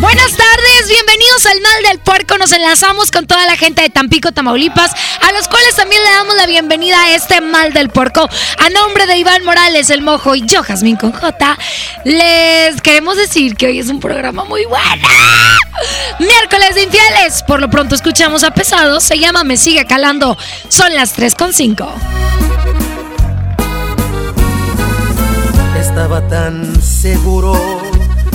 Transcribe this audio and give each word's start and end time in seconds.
Buenas 0.00 0.32
tardes, 0.32 0.88
bienvenidos 0.88 1.46
al 1.46 1.60
Mal 1.60 1.82
del 1.88 1.98
Puerco. 2.00 2.36
Nos 2.38 2.52
enlazamos 2.52 3.10
con 3.10 3.26
toda 3.26 3.46
la 3.46 3.56
gente 3.56 3.82
de 3.82 3.90
Tampico, 3.90 4.32
Tamaulipas, 4.32 4.92
a 5.22 5.32
los 5.32 5.48
cuales 5.48 5.74
también 5.76 6.02
le 6.02 6.10
damos 6.10 6.34
la 6.34 6.46
bienvenida 6.46 7.00
a 7.00 7.14
este 7.14 7.40
Mal 7.40 7.72
del 7.72 7.88
Puerco. 7.88 8.28
A 8.58 8.70
nombre 8.70 9.06
de 9.06 9.16
Iván 9.16 9.44
Morales, 9.44 9.90
el 9.90 10.02
Mojo 10.02 10.34
y 10.34 10.44
yo, 10.46 10.62
Jazmín 10.62 10.96
con 10.96 11.12
J, 11.12 11.58
les 12.04 12.80
queremos 12.82 13.16
decir 13.16 13.56
que 13.56 13.66
hoy 13.66 13.78
es 13.78 13.88
un 13.88 14.00
programa 14.00 14.44
muy 14.44 14.64
bueno. 14.64 15.08
Miércoles 16.18 16.74
de 16.74 16.82
infieles. 16.82 17.42
Por 17.46 17.60
lo 17.60 17.70
pronto 17.70 17.94
escuchamos 17.94 18.44
a 18.44 18.52
Pesado. 18.52 19.00
Se 19.00 19.18
llama 19.18 19.44
Me 19.44 19.56
Sigue 19.56 19.86
Calando. 19.86 20.36
Son 20.68 20.92
las 20.94 21.16
3.5. 21.16 21.88
Estaba 25.78 26.26
tan 26.28 26.82
seguro 26.82 27.93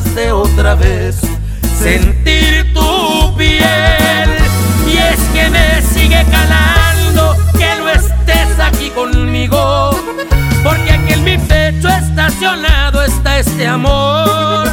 De 0.00 0.32
otra 0.32 0.74
vez 0.74 1.20
sentir 1.78 2.72
tu 2.72 3.36
piel. 3.36 4.30
Y 4.88 4.96
es 4.96 5.20
que 5.34 5.50
me 5.50 5.82
sigue 5.82 6.24
calando 6.30 7.36
que 7.58 7.68
no 7.78 7.90
estés 7.90 8.58
aquí 8.58 8.88
conmigo. 8.88 9.90
Porque 10.64 10.92
aquí 10.92 11.12
en 11.12 11.24
mi 11.24 11.36
pecho 11.36 11.90
estacionado 11.90 13.02
está 13.02 13.38
este 13.38 13.66
amor. 13.66 14.64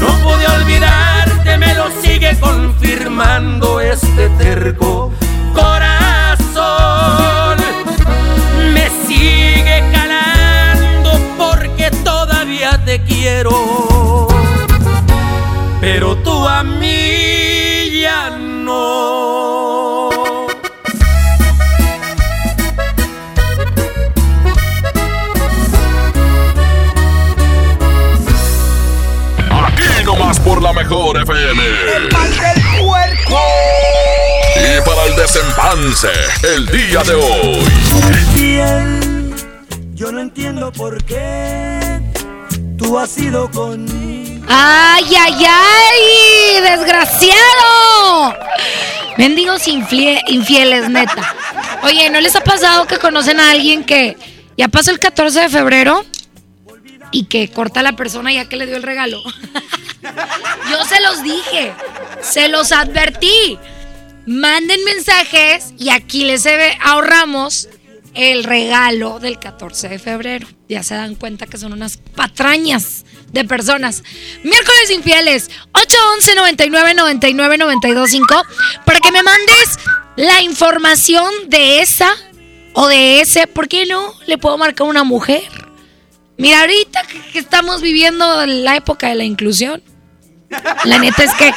No 0.00 0.06
pude 0.22 0.46
olvidarte, 0.46 1.58
me 1.58 1.74
lo 1.74 1.90
sigue 2.00 2.34
confirmando 2.40 3.78
este 3.78 4.30
terco 4.38 5.12
corazón. 5.52 7.58
Me 8.72 8.88
sigue 9.06 9.84
calando 9.92 11.20
porque 11.36 11.90
todavía 12.02 12.82
te 12.86 13.02
quiero. 13.02 13.75
No. 18.66 20.10
Aquí 29.50 30.04
nomás 30.04 30.38
por 30.40 30.60
la 30.60 30.72
mejor 30.72 31.16
FM. 31.22 31.62
El 31.96 32.12
mal 32.12 32.30
del 32.30 32.62
puerco. 32.84 33.40
Y 34.56 34.80
para 34.84 35.04
el 35.04 35.16
desempance, 35.16 36.08
el 36.42 36.66
día 36.66 37.02
de 37.04 37.14
hoy. 37.14 37.64
Bien, 38.34 39.34
yo 39.94 40.10
no 40.12 40.20
entiendo 40.20 40.72
por 40.72 41.02
qué 41.04 42.00
tú 42.76 42.98
has 42.98 43.16
ido 43.18 43.50
conmigo. 43.50 44.44
¡Ay, 44.48 45.04
ay, 45.18 45.44
ay! 45.44 46.60
¡Desgraciado! 46.62 48.45
Mendigos 49.16 49.66
infieles, 49.68 50.88
neta. 50.90 51.34
Oye, 51.82 52.10
¿no 52.10 52.20
les 52.20 52.36
ha 52.36 52.44
pasado 52.44 52.86
que 52.86 52.98
conocen 52.98 53.40
a 53.40 53.50
alguien 53.50 53.84
que 53.84 54.16
ya 54.56 54.68
pasó 54.68 54.90
el 54.90 54.98
14 54.98 55.40
de 55.40 55.48
febrero 55.48 56.04
y 57.12 57.24
que 57.24 57.48
corta 57.48 57.80
a 57.80 57.82
la 57.82 57.96
persona 57.96 58.32
ya 58.32 58.48
que 58.48 58.56
le 58.56 58.66
dio 58.66 58.76
el 58.76 58.82
regalo? 58.82 59.22
Yo 60.70 60.84
se 60.84 61.00
los 61.00 61.22
dije, 61.22 61.72
se 62.20 62.48
los 62.48 62.72
advertí. 62.72 63.58
Manden 64.26 64.82
mensajes 64.84 65.72
y 65.78 65.90
aquí 65.90 66.24
les 66.24 66.46
ahorramos 66.82 67.68
el 68.14 68.44
regalo 68.44 69.18
del 69.20 69.38
14 69.38 69.88
de 69.88 69.98
febrero. 69.98 70.48
Ya 70.68 70.82
se 70.82 70.94
dan 70.94 71.14
cuenta 71.14 71.46
que 71.46 71.58
son 71.58 71.72
unas 71.72 71.96
patrañas 71.96 73.05
de 73.32 73.44
personas. 73.44 74.02
Miércoles 74.42 74.90
infieles, 74.90 75.50
811 75.72 76.34
99 76.34 76.94
99 76.94 77.58
92 77.58 78.10
5 78.10 78.42
para 78.84 79.00
que 79.00 79.12
me 79.12 79.22
mandes 79.22 79.78
la 80.16 80.42
información 80.42 81.30
de 81.48 81.80
esa 81.80 82.10
o 82.72 82.88
de 82.88 83.20
ese. 83.20 83.46
¿Por 83.46 83.68
qué 83.68 83.86
no? 83.86 84.12
Le 84.26 84.38
puedo 84.38 84.58
marcar 84.58 84.86
una 84.86 85.04
mujer. 85.04 85.42
Mira, 86.38 86.60
ahorita 86.60 87.02
que 87.32 87.38
estamos 87.38 87.80
viviendo 87.80 88.44
la 88.46 88.76
época 88.76 89.08
de 89.08 89.14
la 89.14 89.24
inclusión. 89.24 89.82
La 90.84 90.98
neta 90.98 91.24
es 91.24 91.34
que 91.34 91.52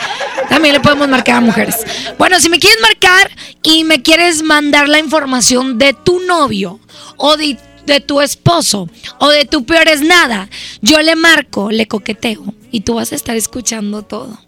también 0.49 0.73
le 0.73 0.79
podemos 0.79 1.07
marcar 1.07 1.35
a 1.35 1.41
mujeres. 1.41 1.75
Bueno, 2.17 2.39
si 2.39 2.49
me 2.49 2.59
quieres 2.59 2.81
marcar 2.81 3.29
y 3.61 3.83
me 3.83 4.01
quieres 4.01 4.41
mandar 4.41 4.89
la 4.89 4.99
información 4.99 5.77
de 5.77 5.93
tu 5.93 6.19
novio 6.21 6.79
o 7.17 7.37
de, 7.37 7.57
de 7.89 8.01
tu 8.01 8.21
esposo 8.21 8.89
o 9.19 9.29
de 9.29 9.45
tu 9.45 9.65
peor 9.65 9.87
es 9.87 10.01
nada, 10.01 10.49
yo 10.81 11.01
le 11.01 11.15
marco, 11.15 11.71
le 11.71 11.87
coqueteo 11.87 12.53
y 12.71 12.81
tú 12.81 12.95
vas 12.95 13.11
a 13.11 13.15
estar 13.15 13.35
escuchando 13.35 14.03
todo. 14.03 14.39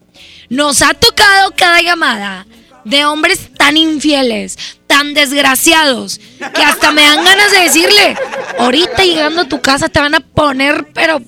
Nos 0.50 0.82
ha 0.82 0.94
tocado 0.94 1.54
cada 1.56 1.82
llamada 1.82 2.46
de 2.84 3.06
hombres 3.06 3.50
tan 3.58 3.78
infieles, 3.78 4.58
tan 4.88 5.14
desgraciados, 5.14 6.20
que 6.54 6.64
hasta 6.64 6.92
me 6.92 7.04
dan 7.04 7.24
ganas 7.24 7.52
de 7.52 7.60
decirle, 7.60 8.18
ahorita 8.60 9.04
llegando 9.04 9.42
a 9.42 9.48
tu 9.48 9.62
casa 9.62 9.90
te 9.90 10.00
van 10.00 10.16
a 10.16 10.20
poner, 10.20 10.88
pero 10.94 11.22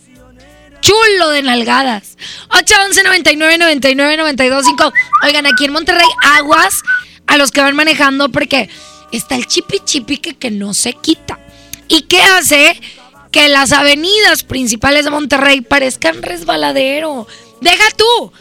chulo 0.81 1.29
de 1.29 1.41
nalgadas. 1.41 2.17
811 2.49 3.03
99 3.03 3.57
99 3.57 4.17
92 4.17 4.65
5. 4.65 4.93
Oigan, 5.23 5.45
aquí 5.45 5.65
en 5.65 5.73
Monterrey, 5.73 6.07
aguas 6.21 6.81
a 7.27 7.37
los 7.37 7.51
que 7.51 7.61
van 7.61 7.75
manejando 7.75 8.29
porque 8.29 8.69
está 9.11 9.35
el 9.35 9.47
chipi 9.47 9.79
chipi 9.79 10.17
que, 10.17 10.35
que 10.35 10.51
no 10.51 10.73
se 10.73 10.93
quita. 10.93 11.39
¿Y 11.93 12.01
qué 12.01 12.23
hace? 12.23 12.81
Que 13.29 13.49
las 13.49 13.71
avenidas 13.71 14.43
principales 14.43 15.05
de 15.05 15.11
Monterrey 15.11 15.61
parezcan 15.61 16.23
resbaladero. 16.23 17.27
Deja 17.61 17.83
tú. 17.95 18.33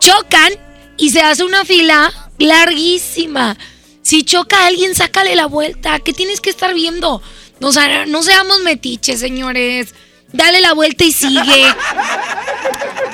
Chocan 0.00 0.52
y 0.96 1.10
se 1.10 1.20
hace 1.20 1.44
una 1.44 1.64
fila 1.64 2.12
larguísima. 2.38 3.56
Si 4.02 4.24
choca 4.24 4.58
a 4.58 4.66
alguien, 4.66 4.96
sácale 4.96 5.36
la 5.36 5.46
vuelta. 5.46 6.00
¿Qué 6.00 6.12
tienes 6.12 6.40
que 6.40 6.50
estar 6.50 6.74
viendo? 6.74 7.22
O 7.60 7.72
sea, 7.72 8.04
no 8.06 8.24
seamos 8.24 8.58
metiches, 8.62 9.20
señores. 9.20 9.94
Dale 10.32 10.60
la 10.60 10.72
vuelta 10.72 11.04
y 11.04 11.12
sigue. 11.12 11.40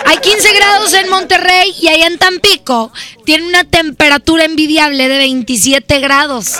Hay 0.08 0.16
15 0.16 0.54
grados 0.54 0.94
en 0.94 1.10
Monterrey 1.10 1.74
y 1.82 1.88
allá 1.88 2.06
en 2.06 2.16
Tampico 2.16 2.90
tiene 3.26 3.46
una 3.46 3.64
temperatura 3.64 4.46
envidiable 4.46 5.06
de 5.06 5.18
27 5.18 6.00
grados. 6.00 6.54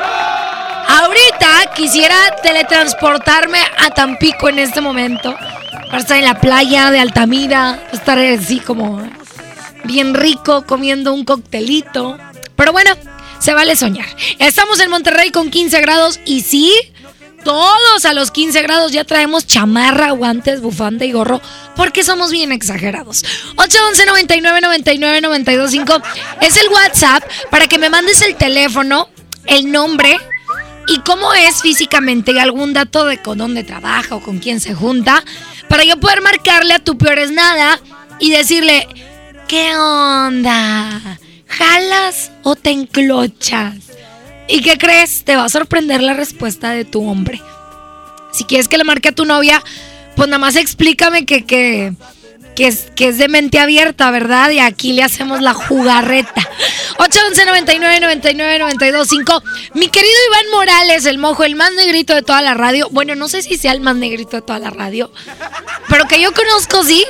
Ahorita 0.86 1.72
quisiera 1.74 2.14
teletransportarme 2.42 3.58
a 3.78 3.88
Tampico 3.88 4.50
en 4.50 4.58
este 4.58 4.82
momento. 4.82 5.34
Para 5.86 5.98
estar 5.98 6.18
en 6.18 6.26
la 6.26 6.38
playa 6.38 6.90
de 6.90 7.00
Altamira, 7.00 7.88
estar 7.90 8.18
así 8.18 8.60
como 8.60 9.02
bien 9.84 10.12
rico 10.12 10.66
comiendo 10.66 11.14
un 11.14 11.24
coctelito. 11.24 12.18
Pero 12.54 12.72
bueno, 12.72 12.90
se 13.38 13.54
vale 13.54 13.76
soñar. 13.76 14.08
Estamos 14.38 14.78
en 14.80 14.90
Monterrey 14.90 15.30
con 15.30 15.50
15 15.50 15.80
grados 15.80 16.20
y 16.26 16.42
sí, 16.42 16.74
todos 17.44 18.04
a 18.04 18.12
los 18.12 18.30
15 18.30 18.62
grados 18.62 18.92
ya 18.92 19.04
traemos 19.04 19.46
chamarra, 19.46 20.10
guantes, 20.10 20.60
bufanda 20.60 21.04
y 21.04 21.12
gorro 21.12 21.40
porque 21.76 22.04
somos 22.04 22.30
bien 22.30 22.52
exagerados. 22.52 23.24
811 23.56 24.06
99 24.06 24.60
99 24.60 25.20
92 25.20 25.70
5 25.70 26.02
es 26.40 26.56
el 26.56 26.68
WhatsApp 26.68 27.24
para 27.50 27.66
que 27.66 27.78
me 27.78 27.90
mandes 27.90 28.22
el 28.22 28.36
teléfono, 28.36 29.08
el 29.46 29.70
nombre 29.70 30.18
y 30.88 31.00
cómo 31.00 31.32
es 31.34 31.60
físicamente 31.62 32.32
y 32.32 32.38
algún 32.38 32.72
dato 32.72 33.04
de 33.04 33.20
con 33.22 33.38
dónde 33.38 33.62
trabaja 33.62 34.16
o 34.16 34.20
con 34.20 34.38
quién 34.38 34.60
se 34.60 34.74
junta 34.74 35.22
para 35.68 35.84
yo 35.84 35.98
poder 36.00 36.22
marcarle 36.22 36.74
a 36.74 36.78
tu 36.78 36.96
peor 36.96 37.18
es 37.18 37.30
nada 37.30 37.78
y 38.18 38.30
decirle, 38.30 38.88
¿qué 39.46 39.76
onda? 39.76 41.18
¿Jalas 41.46 42.32
o 42.42 42.56
te 42.56 42.70
enclochas? 42.70 43.87
¿Y 44.48 44.62
qué 44.62 44.78
crees? 44.78 45.24
Te 45.24 45.36
va 45.36 45.44
a 45.44 45.48
sorprender 45.48 46.02
la 46.02 46.14
respuesta 46.14 46.70
de 46.70 46.84
tu 46.84 47.06
hombre. 47.06 47.40
Si 48.32 48.44
quieres 48.44 48.66
que 48.68 48.78
le 48.78 48.84
marque 48.84 49.10
a 49.10 49.14
tu 49.14 49.24
novia, 49.24 49.62
pues 50.16 50.28
nada 50.28 50.38
más 50.38 50.56
explícame 50.56 51.26
que, 51.26 51.44
que, 51.44 51.92
que 52.58 52.66
es, 52.66 52.88
que 52.96 53.06
es 53.06 53.18
de 53.18 53.28
mente 53.28 53.60
abierta, 53.60 54.10
¿verdad? 54.10 54.50
Y 54.50 54.58
aquí 54.58 54.92
le 54.92 55.04
hacemos 55.04 55.40
la 55.40 55.54
jugarreta. 55.54 56.50
811 56.98 57.44
99 57.46 58.00
99 58.00 58.58
92 58.58 59.08
5. 59.08 59.42
Mi 59.74 59.86
querido 59.86 60.16
Iván 60.26 60.50
Morales, 60.50 61.06
el 61.06 61.18
mojo, 61.18 61.44
el 61.44 61.54
más 61.54 61.72
negrito 61.74 62.16
de 62.16 62.22
toda 62.22 62.42
la 62.42 62.54
radio. 62.54 62.88
Bueno, 62.90 63.14
no 63.14 63.28
sé 63.28 63.42
si 63.42 63.56
sea 63.56 63.70
el 63.70 63.80
más 63.80 63.94
negrito 63.94 64.34
de 64.34 64.42
toda 64.42 64.58
la 64.58 64.70
radio, 64.70 65.12
pero 65.88 66.08
que 66.08 66.20
yo 66.20 66.34
conozco, 66.34 66.82
sí. 66.82 67.06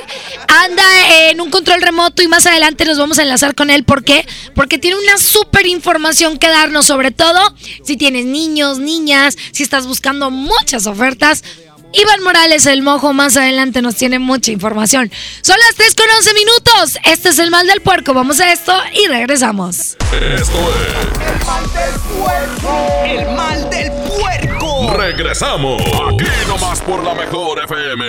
Anda 0.47 0.83
en 1.31 1.41
un 1.41 1.49
control 1.49 1.81
remoto 1.81 2.21
y 2.21 2.27
más 2.27 2.45
adelante 2.45 2.85
nos 2.85 2.99
vamos 2.99 3.17
a 3.17 3.23
enlazar 3.23 3.55
con 3.55 3.71
él. 3.71 3.85
¿Por 3.85 4.03
qué? 4.03 4.27
Porque 4.53 4.77
tiene 4.77 4.99
una 4.99 5.17
súper 5.17 5.65
información 5.65 6.37
que 6.37 6.47
darnos, 6.47 6.85
sobre 6.85 7.09
todo 7.09 7.39
si 7.83 7.97
tienes 7.97 8.27
niños, 8.27 8.77
niñas, 8.77 9.35
si 9.51 9.63
estás 9.63 9.87
buscando 9.87 10.29
muchas 10.29 10.85
ofertas. 10.85 11.43
Iván 11.91 12.21
Morales, 12.23 12.67
el 12.67 12.83
mojo, 12.83 13.13
más 13.13 13.35
adelante 13.35 13.81
nos 13.81 13.95
tiene 13.95 14.19
mucha 14.19 14.51
información. 14.51 15.11
Son 15.41 15.57
las 15.65 15.75
3 15.75 15.95
con 15.95 16.05
11 16.17 16.33
minutos. 16.35 16.99
Este 17.03 17.29
es 17.29 17.39
el 17.39 17.49
mal 17.49 17.65
del 17.65 17.81
puerco. 17.81 18.13
Vamos 18.13 18.39
a 18.39 18.51
esto 18.51 18.73
y 18.93 19.07
regresamos. 19.07 19.97
Esto 20.11 20.15
es 20.15 20.49
El 20.49 21.45
mal 21.45 21.63
del 21.73 21.99
puerco. 22.19 23.03
El 23.05 23.35
mal 23.35 23.69
del 23.71 23.91
puerco. 23.91 24.93
Regresamos. 24.97 25.81
Aquí 25.81 26.25
nomás 26.47 26.79
por 26.81 27.03
la 27.03 27.15
mejor 27.15 27.63
FM. 27.63 28.05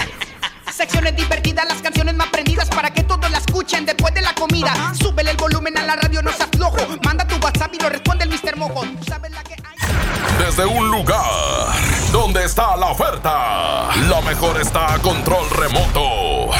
Secciones 0.72 1.14
divertidas, 1.14 1.66
las 1.68 1.82
canciones 1.82 2.14
más 2.14 2.28
prendidas 2.28 2.68
para 2.70 2.90
que 2.90 3.02
todos 3.02 3.30
la 3.30 3.38
escuchen 3.38 3.84
después 3.84 4.14
de 4.14 4.22
la 4.22 4.34
comida. 4.34 4.92
Súbele 4.98 5.32
el 5.32 5.36
volumen 5.36 5.76
a 5.76 5.84
la 5.84 5.96
radio, 5.96 6.22
no 6.22 6.32
seas 6.32 6.48
flojo. 6.56 6.78
Manda 7.04 7.28
tu 7.28 7.36
WhatsApp 7.36 7.72
y 7.74 7.78
lo 7.82 7.90
responde 7.90 8.24
el 8.24 8.30
Mr. 8.30 8.56
Mojo. 8.56 8.80
Tú 8.80 9.04
sabes 9.06 9.30
la 9.30 9.42
que. 9.44 9.63
Desde 10.38 10.66
un 10.66 10.90
lugar 10.90 11.24
donde 12.12 12.44
está 12.44 12.76
la 12.76 12.86
oferta, 12.86 13.88
la 14.08 14.20
mejor 14.22 14.60
está 14.60 14.94
a 14.94 14.98
control 14.98 15.48
remoto. 15.50 16.50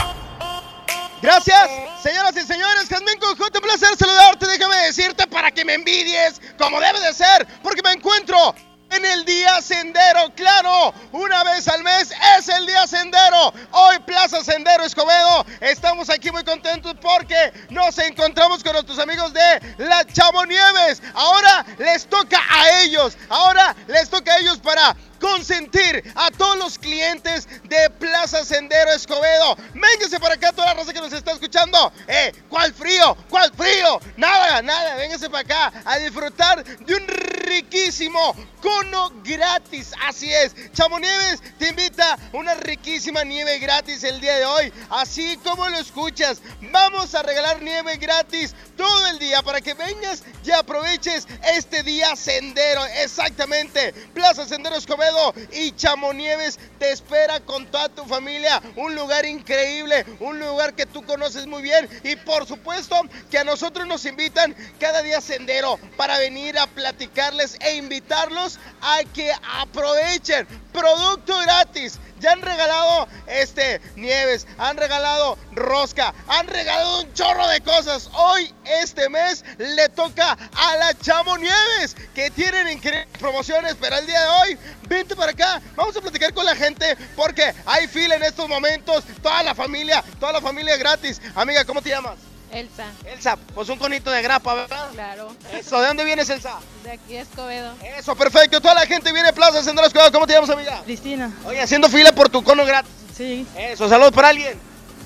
Gracias, 1.20 1.70
señoras 2.02 2.36
y 2.36 2.42
señores. 2.42 2.88
Jazmín 2.88 3.18
Conjunto, 3.18 3.58
un 3.58 3.64
placer 3.64 3.96
saludarte. 3.96 4.46
Déjame 4.46 4.76
decirte 4.76 5.26
para 5.26 5.50
que 5.50 5.64
me 5.64 5.74
envidies 5.74 6.40
como 6.58 6.80
debe 6.80 7.00
de 7.00 7.12
ser, 7.14 7.46
porque 7.62 7.82
me 7.82 7.92
encuentro 7.92 8.54
en 8.90 9.04
el 9.04 9.24
día 9.24 9.60
sendero. 9.60 10.32
Claro, 10.34 10.94
una 11.12 11.44
vez 11.44 11.66
al 11.68 11.82
mes 11.82 12.10
es 12.38 12.48
el 12.48 12.66
día 12.66 12.86
sendero. 12.86 13.52
Hoy 13.72 13.98
Plaza 14.06 14.42
Sendero 14.42 14.84
Escobedo. 14.84 15.46
Estamos 15.60 16.10
aquí 16.10 16.30
muy 16.30 16.44
contentos 16.44 16.94
porque 17.00 17.52
nos 17.70 17.98
encontramos 17.98 18.62
con 18.62 18.72
nuestros 18.72 18.98
amigos 18.98 19.32
de 19.32 19.74
la 19.78 20.04
Chamonieves. 20.04 21.02
Ahora 21.14 21.64
les 21.78 22.06
toca 22.06 22.40
a 22.50 22.82
ellos. 22.82 23.16
Ahora 23.28 23.74
les 23.88 24.08
toca 24.08 24.32
a 24.32 24.38
ellos 24.38 24.58
para 24.58 24.96
consentir 25.24 26.04
a 26.16 26.30
todos 26.30 26.58
los 26.58 26.78
clientes 26.78 27.48
de 27.64 27.88
Plaza 27.98 28.44
Sendero 28.44 28.90
Escobedo. 28.90 29.56
Vénganse 29.72 30.20
para 30.20 30.34
acá 30.34 30.52
toda 30.52 30.66
la 30.66 30.74
raza 30.74 30.92
que 30.92 31.00
nos 31.00 31.14
está 31.14 31.32
escuchando. 31.32 31.90
Eh, 32.06 32.30
¿cuál 32.50 32.74
frío? 32.74 33.16
¿Cuál 33.30 33.50
frío? 33.54 34.00
Nada, 34.18 34.60
nada. 34.60 34.96
Vénganse 34.96 35.30
para 35.30 35.40
acá 35.40 35.72
a 35.86 35.96
disfrutar 35.96 36.62
de 36.62 36.94
un 36.94 37.06
riquísimo 37.08 38.36
cono 38.60 39.12
gratis. 39.24 39.92
Así 40.06 40.30
es. 40.30 40.54
Chamonieves 40.72 41.40
te 41.58 41.68
invita 41.68 42.18
una 42.32 42.54
riquísima 42.54 43.24
nieve 43.24 43.58
gratis 43.60 44.04
el 44.04 44.20
día 44.20 44.36
de 44.36 44.44
hoy. 44.44 44.72
Así 44.90 45.38
como 45.38 45.66
lo 45.70 45.78
escuchas, 45.78 46.42
vamos 46.70 47.14
a 47.14 47.22
regalar 47.22 47.62
nieve 47.62 47.96
gratis 47.96 48.54
todo 48.76 49.06
el 49.06 49.18
día 49.18 49.42
para 49.42 49.62
que 49.62 49.72
vengas 49.72 50.22
y 50.44 50.50
aproveches 50.50 51.26
este 51.56 51.82
día 51.82 52.14
sendero. 52.14 52.84
Exactamente. 53.02 53.92
Plaza 54.12 54.46
Sendero 54.46 54.76
Escobedo 54.76 55.13
y 55.52 55.72
Chamonieves 55.72 56.58
te 56.78 56.90
espera 56.90 57.40
con 57.40 57.66
toda 57.66 57.88
tu 57.88 58.04
familia. 58.04 58.60
Un 58.76 58.94
lugar 58.94 59.24
increíble, 59.26 60.04
un 60.20 60.38
lugar 60.38 60.74
que 60.74 60.86
tú 60.86 61.04
conoces 61.04 61.46
muy 61.46 61.62
bien. 61.62 61.88
Y 62.02 62.16
por 62.16 62.46
supuesto 62.46 62.96
que 63.30 63.38
a 63.38 63.44
nosotros 63.44 63.86
nos 63.86 64.04
invitan 64.04 64.54
cada 64.78 65.02
día 65.02 65.20
sendero 65.20 65.78
para 65.96 66.18
venir 66.18 66.58
a 66.58 66.66
platicarles 66.66 67.56
e 67.60 67.76
invitarlos 67.76 68.58
a 68.80 69.00
que 69.14 69.32
aprovechen 69.60 70.46
producto 70.74 71.38
gratis. 71.38 71.98
Ya 72.20 72.32
han 72.32 72.42
regalado 72.42 73.06
este 73.26 73.80
nieves, 73.96 74.46
han 74.58 74.76
regalado 74.76 75.38
rosca, 75.52 76.14
han 76.26 76.46
regalado 76.46 77.02
un 77.02 77.12
chorro 77.12 77.46
de 77.48 77.60
cosas. 77.60 78.10
Hoy, 78.14 78.52
este 78.64 79.08
mes, 79.08 79.44
le 79.58 79.88
toca 79.90 80.32
a 80.32 80.76
la 80.76 80.94
Chamo 80.98 81.36
Nieves, 81.38 81.96
que 82.14 82.30
tienen 82.30 82.68
increíbles 82.68 83.08
promociones, 83.18 83.76
pero 83.80 83.96
el 83.96 84.06
día 84.06 84.20
de 84.20 84.28
hoy, 84.28 84.58
vente 84.88 85.14
para 85.14 85.32
acá, 85.32 85.62
vamos 85.76 85.96
a 85.96 86.00
platicar 86.00 86.32
con 86.32 86.46
la 86.46 86.56
gente, 86.56 86.96
porque 87.14 87.54
hay 87.66 87.86
fila 87.88 88.16
en 88.16 88.22
estos 88.22 88.48
momentos, 88.48 89.04
toda 89.22 89.42
la 89.42 89.54
familia, 89.54 90.02
toda 90.18 90.32
la 90.32 90.40
familia 90.40 90.76
gratis. 90.76 91.20
Amiga, 91.34 91.64
¿cómo 91.64 91.82
te 91.82 91.90
llamas? 91.90 92.33
Elsa, 92.54 92.84
Elsa, 93.04 93.36
pues 93.54 93.68
un 93.68 93.78
conito 93.78 94.10
de 94.10 94.22
grapa, 94.22 94.54
¿verdad? 94.54 94.88
claro. 94.92 95.34
Eso, 95.52 95.80
¿de 95.80 95.88
dónde 95.88 96.04
vienes, 96.04 96.28
Elsa? 96.30 96.58
De 96.84 96.92
aquí 96.92 97.16
Escobedo. 97.16 97.72
Eso, 97.98 98.14
perfecto, 98.14 98.60
toda 98.60 98.74
la 98.74 98.86
gente 98.86 99.12
viene 99.12 99.28
a 99.30 99.32
Plaza 99.32 99.62
Sendero 99.62 99.86
Escobedo. 99.86 100.12
¿Cómo 100.12 100.26
te 100.26 100.34
llamas, 100.34 100.50
amiga? 100.50 100.80
Cristina, 100.84 101.32
Oye, 101.46 101.60
haciendo 101.60 101.88
fila 101.88 102.12
por 102.12 102.28
tu 102.28 102.42
cono 102.44 102.64
gratis. 102.64 102.90
sí, 103.16 103.46
Eso, 103.56 103.88
saludos 103.88 104.12
para 104.12 104.28
alguien. 104.28 104.58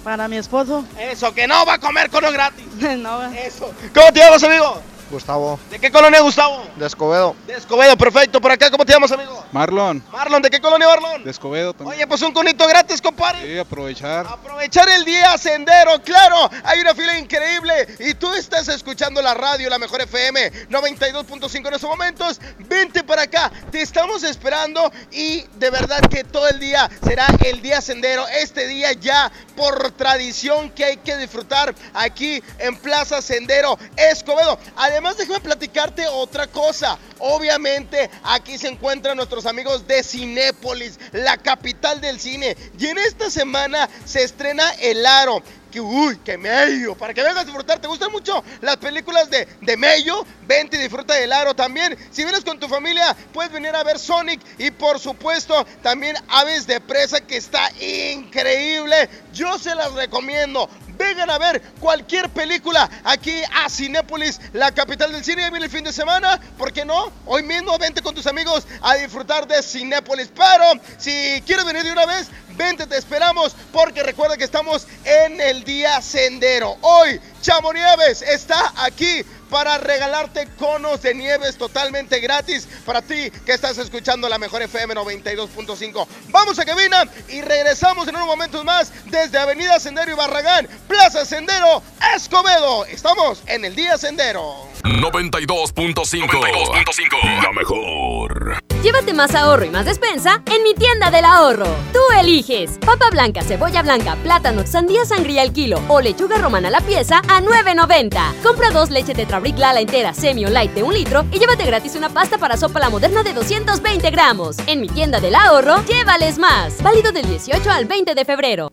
para 0.05 0.28
mi 0.28 0.37
esposo. 0.37 0.85
Eso, 0.99 1.33
que 1.35 1.47
no 1.47 1.64
va 1.67 1.75
a 1.75 1.78
comer 1.78 2.11
cono 2.11 2.31
gratis. 2.31 2.67
no, 2.99 3.23
Eso. 3.33 3.73
¿Cómo 3.95 4.12
te 4.12 4.21
llamas, 4.21 4.43
amigo? 4.45 4.83
Gustavo. 5.11 5.59
¿De 5.71 5.79
qué 5.79 5.91
colonia, 5.91 6.21
Gustavo? 6.21 6.65
De 6.77 6.87
Escobedo. 6.87 7.35
De 7.47 7.55
Escobedo, 7.55 7.97
perfecto. 7.97 8.41
¿Por 8.41 8.53
acá 8.53 8.71
cómo 8.71 8.85
te 8.85 8.93
llamas, 8.93 9.11
amigo? 9.12 9.45
Marlon. 9.53 10.03
Marlon, 10.12 10.43
¿de 10.43 10.50
qué 10.50 10.61
colonia, 10.61 10.87
Marlon? 10.87 11.25
De 11.25 11.31
Escobedo 11.31 11.73
también. 11.73 11.97
Oye, 11.97 12.07
pues 12.07 12.21
un 12.23 12.33
conito 12.33 12.67
gratis, 12.67 13.00
compadre. 13.00 13.47
Sí, 13.47 13.59
aprovechar. 13.59 14.27
Aprovechar 14.27 14.88
el 14.88 15.05
día 15.05 15.37
sendero, 15.38 16.03
claro. 16.03 16.50
Hay 16.65 16.81
una 16.81 16.95
fila 16.95 17.19
increíble 17.19 17.97
y 18.00 18.15
tú 18.15 18.33
estás 18.35 18.69
escuchando 18.69 19.23
la 19.23 19.35
radio, 19.35 19.71
la 19.71 19.79
mejor 19.79 20.03
FM 20.03 20.69
92.5 20.69 21.69
en 21.69 21.75
estos 21.75 21.88
momentos. 21.88 22.41
Vente 22.59 23.03
para 23.03 23.23
acá, 23.23 23.50
te 23.71 23.81
estamos 23.81 24.23
esperando 24.23 24.93
y 25.11 25.45
de 25.57 25.71
verdad 25.71 26.00
que 26.11 26.25
todo 26.25 26.49
el 26.49 26.61
día 26.61 26.91
será 27.03 27.27
el 27.45 27.62
día 27.62 27.81
sendero. 27.81 28.27
Este 28.29 28.67
día 28.67 28.93
ya 28.93 29.33
por 29.57 29.91
tradición 29.93 30.71
que 30.71 30.85
hay 30.85 30.97
que 30.99 31.17
disfrutar 31.17 31.75
aquí 31.95 32.43
en 32.59 32.77
Plaza 32.77 33.23
Sendero 33.23 33.79
Escobedo. 33.97 34.59
Además, 34.77 34.98
déjame 35.17 35.40
platicarte 35.40 36.07
otra 36.09 36.47
cosa. 36.47 36.99
Obviamente, 37.19 38.11
aquí 38.23 38.59
se 38.59 38.69
encuentran 38.69 39.17
nuestros 39.17 39.47
amigos 39.47 39.87
de 39.87 40.02
Cinépolis, 40.02 40.99
la 41.12 41.37
capital 41.37 42.00
del 42.00 42.21
cine. 42.21 42.57
Y 42.78 42.87
en 42.87 42.99
esta 42.99 43.31
semana 43.31 43.88
se 44.05 44.23
estrena 44.23 44.71
El 44.81 45.05
Aro. 45.07 45.43
Que, 45.71 45.83
uy, 45.83 46.17
que 46.25 46.38
mello, 46.38 46.95
para 46.95 47.12
que 47.12 47.23
vengas 47.23 47.43
a 47.43 47.45
disfrutar. 47.45 47.78
¿Te 47.78 47.88
gustan 47.88 48.11
mucho 48.11 48.43
las 48.62 48.78
películas 48.78 49.28
de, 49.28 49.47
de 49.61 49.76
mello? 49.76 50.25
Vente 50.47 50.78
y 50.78 50.81
disfruta 50.81 51.12
del 51.12 51.31
aro 51.31 51.52
también. 51.52 51.95
Si 52.11 52.25
vienes 52.25 52.43
con 52.43 52.59
tu 52.59 52.69
familia, 52.69 53.14
puedes 53.35 53.52
venir 53.52 53.76
a 53.76 53.85
ver 53.85 53.99
Sonic 53.99 54.40
y 54.57 54.71
por 54.71 54.99
supuesto 54.99 55.67
también 55.83 56.17
Aves 56.28 56.67
de 56.67 56.81
Presa 56.81 57.21
que 57.21 57.37
está 57.37 57.71
increíble. 57.83 59.11
Yo 59.35 59.59
se 59.59 59.75
las 59.75 59.93
recomiendo. 59.93 60.71
Vengan 60.99 61.31
a 61.31 61.38
ver 61.38 61.62
cualquier 61.81 62.28
película 62.28 62.90
aquí 63.05 63.40
a 63.55 63.71
Cinépolis, 63.71 64.40
la 64.52 64.73
capital 64.73 65.12
del 65.12 65.25
cine. 65.25 65.49
Viene 65.50 65.67
el 65.67 65.71
fin 65.71 65.85
de 65.85 65.93
semana, 65.93 66.40
¿por 66.59 66.73
qué 66.73 66.85
no? 66.85 67.12
Hoy 67.25 67.43
mismo 67.43 67.78
vente 67.78 68.02
con 68.02 68.14
tus 68.14 68.26
amigos 68.26 68.67
a 68.83 68.97
disfrutar 68.97 69.47
de 69.47 69.62
Cinépolis. 69.62 70.28
Pero 70.35 70.83
si 70.99 71.43
quieres 71.47 71.64
venir 71.64 71.85
de 71.85 71.93
una 71.93 72.05
vez, 72.05 72.28
vente, 72.57 72.87
te 72.87 72.97
esperamos, 72.97 73.55
porque 73.73 74.02
recuerda 74.02 74.37
que 74.37 74.45
estamos 74.45 74.87
en 75.05 75.40
el 75.40 75.62
día 75.62 76.02
sendero. 76.02 76.76
Hoy, 76.81 77.21
Chamo 77.40 77.73
Nieves 77.73 78.21
está 78.23 78.73
aquí 78.76 79.25
para 79.50 79.78
regalarte 79.78 80.49
conos 80.59 81.02
de 81.02 81.14
nieves 81.14 81.57
totalmente 81.57 82.21
gratis 82.21 82.69
para 82.85 83.02
ti 83.02 83.31
que 83.45 83.52
estás 83.52 83.78
escuchando 83.78 84.28
la 84.28 84.38
mejor 84.38 84.62
FM 84.62 84.95
92.5. 84.95 86.07
Vamos 86.28 86.59
a 86.59 86.64
cabina 86.64 87.05
y 87.28 87.43
regresamos 87.43 88.09
en 88.09 88.17
unos 88.17 88.26
momentos 88.26 88.64
más 88.64 88.93
desde 89.07 89.38
Avenida 89.38 89.78
Sendero 89.81 90.12
y 90.12 90.14
Barragán, 90.14 90.69
Plaza 90.87 91.25
Sendero, 91.25 91.83
Escobedo. 92.14 92.85
Estamos 92.87 93.43
en 93.47 93.64
el 93.64 93.75
día 93.75 93.99
sendero. 93.99 94.69
92.5. 94.85 97.43
La 97.43 97.52
mejor. 97.52 98.67
Llévate 98.82 99.12
más 99.12 99.35
ahorro 99.35 99.64
y 99.64 99.70
más 99.70 99.87
despensa 99.87 100.40
en 100.47 100.62
mi 100.62 100.73
tienda 100.73 101.11
del 101.11 101.25
ahorro. 101.25 101.66
Tú 101.92 101.99
eliges 102.16 102.78
papa 102.78 103.11
blanca, 103.11 103.42
cebolla 103.42 103.82
blanca, 103.82 104.16
plátano, 104.23 104.64
sandía 104.66 105.04
sangría 105.04 105.42
al 105.42 105.52
kilo 105.52 105.80
o 105.88 106.00
lechuga 106.00 106.38
romana 106.38 106.68
a 106.68 106.70
la 106.70 106.80
pieza 106.80 107.18
a 107.28 107.40
9.90. 107.40 108.40
Compra 108.42 108.70
dos 108.70 108.90
leche 108.90 109.14
Tetrabric 109.14 109.58
Lala 109.58 109.80
entera, 109.80 110.14
semi 110.14 110.44
o 110.44 110.50
light 110.50 110.73
de 110.75 110.85
un 110.85 110.94
litro 110.94 111.26
y 111.32 111.40
llévate 111.40 111.66
gratis 111.66 111.97
una 111.97 112.08
pasta 112.08 112.38
para 112.38 112.56
sopa 112.56 112.78
la 112.78 112.88
moderna 112.88 113.25
de 113.25 113.32
220 113.32 114.11
gramos. 114.12 114.56
En 114.68 114.80
mi 114.80 114.88
tienda 114.88 115.18
del 115.18 115.35
ahorro, 115.35 115.85
llévales 115.85 116.38
más. 116.38 116.80
Válido 116.80 117.11
del 117.11 117.26
18 117.26 117.68
al 117.70 117.85
20 117.87 118.14
de 118.14 118.25
febrero. 118.25 118.73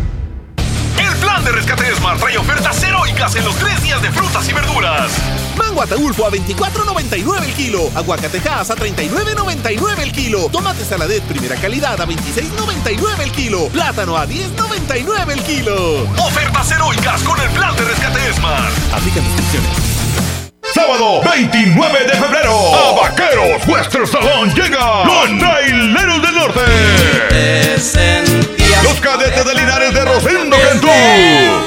Plan 1.41 1.45
de 1.45 1.59
rescate 1.59 1.85
de 1.85 1.95
Smart 1.95 2.19
trae 2.19 2.37
ofertas 2.37 2.83
heroicas 2.83 3.35
en 3.35 3.45
los 3.45 3.55
tres 3.55 3.81
días 3.81 3.99
de 4.01 4.11
frutas 4.11 4.47
y 4.47 4.53
verduras. 4.53 5.11
Mango 5.57 5.81
Ataulfo 5.81 6.25
a 6.25 6.31
24.99 6.31 7.43
el 7.43 7.53
kilo. 7.53 7.89
Aguacatejas 7.95 8.69
a 8.69 8.75
39.99 8.75 9.99
el 9.99 10.11
kilo. 10.11 10.49
Tomate 10.51 10.85
saladet 10.85 11.23
primera 11.23 11.55
calidad 11.55 11.99
a 11.99 12.05
26.99 12.05 13.21
el 13.21 13.31
kilo. 13.31 13.67
Plátano 13.69 14.17
a 14.17 14.27
10.99 14.27 15.31
el 15.31 15.41
kilo. 15.43 16.03
Ofertas 16.17 16.71
heroicas 16.71 17.23
con 17.23 17.39
el 17.39 17.49
plan 17.51 17.75
de 17.75 17.85
rescate 17.85 18.19
de 18.19 18.33
Smart. 18.33 18.73
Aplican 18.93 19.23
descripciones. 19.23 19.71
Sábado 20.73 21.21
29 21.23 22.05
de 22.05 22.13
febrero, 22.13 22.75
a 22.75 23.01
Vaqueros 23.01 23.67
Western 23.67 24.07
Salón 24.07 24.53
llega 24.53 25.05
los 25.05 25.39
Traileros 25.39 26.21
del 26.21 26.35
Norte. 26.35 26.61
Los 28.83 28.99
cadetes 28.99 29.45
de 29.45 29.55
Linares 29.55 29.93
de 29.93 30.05
Rosendo 30.05 30.57
Cantú. 30.69 30.87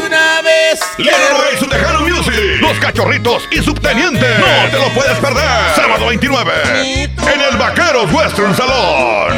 Una 0.06 0.42
vez. 0.42 0.80
Leroy 0.98 1.54
y 1.54 1.58
su 1.58 1.66
Tejano 1.66 2.00
Music. 2.00 2.34
Los 2.60 2.78
Cachorritos 2.78 3.48
y 3.50 3.58
Subteniente. 3.62 4.26
No 4.38 4.70
te 4.70 4.78
lo 4.78 4.88
puedes 4.94 5.16
perder. 5.18 5.44
Sábado 5.76 6.06
29 6.08 6.52
en 6.64 7.40
el 7.52 7.56
Vaqueros 7.58 8.12
Western 8.12 8.54
Salón. 8.56 9.34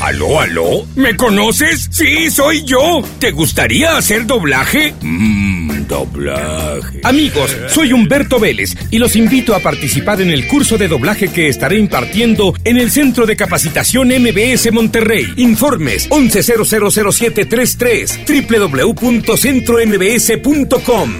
¿Aló, 0.00 0.40
aló? 0.40 0.86
¿Me 0.96 1.14
conoces? 1.14 1.88
Sí, 1.92 2.30
soy 2.30 2.64
yo. 2.64 3.02
¿Te 3.18 3.32
gustaría 3.32 3.96
hacer 3.98 4.24
doblaje? 4.26 4.94
Mmm, 5.02 5.49
doblaje. 5.90 7.02
Amigos, 7.04 7.54
soy 7.68 7.92
Humberto 7.92 8.40
Vélez 8.40 8.74
y 8.90 8.98
los 8.98 9.14
invito 9.16 9.54
a 9.54 9.58
participar 9.58 10.22
en 10.22 10.30
el 10.30 10.48
curso 10.48 10.78
de 10.78 10.88
doblaje 10.88 11.28
que 11.28 11.48
estaré 11.48 11.78
impartiendo 11.78 12.54
en 12.64 12.78
el 12.78 12.90
Centro 12.90 13.26
de 13.26 13.36
Capacitación 13.36 14.08
MBS 14.08 14.72
Monterrey. 14.72 15.26
Informes 15.36 16.08
11000733 16.10 18.94
www.centrombs.com. 18.94 21.10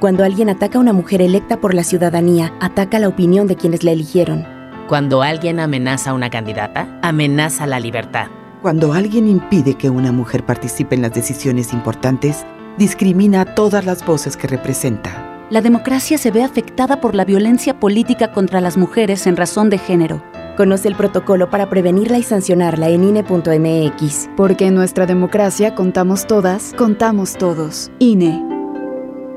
Cuando 0.00 0.24
alguien 0.24 0.48
ataca 0.48 0.78
a 0.78 0.80
una 0.80 0.92
mujer 0.92 1.22
electa 1.22 1.60
por 1.60 1.74
la 1.74 1.82
ciudadanía, 1.82 2.54
ataca 2.60 2.98
la 2.98 3.08
opinión 3.08 3.46
de 3.46 3.56
quienes 3.56 3.84
la 3.84 3.92
eligieron. 3.92 4.46
Cuando 4.88 5.22
alguien 5.22 5.60
amenaza 5.60 6.10
a 6.10 6.14
una 6.14 6.30
candidata, 6.30 6.98
amenaza 7.02 7.66
la 7.66 7.80
libertad. 7.80 8.26
Cuando 8.60 8.92
alguien 8.92 9.28
impide 9.28 9.74
que 9.74 9.90
una 9.90 10.12
mujer 10.12 10.44
participe 10.44 10.94
en 10.94 11.02
las 11.02 11.14
decisiones 11.14 11.72
importantes, 11.72 12.44
discrimina 12.78 13.42
a 13.42 13.54
todas 13.54 13.84
las 13.84 14.04
voces 14.04 14.36
que 14.36 14.46
representa. 14.46 15.46
La 15.50 15.60
democracia 15.60 16.18
se 16.18 16.30
ve 16.30 16.42
afectada 16.42 17.00
por 17.00 17.14
la 17.14 17.24
violencia 17.24 17.78
política 17.78 18.32
contra 18.32 18.60
las 18.60 18.76
mujeres 18.76 19.26
en 19.26 19.36
razón 19.36 19.70
de 19.70 19.78
género. 19.78 20.22
Conoce 20.56 20.88
el 20.88 20.94
protocolo 20.94 21.50
para 21.50 21.68
prevenirla 21.68 22.18
y 22.18 22.22
sancionarla 22.22 22.88
en 22.88 23.04
INE.mx. 23.04 24.30
Porque 24.36 24.66
en 24.66 24.74
nuestra 24.74 25.06
democracia 25.06 25.74
contamos 25.74 26.26
todas, 26.26 26.72
contamos 26.76 27.36
todos. 27.36 27.90
INE. 27.98 28.42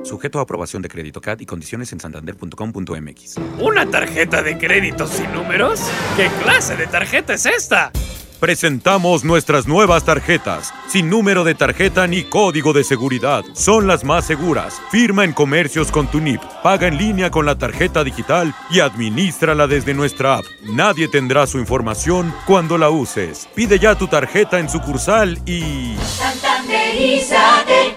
Sujeto 0.03 0.39
a 0.39 0.43
aprobación 0.43 0.81
de 0.81 0.89
crédito 0.89 1.19
CAD 1.19 1.41
y 1.41 1.45
condiciones 1.45 1.91
en 1.91 1.99
santander.com.mx. 1.99 3.35
¿Una 3.59 3.85
tarjeta 3.85 4.41
de 4.41 4.57
crédito 4.57 5.05
sin 5.05 5.31
números? 5.33 5.81
¿Qué 6.15 6.29
clase 6.41 6.77
de 6.77 6.87
tarjeta 6.87 7.33
es 7.33 7.45
esta? 7.45 7.91
Presentamos 8.39 9.23
nuestras 9.23 9.67
nuevas 9.67 10.03
tarjetas, 10.03 10.71
sin 10.87 11.09
número 11.09 11.43
de 11.43 11.55
tarjeta 11.55 12.05
ni 12.05 12.23
código 12.23 12.71
de 12.71 12.83
seguridad. 12.83 13.43
Son 13.53 13.87
las 13.87 14.03
más 14.03 14.25
seguras. 14.25 14.79
Firma 14.91 15.23
en 15.23 15.33
comercios 15.33 15.91
con 15.91 16.05
tu 16.07 16.19
NIP, 16.21 16.41
paga 16.61 16.87
en 16.87 16.99
línea 16.99 17.31
con 17.31 17.47
la 17.47 17.57
tarjeta 17.57 18.03
digital 18.03 18.53
y 18.69 18.79
administrala 18.79 19.65
desde 19.65 19.95
nuestra 19.95 20.35
app. 20.35 20.45
Nadie 20.65 21.07
tendrá 21.07 21.47
su 21.47 21.57
información 21.57 22.31
cuando 22.45 22.77
la 22.77 22.91
uses. 22.91 23.49
Pide 23.55 23.79
ya 23.79 23.95
tu 23.95 24.07
tarjeta 24.07 24.59
en 24.59 24.69
sucursal 24.69 25.39
y... 25.47 25.95
Santanderízate. 26.03 27.95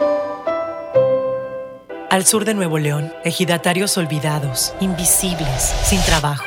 Al 2.09 2.25
sur 2.25 2.47
de 2.47 2.54
Nuevo 2.54 2.78
León, 2.78 3.12
ejidatarios 3.25 3.99
olvidados, 3.99 4.75
invisibles, 4.80 5.75
sin 5.85 6.00
trabajo. 6.02 6.47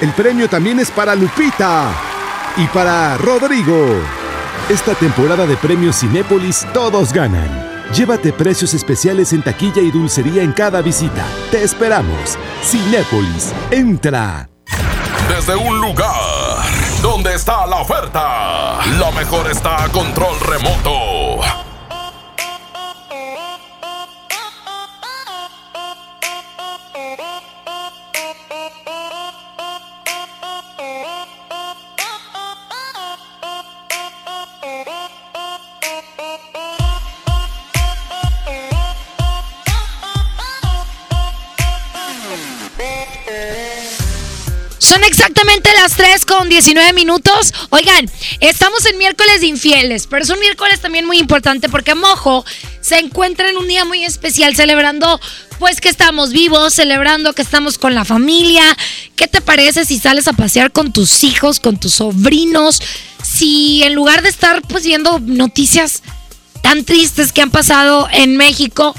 El 0.00 0.12
premio 0.12 0.48
también 0.48 0.78
es 0.78 0.92
para 0.92 1.16
Lupita 1.16 1.90
y 2.56 2.66
para 2.68 3.16
Rodrigo. 3.18 4.00
Esta 4.68 4.94
temporada 4.94 5.44
de 5.44 5.56
premios 5.56 5.98
Cinépolis 5.98 6.64
todos 6.72 7.12
ganan. 7.12 7.48
Llévate 7.92 8.32
precios 8.32 8.74
especiales 8.74 9.32
en 9.32 9.42
taquilla 9.42 9.82
y 9.82 9.90
dulcería 9.90 10.44
en 10.44 10.52
cada 10.52 10.82
visita. 10.82 11.26
Te 11.50 11.64
esperamos. 11.64 12.38
Cinépolis, 12.62 13.52
entra. 13.72 14.48
Desde 15.28 15.56
un 15.56 15.80
lugar 15.80 16.14
donde 17.02 17.34
está 17.34 17.66
la 17.66 17.78
oferta, 17.78 18.78
lo 18.98 19.10
mejor 19.10 19.50
está 19.50 19.82
a 19.82 19.88
control 19.88 20.38
remoto. 20.38 21.37
Exactamente 45.06 45.70
las 45.74 45.96
3 45.96 46.24
con 46.24 46.48
19 46.48 46.92
minutos. 46.92 47.52
Oigan, 47.70 48.10
estamos 48.40 48.84
en 48.86 48.98
miércoles 48.98 49.40
de 49.40 49.46
infieles, 49.46 50.06
pero 50.06 50.22
es 50.22 50.30
un 50.30 50.40
miércoles 50.40 50.80
también 50.80 51.06
muy 51.06 51.18
importante 51.18 51.68
porque 51.68 51.94
Mojo 51.94 52.44
se 52.80 52.98
encuentra 52.98 53.48
en 53.48 53.56
un 53.56 53.68
día 53.68 53.84
muy 53.84 54.04
especial 54.04 54.54
celebrando 54.56 55.20
pues 55.58 55.80
que 55.80 55.88
estamos 55.88 56.32
vivos, 56.32 56.74
celebrando 56.74 57.32
que 57.32 57.42
estamos 57.42 57.78
con 57.78 57.94
la 57.94 58.04
familia. 58.04 58.64
¿Qué 59.16 59.28
te 59.28 59.40
parece 59.40 59.84
si 59.84 59.98
sales 59.98 60.28
a 60.28 60.32
pasear 60.32 60.72
con 60.72 60.92
tus 60.92 61.24
hijos, 61.24 61.60
con 61.60 61.78
tus 61.78 61.94
sobrinos? 61.94 62.80
Si 63.22 63.82
en 63.82 63.94
lugar 63.94 64.22
de 64.22 64.28
estar 64.28 64.62
pues 64.62 64.84
viendo 64.84 65.18
noticias 65.20 66.02
tan 66.62 66.84
tristes 66.84 67.32
que 67.32 67.42
han 67.42 67.50
pasado 67.50 68.08
en 68.12 68.36
México, 68.36 68.94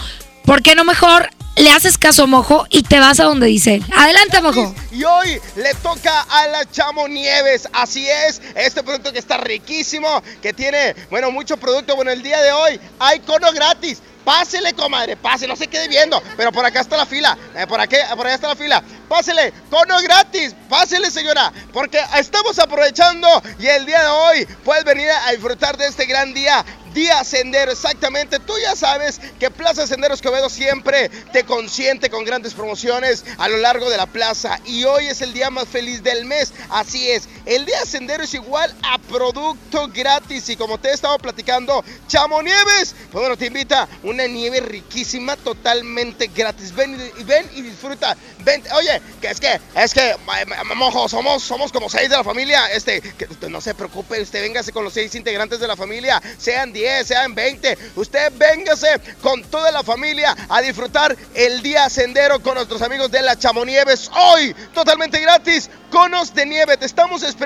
¿por 0.46 0.62
qué 0.62 0.76
no 0.76 0.84
mejor 0.84 1.30
le 1.60 1.72
haces 1.72 1.98
caso 1.98 2.24
a 2.24 2.26
Mojo 2.26 2.66
y 2.70 2.84
te 2.84 3.00
vas 3.00 3.20
a 3.20 3.26
donde 3.26 3.48
dice 3.48 3.76
él. 3.76 3.86
Adelante, 3.96 4.42
Mojo. 4.42 4.74
Y 4.92 5.04
hoy 5.04 5.40
le 5.56 5.74
toca 5.76 6.22
a 6.22 6.48
la 6.48 6.66
Chamo 6.70 7.08
Nieves. 7.08 7.68
Así 7.74 8.08
es, 8.08 8.42
este 8.56 8.82
producto 8.82 9.12
que 9.12 9.20
está 9.20 9.38
riquísimo, 9.38 10.24
que 10.42 10.54
tiene, 10.54 10.96
bueno, 11.10 11.32
mucho 11.32 11.58
producto. 11.58 11.96
Bueno, 11.96 12.12
el 12.12 12.24
día 12.24 12.42
de 12.42 12.52
hoy 12.52 12.80
hay 13.00 13.20
cono 13.20 13.52
gratis. 13.52 14.00
Pásele, 14.30 14.74
comadre, 14.74 15.18
pase, 15.18 15.48
no 15.48 15.56
se 15.56 15.66
quede 15.66 15.88
viendo. 15.88 16.22
Pero 16.38 16.52
por 16.52 16.64
acá 16.64 16.82
está 16.82 16.96
la 16.96 17.08
fila. 17.08 17.36
Eh, 17.56 17.66
por, 17.66 17.82
aquí, 17.82 17.96
por 18.16 18.28
allá 18.28 18.36
está 18.36 18.50
la 18.50 18.56
fila. 18.56 18.84
Pásele, 19.08 19.52
cono 19.72 20.00
gratis. 20.04 20.54
Pásele, 20.70 21.10
señora. 21.10 21.52
Porque 21.74 22.00
estamos 22.16 22.60
aprovechando 22.60 23.28
y 23.58 23.66
el 23.66 23.88
día 23.88 24.04
de 24.04 24.10
hoy 24.10 24.46
puedes 24.64 24.86
venir 24.86 25.10
a 25.10 25.32
disfrutar 25.32 25.78
de 25.78 25.88
este 25.88 26.06
gran 26.06 26.32
día. 26.36 26.64
Día 26.94 27.24
Sendero, 27.24 27.72
exactamente. 27.72 28.40
Tú 28.40 28.54
ya 28.62 28.76
sabes 28.76 29.20
que 29.40 29.50
Plaza 29.50 29.88
Sendero 29.88 30.14
Escobedo 30.14 30.50
siempre 30.50 31.10
te 31.32 31.44
consiente 31.44 32.10
con 32.10 32.24
grandes 32.24 32.54
promociones 32.54 33.26
a 33.38 33.48
lo 33.48 33.58
largo 33.58 33.90
de 33.90 33.98
la 33.98 34.08
plaza. 34.08 34.60
Y 34.66 34.84
hoy 34.86 35.08
es 35.08 35.22
el 35.22 35.34
día 35.34 35.50
más 35.50 35.68
feliz 35.68 36.04
del 36.04 36.26
mes. 36.26 36.54
Así 36.70 37.10
es. 37.10 37.28
El 37.50 37.66
Día 37.66 37.84
Sendero 37.84 38.24
es 38.24 38.34
igual 38.36 38.72
a 38.84 39.00
producto 39.00 39.88
gratis. 39.92 40.50
Y 40.50 40.56
como 40.56 40.78
te 40.78 40.90
he 40.90 40.94
estado 40.94 41.18
platicando, 41.18 41.84
Chamo 42.08 42.44
Nieves, 42.44 42.94
pues 43.12 43.22
bueno, 43.24 43.36
te 43.36 43.48
invita 43.48 43.88
una 44.04 44.28
nieve 44.28 44.60
riquísima, 44.60 45.36
totalmente 45.36 46.28
gratis. 46.28 46.76
Ven 46.76 47.12
y, 47.18 47.24
ven 47.24 47.50
y 47.56 47.64
disfruta. 47.64 48.16
Ven, 48.44 48.62
oye, 48.76 49.02
que 49.20 49.32
es 49.32 49.40
que, 49.40 49.60
es 49.76 49.94
que, 49.96 50.16
mojo, 50.76 51.10
somos, 51.10 51.42
somos 51.42 51.72
como 51.72 51.90
seis 51.90 52.08
de 52.08 52.18
la 52.18 52.24
familia. 52.24 52.72
Este, 52.72 53.02
que 53.02 53.28
no 53.50 53.62
se 53.62 53.74
preocupe, 53.74 54.22
usted 54.22 54.44
véngase 54.44 54.72
con 54.72 54.84
los 54.84 54.94
seis 54.94 55.16
integrantes 55.16 55.60
de 55.60 55.68
la 55.68 55.76
familia. 55.76 56.22
Sean 56.38 56.72
10, 56.72 57.08
sean 57.08 57.34
20. 57.34 57.80
Usted 57.96 58.32
véngase 58.38 59.02
con 59.24 59.42
toda 59.46 59.72
la 59.72 59.82
familia 59.82 60.38
a 60.50 60.62
disfrutar 60.62 61.18
el 61.34 61.64
día 61.64 61.90
sendero 61.90 62.44
con 62.44 62.54
nuestros 62.54 62.84
amigos 62.84 63.10
de 63.10 63.24
la 63.24 63.40
Chamonieves. 63.40 64.12
Hoy, 64.14 64.56
totalmente 64.72 65.20
gratis, 65.20 65.68
conos 65.90 66.36
de 66.36 66.46
nieve. 66.46 66.78
Te 66.78 66.86
estamos 66.86 67.24
esperando. 67.24 67.39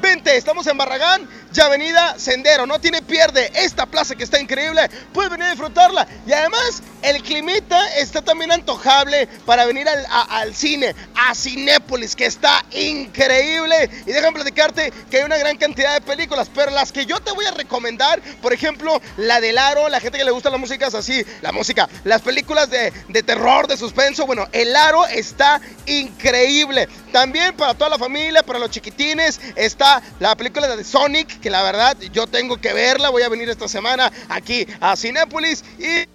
Vente, 0.00 0.36
estamos 0.36 0.66
en 0.66 0.78
Barragán 0.78 1.28
Avenida 1.66 2.18
Sendero. 2.18 2.66
No 2.66 2.80
tiene 2.80 3.02
pierde 3.02 3.50
esta 3.54 3.86
plaza 3.86 4.14
que 4.14 4.24
está 4.24 4.40
increíble. 4.40 4.88
Puedes 5.12 5.30
venir 5.30 5.46
a 5.46 5.50
disfrutarla. 5.50 6.06
Y 6.26 6.32
además, 6.32 6.82
el 7.02 7.22
climita 7.22 7.94
está 7.96 8.22
también 8.22 8.52
antojable 8.52 9.28
para 9.46 9.64
venir 9.64 9.88
al, 9.88 10.04
a, 10.06 10.40
al 10.40 10.54
cine, 10.54 10.94
a 11.14 11.34
Cinépolis, 11.34 12.16
que 12.16 12.26
está 12.26 12.64
increíble. 12.72 13.90
Y 14.06 14.12
déjame 14.12 14.34
platicarte 14.34 14.92
que 15.10 15.18
hay 15.18 15.24
una 15.24 15.38
gran 15.38 15.56
cantidad 15.56 15.94
de 15.94 16.00
películas, 16.00 16.50
pero 16.54 16.70
las 16.70 16.92
que 16.92 17.06
yo 17.06 17.20
te 17.20 17.32
voy 17.32 17.44
a 17.46 17.52
recomendar, 17.52 18.20
por 18.42 18.52
ejemplo, 18.52 19.00
la 19.16 19.40
del 19.40 19.58
Aro, 19.58 19.88
la 19.88 20.00
gente 20.00 20.18
que 20.18 20.24
le 20.24 20.30
gusta 20.30 20.50
la 20.50 20.58
música 20.58 20.86
es 20.88 20.94
así, 20.94 21.24
la 21.40 21.52
música, 21.52 21.88
las 22.04 22.22
películas 22.22 22.70
de, 22.70 22.92
de 23.08 23.22
terror, 23.22 23.66
de 23.66 23.76
suspenso, 23.76 24.26
bueno, 24.26 24.48
el 24.52 24.74
Aro 24.74 25.06
está 25.06 25.60
increíble. 25.86 26.88
También 27.12 27.56
para 27.56 27.74
toda 27.74 27.90
la 27.90 27.98
familia, 27.98 28.42
para 28.42 28.58
los 28.58 28.70
chiquitines, 28.70 29.40
está 29.56 30.02
la 30.18 30.36
película 30.36 30.74
de 30.74 30.84
Sonic, 30.84 31.40
que 31.40 31.47
la 31.48 31.62
verdad 31.62 31.96
yo 32.12 32.26
tengo 32.26 32.58
que 32.58 32.72
verla, 32.72 33.10
voy 33.10 33.22
a 33.22 33.28
venir 33.28 33.48
esta 33.48 33.68
semana 33.68 34.12
aquí 34.28 34.66
a 34.80 34.96
Cinépolis 34.96 35.64
y 35.78 36.08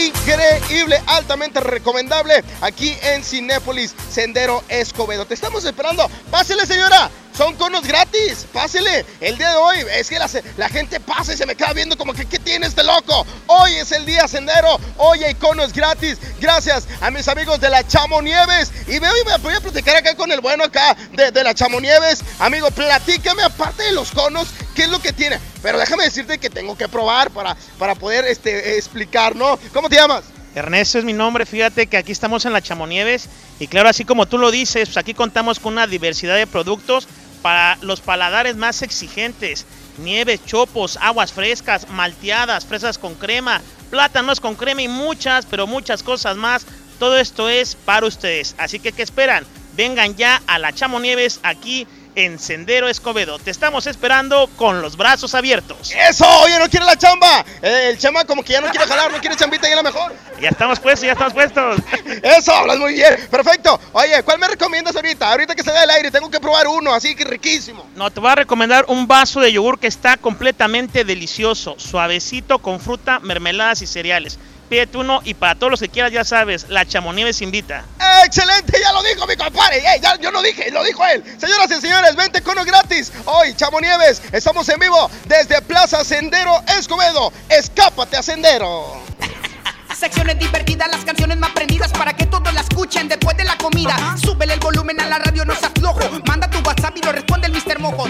increíble, 0.00 1.00
altamente 1.06 1.60
recomendable 1.60 2.44
aquí 2.60 2.96
en 3.02 3.24
Cinépolis 3.24 3.94
Sendero 4.10 4.62
Escobedo. 4.68 5.26
Te 5.26 5.34
estamos 5.34 5.64
esperando. 5.64 6.08
Pásele, 6.30 6.66
señora. 6.66 7.10
Son 7.38 7.54
conos 7.54 7.86
gratis. 7.86 8.48
Pásele. 8.52 9.06
El 9.20 9.38
día 9.38 9.50
de 9.50 9.56
hoy 9.58 9.76
es 9.94 10.08
que 10.08 10.18
la, 10.18 10.68
gente 10.68 10.98
pasa 10.98 11.32
y 11.32 11.36
se 11.36 11.46
me 11.46 11.54
queda 11.54 11.72
viendo 11.72 11.96
como 11.96 12.12
que 12.12 12.26
¿qué 12.26 12.40
tiene 12.40 12.66
este 12.66 12.82
loco? 12.82 13.24
Hoy 13.46 13.76
es 13.76 13.92
el 13.92 14.04
día 14.04 14.26
sendero. 14.26 14.80
Hoy 14.96 15.22
hay 15.22 15.36
conos 15.36 15.72
gratis. 15.72 16.18
Gracias 16.40 16.88
a 17.00 17.12
mis 17.12 17.28
amigos 17.28 17.60
de 17.60 17.70
la 17.70 17.86
Chamo 17.86 18.20
Nieves. 18.22 18.72
Y 18.88 18.98
veo 18.98 19.12
y 19.22 19.24
me 19.24 19.36
voy 19.36 19.54
a 19.54 19.60
platicar 19.60 19.94
acá 19.94 20.16
con 20.16 20.32
el 20.32 20.40
bueno 20.40 20.64
acá 20.64 20.96
de, 21.12 21.30
de 21.30 21.44
la 21.44 21.54
Chamo 21.54 21.80
Nieves. 21.80 22.24
Amigo, 22.40 22.72
platícame 22.72 23.44
aparte 23.44 23.84
de 23.84 23.92
los 23.92 24.10
conos, 24.10 24.48
¿qué 24.74 24.82
es 24.82 24.88
lo 24.88 24.98
que 24.98 25.12
tiene? 25.12 25.38
Pero 25.62 25.78
déjame 25.78 26.02
decirte 26.02 26.38
que 26.38 26.50
tengo 26.50 26.76
que 26.76 26.88
probar 26.88 27.30
para, 27.30 27.56
para 27.78 27.94
poder 27.94 28.24
este, 28.24 28.78
explicar, 28.78 29.36
¿no? 29.36 29.60
¿Cómo 29.72 29.88
te 29.88 29.94
llamas? 29.94 30.24
Ernesto 30.56 30.98
es 30.98 31.04
mi 31.04 31.12
nombre, 31.12 31.46
fíjate 31.46 31.86
que 31.86 31.98
aquí 31.98 32.10
estamos 32.10 32.44
en 32.46 32.52
la 32.52 32.60
Chamonieves 32.60 33.28
y 33.60 33.68
claro, 33.68 33.88
así 33.88 34.04
como 34.04 34.26
tú 34.26 34.38
lo 34.38 34.50
dices, 34.50 34.88
pues 34.88 34.96
aquí 34.96 35.14
contamos 35.14 35.60
con 35.60 35.74
una 35.74 35.86
diversidad 35.86 36.34
de 36.34 36.48
productos 36.48 37.06
para 37.38 37.78
los 37.80 38.00
paladares 38.00 38.56
más 38.56 38.82
exigentes. 38.82 39.66
Nieve, 39.98 40.38
chopos, 40.44 40.98
aguas 41.00 41.32
frescas, 41.32 41.88
malteadas, 41.88 42.66
fresas 42.66 42.98
con 42.98 43.14
crema, 43.14 43.60
plátanos 43.90 44.40
con 44.40 44.54
crema 44.54 44.82
y 44.82 44.88
muchas, 44.88 45.46
pero 45.46 45.66
muchas 45.66 46.02
cosas 46.02 46.36
más. 46.36 46.66
Todo 46.98 47.18
esto 47.18 47.48
es 47.48 47.74
para 47.74 48.06
ustedes. 48.06 48.54
Así 48.58 48.78
que, 48.78 48.92
¿qué 48.92 49.02
esperan? 49.02 49.44
Vengan 49.76 50.16
ya 50.16 50.42
a 50.46 50.58
la 50.58 50.72
Chamonieves 50.72 51.40
aquí 51.42 51.86
en 52.18 52.38
Sendero 52.40 52.88
Escobedo. 52.88 53.38
Te 53.38 53.52
estamos 53.52 53.86
esperando 53.86 54.48
con 54.56 54.82
los 54.82 54.96
brazos 54.96 55.34
abiertos. 55.34 55.92
¡Eso! 55.92 56.26
Oye, 56.40 56.58
¿no 56.58 56.68
quiere 56.68 56.84
la 56.84 56.96
chamba? 56.96 57.44
Eh, 57.62 57.90
el 57.90 57.98
chama 57.98 58.24
como 58.24 58.42
que 58.42 58.54
ya 58.54 58.60
no 58.60 58.68
quiere 58.70 58.86
jalar, 58.86 59.12
no 59.12 59.18
quiere 59.18 59.36
chambita 59.36 59.68
y 59.68 59.70
es 59.70 59.76
la 59.76 59.84
mejor. 59.84 60.12
Ya 60.40 60.48
estamos 60.48 60.80
puestos, 60.80 61.06
ya 61.06 61.12
estamos 61.12 61.32
puestos. 61.32 61.78
Eso, 62.22 62.52
hablas 62.52 62.78
muy 62.78 62.94
bien. 62.94 63.28
Perfecto. 63.30 63.80
Oye, 63.92 64.20
¿cuál 64.24 64.40
me 64.40 64.48
recomiendas 64.48 64.96
ahorita? 64.96 65.30
Ahorita 65.30 65.54
que 65.54 65.62
se 65.62 65.70
da 65.70 65.84
el 65.84 65.90
aire, 65.90 66.10
tengo 66.10 66.28
que 66.28 66.40
probar 66.40 66.66
uno, 66.66 66.92
así 66.92 67.14
que 67.14 67.24
riquísimo. 67.24 67.86
No, 67.94 68.10
te 68.10 68.18
voy 68.18 68.30
a 68.30 68.34
recomendar 68.34 68.84
un 68.88 69.06
vaso 69.06 69.40
de 69.40 69.52
yogur 69.52 69.78
que 69.78 69.86
está 69.86 70.16
completamente 70.16 71.04
delicioso, 71.04 71.76
suavecito 71.78 72.58
con 72.58 72.80
fruta, 72.80 73.20
mermeladas 73.20 73.82
y 73.82 73.86
cereales 73.86 74.40
pídete 74.68 74.98
uno 74.98 75.20
y 75.24 75.34
para 75.34 75.54
todos 75.54 75.70
los 75.70 75.80
que 75.80 75.88
quieras, 75.88 76.12
ya 76.12 76.24
sabes, 76.24 76.66
la 76.68 76.86
Chamonieves 76.86 77.40
invita. 77.42 77.84
¡Excelente! 78.24 78.78
Ya 78.80 78.92
lo 78.92 79.02
dijo 79.02 79.26
mi 79.26 79.36
compadre. 79.36 79.78
¡Ey, 79.78 80.00
ya, 80.00 80.16
yo 80.16 80.30
no 80.30 80.42
dije, 80.42 80.70
lo 80.70 80.84
dijo 80.84 81.04
él. 81.06 81.24
Señoras 81.38 81.70
y 81.70 81.80
señores, 81.80 82.14
vente 82.14 82.42
con 82.42 82.52
uno 82.52 82.64
gratis. 82.64 83.12
Hoy, 83.24 83.54
Chamonieves, 83.54 84.22
estamos 84.32 84.68
en 84.68 84.78
vivo 84.78 85.10
desde 85.26 85.60
Plaza 85.62 86.04
Sendero 86.04 86.62
Escobedo. 86.78 87.32
Escápate 87.48 88.16
a 88.16 88.22
Sendero. 88.22 89.00
Secciones 89.98 90.38
divertidas, 90.38 90.88
las 90.88 91.04
canciones 91.04 91.38
más 91.38 91.50
prendidas 91.50 91.90
para 91.92 92.14
que 92.14 92.26
todos 92.26 92.52
la 92.54 92.60
escuchen 92.60 93.08
después 93.08 93.36
de 93.36 93.44
la 93.44 93.56
comida. 93.56 94.16
Súbele 94.22 94.54
el 94.54 94.60
volumen 94.60 95.00
a 95.00 95.06
la 95.06 95.18
radio, 95.18 95.44
no 95.44 95.54
seas 95.56 95.72
flojo. 95.76 96.00
Manda 96.26 96.48
tu 96.48 96.58
WhatsApp 96.60 96.96
y 96.96 97.02
lo 97.02 97.12
responde 97.12 97.48
el 97.48 97.52
Mr. 97.52 97.80
Mojo. 97.80 98.06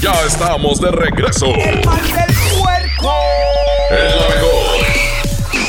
Ya 0.00 0.12
estamos 0.26 0.80
de 0.80 0.90
regreso. 0.90 1.46
El 1.46 1.84
mal 1.84 2.02
del 2.02 2.34
puerco. 2.58 3.14
Es 3.90 4.14
la 4.14 4.28
mejor. 4.34 5.09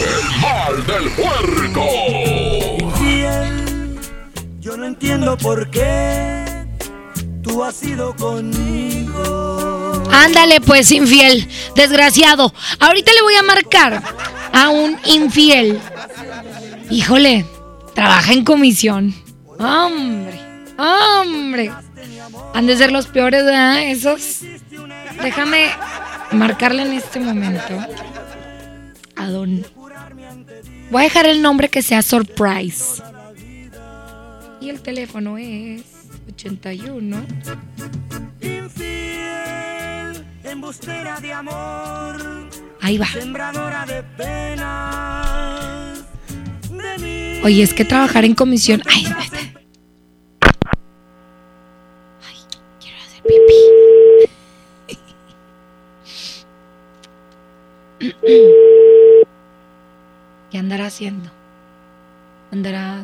El 0.02 0.42
mal 0.42 0.86
del 0.88 1.10
puerco. 1.12 1.86
Infiel, 2.80 4.00
yo 4.60 4.78
no 4.78 4.86
entiendo 4.86 5.38
por 5.38 5.70
qué 5.70 6.66
tú 7.42 7.64
has 7.64 7.82
ido 7.84 8.16
conmigo. 8.16 10.04
Ándale 10.12 10.62
pues, 10.62 10.92
infiel, 10.92 11.48
desgraciado. 11.76 12.54
Ahorita 12.80 13.12
le 13.14 13.22
voy 13.22 13.36
a 13.36 13.44
marcar 13.44 14.04
a 14.54 14.70
un 14.70 14.98
infiel. 15.06 15.80
Híjole, 16.90 17.46
Trabaja 17.94 18.34
en 18.34 18.44
comisión. 18.44 19.14
Hombre, 19.60 20.40
hombre. 20.78 21.72
Han 22.54 22.68
de 22.68 22.78
ser 22.78 22.92
los 22.92 23.08
peores, 23.08 23.44
¿verdad? 23.44 23.84
Esos. 23.84 24.40
Déjame 25.22 25.70
marcarle 26.32 26.84
en 26.84 26.94
este 26.94 27.20
momento. 27.20 27.78
A 29.16 29.28
don. 29.28 29.66
Voy 30.91 31.01
a 31.01 31.04
dejar 31.06 31.25
el 31.25 31.41
nombre 31.41 31.69
que 31.69 31.82
sea 31.82 32.01
Surprise. 32.01 33.01
Y 34.60 34.69
el 34.69 34.82
teléfono 34.82 35.38
es 35.38 35.84
81. 36.34 37.25
embustera 40.43 41.19
de 41.21 41.32
amor. 41.32 42.49
Ahí 42.82 42.97
va. 42.97 43.08
Sembradora 43.08 43.86
de 43.86 44.04
penas. 44.17 45.99
Oye, 47.43 47.63
es 47.63 47.73
que 47.73 47.86
trabajar 47.86 48.25
en 48.25 48.36
comisión. 48.36 48.84
Ay, 48.86 49.06
quiero 52.80 52.97
hacer 52.99 53.23
pipí. 53.23 53.56
¿Qué 60.51 60.58
andará 60.58 60.89
haciendo? 61.02 61.32
Andará. 62.52 63.04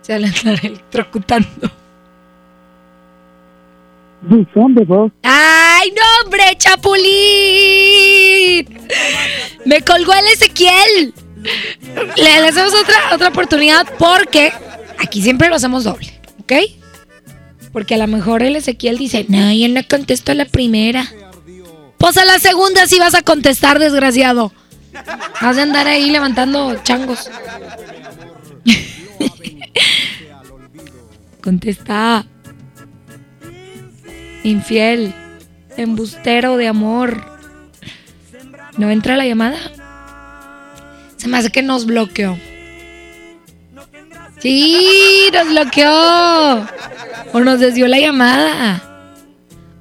Se 0.00 0.14
andará 0.14 0.58
electrocutando. 0.62 1.70
Buzón 4.22 4.74
de 4.74 4.84
voz. 4.86 5.12
¡Ay, 5.22 5.92
no, 5.94 6.02
hombre, 6.24 6.44
Chapulín! 6.56 7.04
Me 9.66 9.82
colgó 9.82 10.14
el 10.14 10.26
Ezequiel. 10.28 11.12
Le, 12.16 12.40
le 12.40 12.48
hacemos 12.48 12.72
otra, 12.72 13.14
otra 13.14 13.28
oportunidad 13.28 13.86
porque 13.98 14.50
aquí 14.98 15.20
siempre 15.20 15.50
lo 15.50 15.56
hacemos 15.56 15.84
doble, 15.84 16.18
¿ok? 16.40 16.52
Porque 17.70 17.96
a 17.96 17.98
lo 17.98 18.06
mejor 18.06 18.42
el 18.42 18.56
Ezequiel 18.56 18.96
dice, 18.96 19.26
no, 19.28 19.52
y 19.52 19.64
él 19.64 19.74
no 19.74 19.82
contestó 19.88 20.32
la 20.32 20.46
primera. 20.46 21.06
Pues 21.98 22.16
a 22.16 22.24
la 22.24 22.38
segunda 22.38 22.86
sí 22.86 22.98
vas 22.98 23.14
a 23.14 23.20
contestar, 23.20 23.78
desgraciado. 23.78 24.52
Vas 25.40 25.56
de 25.56 25.62
andar 25.62 25.86
ahí 25.86 26.10
levantando 26.10 26.74
changos. 26.82 27.30
Contesta. 31.42 32.26
Infiel. 34.42 35.14
Embustero 35.76 36.56
de 36.56 36.68
amor. 36.68 37.24
¿No 38.78 38.90
entra 38.90 39.16
la 39.16 39.26
llamada? 39.26 39.58
Se 41.16 41.28
me 41.28 41.38
hace 41.38 41.50
que 41.50 41.62
nos 41.62 41.86
bloqueó. 41.86 42.38
Sí, 44.40 45.28
nos 45.32 45.48
bloqueó. 45.48 46.66
O 47.32 47.40
nos 47.40 47.60
desvió 47.60 47.88
la 47.88 47.98
llamada. 47.98 48.82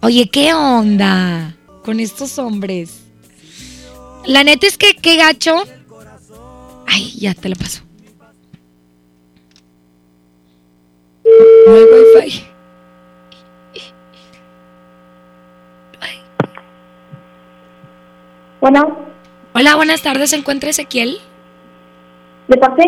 Oye, 0.02 0.30
¿qué 0.30 0.54
onda 0.54 1.56
con 1.84 2.00
estos 2.00 2.38
hombres? 2.38 3.05
La 4.28 4.44
neta 4.44 4.68
es 4.68 4.78
que 4.78 4.96
qué 4.96 5.18
gacho. 5.18 5.64
Ay, 6.88 7.12
ya 7.20 7.34
te 7.34 7.50
lo 7.50 7.56
paso. 7.56 7.82
No 11.24 11.74
hay 11.74 11.84
wifi. 12.24 12.46
Bueno. 18.62 18.98
Hola, 19.54 19.76
buenas 19.76 20.02
tardes. 20.02 20.32
¿Se 20.32 20.38
encuentra 20.38 20.70
Ezequiel? 20.70 21.20
¿De 22.48 22.58
parte? 22.58 22.84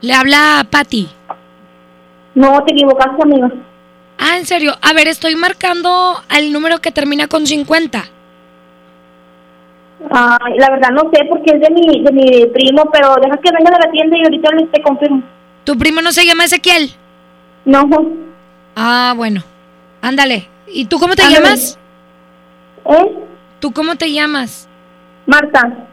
Le 0.00 0.12
habla 0.12 0.66
Patty. 0.70 1.08
No, 2.34 2.62
te 2.64 2.72
equivocaste, 2.72 3.22
amigo. 3.22 3.48
Ah, 4.18 4.38
en 4.38 4.46
serio. 4.46 4.76
A 4.82 4.92
ver, 4.92 5.08
estoy 5.08 5.34
marcando 5.34 6.22
al 6.28 6.52
número 6.52 6.80
que 6.80 6.92
termina 6.92 7.26
con 7.26 7.46
50. 7.46 8.04
Ah, 10.16 10.38
la 10.56 10.70
verdad 10.70 10.90
no 10.90 11.10
sé 11.12 11.24
porque 11.28 11.50
es 11.56 11.60
de 11.60 11.70
mi, 11.70 12.02
de 12.04 12.12
mi 12.12 12.46
primo, 12.46 12.88
pero 12.92 13.16
deja 13.20 13.36
que 13.38 13.50
venga 13.50 13.70
de 13.72 13.84
la 13.84 13.90
tienda 13.90 14.16
y 14.16 14.22
ahorita 14.24 14.50
les 14.52 14.70
te 14.70 14.80
confirmo. 14.82 15.22
¿Tu 15.64 15.76
primo 15.76 16.00
no 16.00 16.12
se 16.12 16.24
llama 16.24 16.44
Ezequiel? 16.44 16.92
No. 17.64 17.88
Ah, 18.76 19.12
bueno. 19.16 19.42
Ándale. 20.00 20.48
¿Y 20.68 20.84
tú 20.86 20.98
cómo 20.98 21.14
te 21.16 21.22
Ándale. 21.22 21.44
llamas? 21.44 21.78
¿Eh? 22.86 23.18
¿Tú 23.60 23.72
cómo 23.72 23.96
te 23.96 24.12
llamas? 24.12 24.68
Marta. 25.26 25.88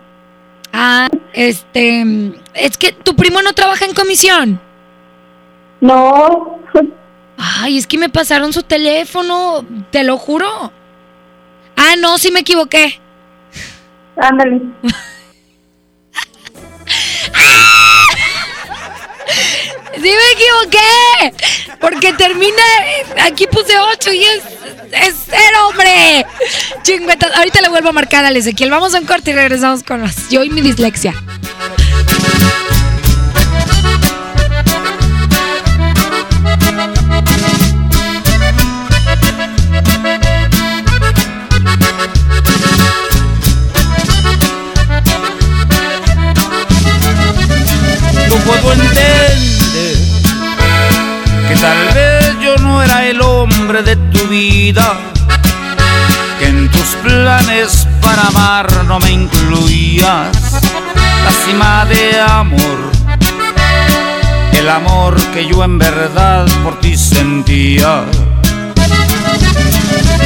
Ah, 0.71 1.07
este... 1.33 2.05
Es 2.53 2.77
que 2.77 2.91
tu 2.91 3.15
primo 3.15 3.41
no 3.41 3.53
trabaja 3.53 3.85
en 3.85 3.93
comisión. 3.93 4.59
No. 5.79 6.59
Ay, 7.37 7.77
es 7.77 7.87
que 7.87 7.97
me 7.97 8.09
pasaron 8.09 8.53
su 8.53 8.61
teléfono, 8.63 9.65
te 9.89 10.03
lo 10.03 10.17
juro. 10.17 10.47
Ah, 11.75 11.95
no, 11.99 12.17
sí 12.19 12.31
me 12.31 12.41
equivoqué. 12.41 13.00
Ándale. 14.17 14.61
Sí 19.93 20.09
me 20.09 20.31
equivoqué. 20.33 21.77
Porque 21.79 22.13
termina. 22.13 22.63
Aquí 23.23 23.47
puse 23.47 23.77
8 23.77 24.13
y 24.13 24.23
es. 24.23 24.43
Es 24.91 25.15
cero, 25.25 25.67
hombre. 25.69 26.25
Chingüetas. 26.83 27.35
Ahorita 27.35 27.61
le 27.61 27.69
vuelvo 27.69 27.89
a 27.89 27.93
marcar 27.93 28.25
al 28.25 28.35
Ezequiel. 28.35 28.71
Vamos 28.71 28.93
a 28.93 28.99
un 28.99 29.05
corte 29.05 29.31
y 29.31 29.33
regresamos 29.33 29.83
con 29.83 30.01
más. 30.01 30.29
Yo 30.29 30.43
y 30.43 30.49
mi 30.49 30.61
dislexia. 30.61 31.13
Que 56.39 56.47
en 56.47 56.67
tus 56.71 56.95
planes 57.03 57.87
para 58.01 58.23
amar 58.23 58.85
no 58.85 58.99
me 58.99 59.11
incluías 59.11 60.35
la 61.23 61.31
cima 61.45 61.85
de 61.85 62.19
amor, 62.19 62.91
el 64.53 64.67
amor 64.67 65.15
que 65.31 65.45
yo 65.45 65.63
en 65.63 65.77
verdad 65.77 66.47
por 66.63 66.79
ti 66.79 66.97
sentía. 66.97 68.03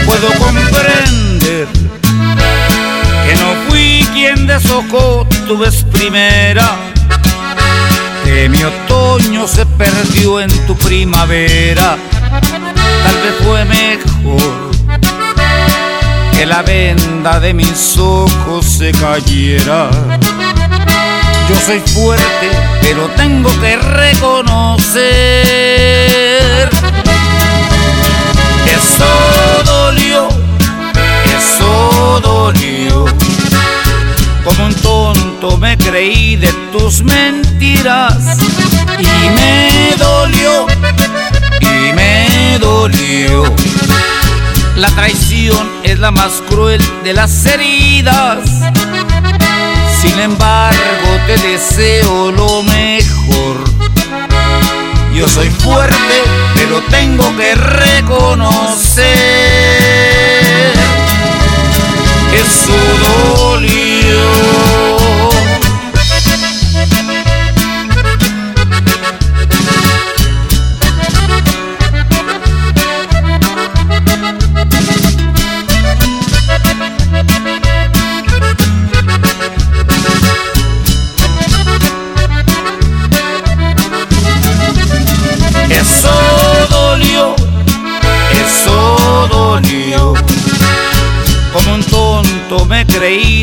Puedo 0.05 0.29
comprender 0.39 1.67
que 3.25 3.35
no 3.35 3.67
fui 3.67 4.07
quien 4.13 4.47
deshojó 4.47 5.27
tu 5.45 5.57
vez 5.57 5.83
primera 5.91 6.77
que 8.23 8.47
mi 8.47 8.63
otoño 8.63 9.45
se 9.45 9.65
perdió 9.65 10.39
en 10.39 10.65
tu 10.65 10.77
primavera. 10.77 11.97
Tal 13.05 13.15
vez 13.21 13.35
fue 13.43 13.65
mejor 13.65 14.71
que 16.35 16.45
la 16.47 16.61
venda 16.63 17.39
de 17.39 17.53
mis 17.53 17.97
ojos 17.97 18.65
se 18.65 18.91
cayera. 18.91 19.89
Yo 21.47 21.55
soy 21.63 21.79
fuerte, 21.79 22.49
pero 22.81 23.07
tengo 23.15 23.51
que 23.61 23.77
reconocer. 23.77 25.05
Eso 28.75 29.05
dolió, 29.65 30.27
eso 31.37 32.19
dolió. 32.23 33.05
Como 34.43 34.65
un 34.65 34.73
tonto 34.75 35.57
me 35.57 35.77
creí 35.77 36.35
de 36.37 36.51
tus 36.71 37.03
mentiras 37.03 38.37
y 38.99 39.29
me 39.29 39.95
dolió, 39.97 40.65
y 41.61 41.93
me 41.93 42.57
dolió. 42.59 43.43
La 44.75 44.89
traición 44.89 45.69
es 45.83 45.99
la 45.99 46.11
más 46.11 46.43
cruel 46.49 46.81
de 47.03 47.13
las 47.13 47.45
heridas. 47.45 48.39
Sin 50.01 50.19
embargo, 50.19 51.19
te 51.27 51.37
deseo 51.37 52.31
lo 52.31 52.63
mejor. 52.63 53.63
Yo 55.13 55.29
soy 55.29 55.49
fuerte, 55.49 56.23
pero 56.55 56.81
tengo 56.89 57.35
que 57.37 57.55
reconocer. 57.55 59.05
Eso 62.33 62.73
dolió. 63.39 64.94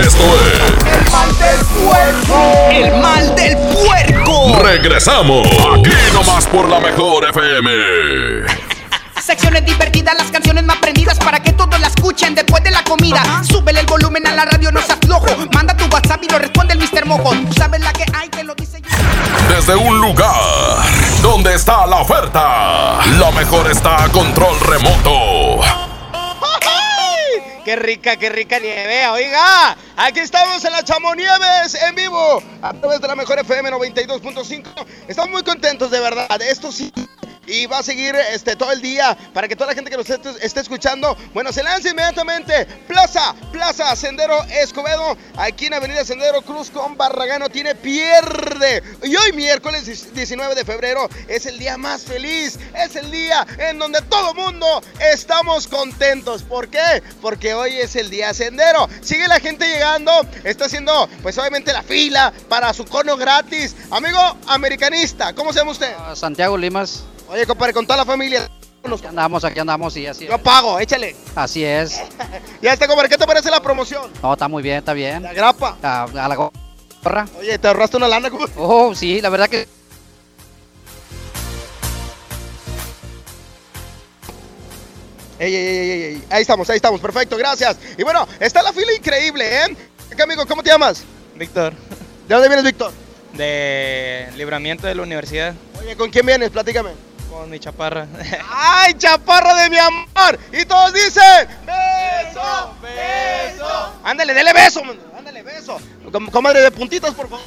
Esto 0.00 0.22
es 0.22 0.94
El 0.94 1.10
mal 1.10 1.38
del 1.38 1.66
puerco. 1.66 2.68
El 2.70 3.02
mal 3.02 3.34
del 3.34 3.56
puerco. 3.56 4.62
Regresamos 4.62 5.46
aquí 5.46 5.90
nomás 6.12 6.46
por 6.46 6.68
la 6.68 6.78
mejor 6.78 7.28
FM. 7.28 7.70
Secciones 9.20 9.64
divertidas, 9.64 10.14
las 10.16 10.30
canciones 10.30 10.64
más 10.64 10.76
prendidas 10.76 11.18
para 11.18 11.42
que 11.42 11.52
todos 11.52 11.80
la 11.80 11.88
escuchen 11.88 12.36
después 12.36 12.62
de 12.62 12.70
la 12.70 12.84
comida. 12.84 13.42
Súbele 13.42 13.80
el 13.80 13.86
volumen 13.86 14.24
a 14.28 14.34
la 14.34 14.44
radio, 14.44 14.70
no 14.70 14.80
se 14.80 14.92
aflojo. 14.92 15.26
Manda 15.52 15.76
tu 15.76 15.84
WhatsApp 15.86 16.22
y 16.22 16.28
lo 16.28 16.38
responde 16.38 16.74
el 16.74 16.78
Mr. 16.78 17.04
Mojo. 17.04 17.32
Tú 17.32 17.54
sabes 17.54 17.80
la 17.80 17.92
que 17.92 18.04
hay, 18.14 18.28
que 18.28 18.44
lo 18.44 18.54
dice 18.54 18.80
yo. 18.80 19.54
Desde 19.54 19.74
un 19.74 20.00
lugar 20.00 20.32
donde 21.22 21.54
está 21.54 21.86
la 21.86 21.96
oferta, 21.96 23.00
la 23.18 23.30
mejor 23.32 23.68
está 23.68 24.04
a 24.04 24.08
control 24.10 24.60
remoto. 24.60 25.87
¡Qué 27.68 27.76
rica, 27.76 28.16
qué 28.16 28.30
rica 28.30 28.58
nieve! 28.58 29.06
Oiga, 29.08 29.76
aquí 29.94 30.20
estamos 30.20 30.64
en 30.64 30.72
la 30.72 30.82
Chamonieves 30.82 31.74
en 31.74 31.94
vivo 31.94 32.42
a 32.62 32.72
través 32.72 32.98
de 32.98 33.08
la 33.08 33.14
mejor 33.14 33.38
FM 33.40 33.70
92.5. 33.72 34.86
Estamos 35.06 35.30
muy 35.30 35.42
contentos, 35.42 35.90
de 35.90 36.00
verdad. 36.00 36.40
Esto 36.40 36.72
sí. 36.72 36.90
Y 37.48 37.66
va 37.66 37.78
a 37.78 37.82
seguir 37.82 38.14
este, 38.14 38.56
todo 38.56 38.72
el 38.72 38.82
día 38.82 39.16
para 39.32 39.48
que 39.48 39.56
toda 39.56 39.68
la 39.68 39.74
gente 39.74 39.90
que 39.90 39.96
nos 39.96 40.08
esté, 40.08 40.30
esté 40.40 40.60
escuchando, 40.60 41.16
bueno, 41.32 41.52
se 41.52 41.62
lance 41.62 41.88
inmediatamente. 41.90 42.66
Plaza, 42.86 43.34
Plaza 43.50 43.96
Sendero 43.96 44.42
Escobedo, 44.44 45.16
aquí 45.36 45.66
en 45.66 45.74
Avenida 45.74 46.04
Sendero 46.04 46.42
Cruz 46.42 46.70
con 46.70 46.96
Barragano, 46.96 47.48
tiene 47.48 47.74
pierde. 47.74 48.82
Y 49.02 49.16
hoy 49.16 49.32
miércoles 49.32 50.12
19 50.14 50.54
de 50.54 50.64
febrero 50.64 51.08
es 51.26 51.46
el 51.46 51.58
día 51.58 51.76
más 51.78 52.02
feliz, 52.02 52.58
es 52.74 52.96
el 52.96 53.10
día 53.10 53.46
en 53.58 53.78
donde 53.78 54.02
todo 54.02 54.34
mundo 54.34 54.82
estamos 55.12 55.66
contentos. 55.66 56.42
¿Por 56.42 56.68
qué? 56.68 57.02
Porque 57.20 57.54
hoy 57.54 57.76
es 57.76 57.96
el 57.96 58.10
día 58.10 58.34
Sendero. 58.34 58.88
Sigue 59.00 59.26
la 59.26 59.40
gente 59.40 59.66
llegando, 59.66 60.12
está 60.44 60.66
haciendo 60.66 61.08
pues 61.22 61.38
obviamente 61.38 61.72
la 61.72 61.82
fila 61.82 62.32
para 62.48 62.72
su 62.74 62.84
cono 62.84 63.16
gratis. 63.16 63.74
Amigo 63.90 64.18
americanista, 64.46 65.34
¿cómo 65.34 65.52
se 65.52 65.60
llama 65.60 65.72
usted? 65.72 65.92
Santiago 66.14 66.56
Limas. 66.56 67.04
Oye, 67.28 67.46
compadre, 67.46 67.72
con 67.72 67.86
toda 67.86 67.98
la 67.98 68.04
familia. 68.04 68.48
Aquí 68.84 69.06
andamos, 69.06 69.44
aquí 69.44 69.58
andamos 69.58 69.96
y 69.96 70.06
así 70.06 70.24
es. 70.24 70.30
Yo 70.30 70.38
pago, 70.38 70.78
échale. 70.80 71.14
Así 71.34 71.64
es. 71.64 72.00
Ya 72.62 72.72
está, 72.72 72.88
compadre, 72.88 73.08
¿qué 73.08 73.16
te 73.16 73.26
parece 73.26 73.50
la 73.50 73.60
promoción? 73.60 74.10
No, 74.20 74.32
está 74.32 74.48
muy 74.48 74.62
bien, 74.64 74.78
está 74.78 74.92
bien. 74.92 75.22
La 75.22 75.32
grapa. 75.32 75.76
A, 75.82 76.04
a 76.04 76.28
la 76.28 76.34
gorra. 76.34 77.28
Oye, 77.38 77.56
¿te 77.58 77.68
ahorraste 77.68 77.96
una 77.96 78.08
lana, 78.08 78.30
compadre? 78.30 78.52
Oh, 78.56 78.94
sí, 78.96 79.20
la 79.20 79.28
verdad 79.28 79.48
que... 79.48 79.68
Ey, 85.38 85.54
ey, 85.54 85.66
ey, 85.66 85.90
ey, 85.90 86.02
ey. 86.02 86.24
Ahí 86.30 86.42
estamos, 86.42 86.68
ahí 86.68 86.76
estamos, 86.76 87.00
perfecto, 87.00 87.36
gracias. 87.36 87.76
Y 87.96 88.02
bueno, 88.02 88.26
está 88.40 88.60
la 88.62 88.72
fila 88.72 88.92
increíble, 88.92 89.44
¿eh? 89.64 89.76
¿Qué 90.16 90.22
amigo? 90.22 90.44
¿Cómo 90.46 90.62
te 90.64 90.70
llamas? 90.70 91.04
Víctor, 91.36 91.72
¿De 92.26 92.34
dónde 92.34 92.48
vienes, 92.48 92.64
Víctor? 92.64 92.92
de 93.34 94.26
libramiento 94.36 94.86
de 94.88 94.94
la 94.96 95.02
universidad, 95.02 95.54
Oye, 95.80 95.94
¿con 95.96 96.10
quién 96.10 96.26
vienes? 96.26 96.50
Platícame. 96.50 96.90
Con 97.30 97.50
mi 97.50 97.58
chaparra. 97.58 98.06
¡Ay, 98.50 98.94
chaparro 98.94 99.54
de 99.56 99.70
mi 99.70 99.78
amor! 99.78 100.38
Y 100.52 100.64
todos 100.64 100.92
dicen, 100.92 101.48
beso, 101.66 102.74
beso. 102.82 103.92
Ándale, 104.04 104.34
dele 104.34 104.52
beso, 104.52 104.82
ándale, 105.16 105.42
beso. 105.42 105.78
Com- 106.12 106.30
Comadre 106.30 106.60
de 106.62 106.70
puntitos, 106.70 107.14
por 107.14 107.28
favor. 107.28 107.44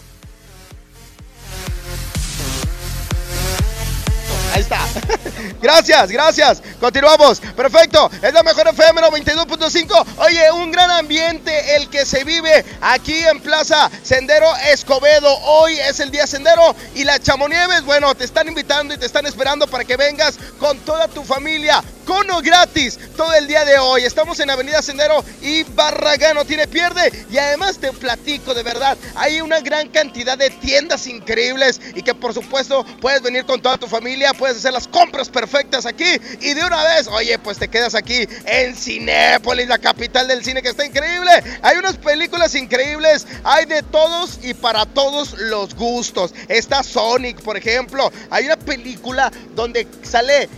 Ahí 4.53 4.61
está. 4.61 4.79
gracias, 5.61 6.11
gracias. 6.11 6.61
Continuamos. 6.79 7.39
Perfecto. 7.39 8.09
Es 8.21 8.33
la 8.33 8.43
mejor 8.43 8.67
FM 8.67 9.01
92.5. 9.01 10.05
Oye, 10.17 10.51
un 10.51 10.71
gran 10.71 10.91
ambiente 10.91 11.75
el 11.75 11.89
que 11.89 12.05
se 12.05 12.23
vive 12.23 12.65
aquí 12.81 13.17
en 13.19 13.39
Plaza 13.39 13.89
Sendero 14.03 14.53
Escobedo. 14.71 15.33
Hoy 15.43 15.79
es 15.79 15.99
el 15.99 16.11
día 16.11 16.27
Sendero 16.27 16.75
y 16.95 17.03
la 17.03 17.19
Chamonieves, 17.19 17.83
bueno, 17.85 18.13
te 18.15 18.25
están 18.25 18.47
invitando 18.47 18.93
y 18.93 18.97
te 18.97 19.05
están 19.05 19.25
esperando 19.25 19.67
para 19.67 19.85
que 19.85 19.95
vengas 19.95 20.37
con 20.59 20.77
toda 20.79 21.07
tu 21.07 21.23
familia. 21.23 21.83
Cono 22.11 22.41
gratis 22.41 22.99
todo 23.15 23.33
el 23.35 23.47
día 23.47 23.63
de 23.63 23.79
hoy. 23.79 24.03
Estamos 24.03 24.37
en 24.41 24.49
Avenida 24.49 24.81
Sendero 24.81 25.23
y 25.41 25.63
Barragano 25.63 26.43
tiene 26.43 26.67
pierde. 26.67 27.09
Y 27.31 27.37
además 27.37 27.77
te 27.77 27.89
platico 27.93 28.53
de 28.53 28.63
verdad, 28.63 28.97
hay 29.15 29.39
una 29.39 29.61
gran 29.61 29.87
cantidad 29.87 30.37
de 30.37 30.49
tiendas 30.49 31.07
increíbles 31.07 31.79
y 31.95 32.01
que 32.01 32.13
por 32.13 32.33
supuesto 32.33 32.85
puedes 32.99 33.21
venir 33.21 33.45
con 33.45 33.61
toda 33.61 33.77
tu 33.77 33.87
familia, 33.87 34.33
puedes 34.33 34.57
hacer 34.57 34.73
las 34.73 34.89
compras 34.89 35.29
perfectas 35.29 35.85
aquí 35.85 36.17
y 36.41 36.53
de 36.53 36.65
una 36.65 36.83
vez, 36.83 37.07
oye, 37.07 37.39
pues 37.39 37.57
te 37.57 37.69
quedas 37.69 37.95
aquí 37.95 38.27
en 38.43 38.75
Cinépolis, 38.75 39.69
la 39.69 39.77
capital 39.77 40.27
del 40.27 40.43
cine 40.43 40.61
que 40.61 40.67
está 40.67 40.85
increíble. 40.85 41.31
Hay 41.61 41.77
unas 41.77 41.95
películas 41.95 42.55
increíbles, 42.55 43.25
hay 43.45 43.63
de 43.67 43.83
todos 43.83 44.39
y 44.43 44.53
para 44.53 44.85
todos 44.85 45.39
los 45.39 45.75
gustos. 45.75 46.33
Está 46.49 46.83
Sonic, 46.83 47.41
por 47.41 47.55
ejemplo. 47.55 48.11
Hay 48.29 48.47
una 48.47 48.57
película 48.57 49.31
donde 49.55 49.87
sale 50.03 50.49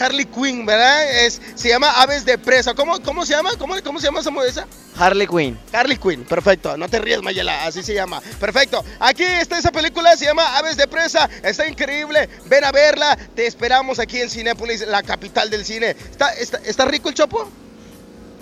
Harley 0.00 0.24
Quinn, 0.26 0.64
¿verdad? 0.66 1.24
Es, 1.24 1.40
se 1.54 1.68
llama 1.68 1.90
Aves 2.00 2.24
de 2.24 2.38
Presa. 2.38 2.74
¿Cómo, 2.74 3.00
cómo 3.02 3.24
se 3.26 3.34
llama? 3.34 3.50
¿Cómo, 3.58 3.74
cómo 3.84 3.98
se 4.00 4.06
llama 4.06 4.20
esa 4.20 4.30
esa? 4.46 4.66
Harley 4.96 5.26
Quinn. 5.26 5.58
Harley 5.72 5.96
Quinn, 5.96 6.24
perfecto. 6.24 6.76
No 6.76 6.88
te 6.88 6.98
ríes, 6.98 7.22
Mayela, 7.22 7.64
así 7.66 7.82
se 7.82 7.94
llama. 7.94 8.20
Perfecto. 8.40 8.84
Aquí 9.00 9.22
está 9.22 9.58
esa 9.58 9.70
película, 9.72 10.16
se 10.16 10.24
llama 10.26 10.56
Aves 10.58 10.76
de 10.76 10.86
Presa. 10.88 11.28
Está 11.42 11.66
increíble. 11.68 12.28
Ven 12.46 12.64
a 12.64 12.72
verla. 12.72 13.16
Te 13.34 13.46
esperamos 13.46 13.98
aquí 13.98 14.20
en 14.20 14.30
Cinépolis, 14.30 14.86
la 14.86 15.02
capital 15.02 15.50
del 15.50 15.64
cine. 15.64 15.90
¿Está, 15.90 16.32
está, 16.34 16.58
está 16.64 16.84
rico 16.84 17.08
el 17.08 17.14
chopo? 17.14 17.48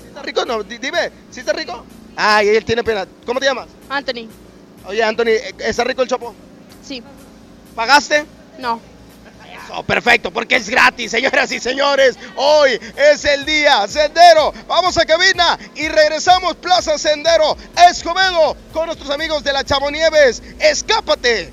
¿Está 0.08 0.22
rico? 0.22 0.44
No, 0.44 0.62
di- 0.62 0.78
dime. 0.78 1.10
¿Sí 1.30 1.40
está 1.40 1.52
rico? 1.52 1.84
Ah, 2.16 2.42
y 2.42 2.48
él 2.48 2.64
tiene 2.64 2.82
pena. 2.82 3.06
¿Cómo 3.26 3.38
te 3.40 3.46
llamas? 3.46 3.66
Anthony, 3.88 4.28
Oye, 4.86 5.02
Anthony, 5.02 5.32
¿está 5.58 5.84
rico 5.84 6.02
el 6.02 6.08
chopo? 6.08 6.34
sí. 6.82 7.02
¿Pagaste? 7.74 8.24
No. 8.58 8.80
Eso, 9.66 9.82
perfecto, 9.82 10.30
porque 10.30 10.56
es 10.56 10.68
gratis, 10.68 11.10
señoras 11.10 11.50
y 11.50 11.58
señores. 11.58 12.16
Hoy 12.36 12.78
es 12.96 13.24
el 13.24 13.44
día 13.44 13.86
Sendero. 13.88 14.52
Vamos 14.68 14.96
a 14.96 15.04
cabina 15.04 15.58
y 15.74 15.88
regresamos 15.88 16.54
Plaza 16.56 16.98
Sendero 16.98 17.56
Escobedo 17.88 18.56
con 18.72 18.86
nuestros 18.86 19.10
amigos 19.10 19.42
de 19.42 19.52
la 19.52 19.64
Chamonieves. 19.64 20.42
Escápate 20.60 21.52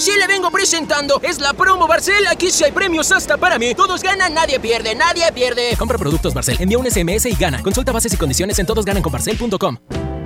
Sí 0.00 0.12
le 0.18 0.26
vengo 0.26 0.50
presentando. 0.50 1.20
Es 1.22 1.40
la 1.40 1.52
promo 1.52 1.86
Barcel. 1.86 2.26
Aquí 2.26 2.50
sí 2.50 2.64
hay 2.64 2.72
premios 2.72 3.12
hasta 3.12 3.36
para 3.36 3.58
mí. 3.58 3.74
Todos 3.74 4.02
ganan, 4.02 4.32
nadie 4.32 4.58
pierde, 4.58 4.94
nadie 4.94 5.30
pierde. 5.30 5.76
Compra 5.76 5.98
productos 5.98 6.32
Barcel, 6.32 6.56
envía 6.58 6.78
un 6.78 6.90
SMS 6.90 7.26
y 7.26 7.34
gana. 7.34 7.62
Consulta 7.62 7.92
bases 7.92 8.14
y 8.14 8.16
condiciones 8.16 8.58
en 8.58 8.64
todosgananconbarcel.com. 8.64 9.76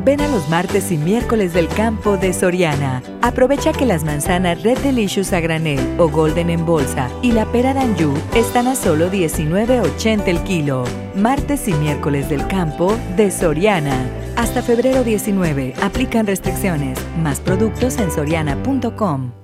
Ven 0.05 0.21
a 0.21 0.29
los 0.29 0.49
martes 0.49 0.93
y 0.93 0.97
miércoles 0.97 1.55
del 1.55 1.67
campo 1.67 2.17
de 2.17 2.33
Soriana. 2.33 3.03
Aprovecha 3.21 3.73
que 3.73 3.85
las 3.85 4.05
manzanas 4.05 4.63
Red 4.63 4.79
Delicious 4.79 5.33
a 5.33 5.41
granel 5.41 5.81
o 5.99 6.09
Golden 6.09 6.51
en 6.51 6.65
bolsa 6.65 7.11
y 7.21 7.33
la 7.33 7.45
pera 7.51 7.75
Danju 7.75 8.15
están 8.37 8.69
a 8.69 8.77
solo 8.77 9.11
19.80 9.11 10.29
el 10.29 10.41
kilo. 10.45 10.85
Martes 11.17 11.67
y 11.67 11.73
miércoles 11.73 12.29
del 12.29 12.47
campo 12.47 12.97
de 13.17 13.33
Soriana. 13.33 14.09
Hasta 14.37 14.63
febrero 14.63 15.03
19. 15.03 15.75
Aplican 15.83 16.29
restricciones. 16.29 16.97
Más 17.19 17.41
productos 17.41 17.99
en 17.99 18.13
soriana.com. 18.13 19.44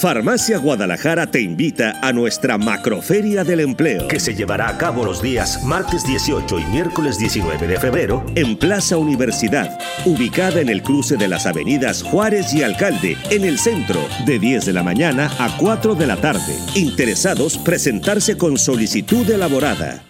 Farmacia 0.00 0.56
Guadalajara 0.56 1.26
te 1.26 1.42
invita 1.42 1.98
a 2.00 2.10
nuestra 2.14 2.56
Macroferia 2.56 3.44
del 3.44 3.60
Empleo, 3.60 4.08
que 4.08 4.18
se 4.18 4.34
llevará 4.34 4.70
a 4.70 4.78
cabo 4.78 5.04
los 5.04 5.20
días 5.20 5.62
martes 5.62 6.06
18 6.06 6.58
y 6.58 6.64
miércoles 6.64 7.18
19 7.18 7.66
de 7.66 7.78
febrero 7.78 8.24
en 8.34 8.56
Plaza 8.56 8.96
Universidad, 8.96 9.78
ubicada 10.06 10.62
en 10.62 10.70
el 10.70 10.82
cruce 10.82 11.18
de 11.18 11.28
las 11.28 11.44
avenidas 11.44 12.02
Juárez 12.02 12.54
y 12.54 12.62
Alcalde, 12.62 13.18
en 13.28 13.44
el 13.44 13.58
centro, 13.58 14.00
de 14.24 14.38
10 14.38 14.64
de 14.64 14.72
la 14.72 14.82
mañana 14.82 15.30
a 15.38 15.54
4 15.58 15.94
de 15.94 16.06
la 16.06 16.16
tarde. 16.16 16.56
Interesados, 16.76 17.58
presentarse 17.58 18.38
con 18.38 18.56
solicitud 18.56 19.28
elaborada. 19.28 20.09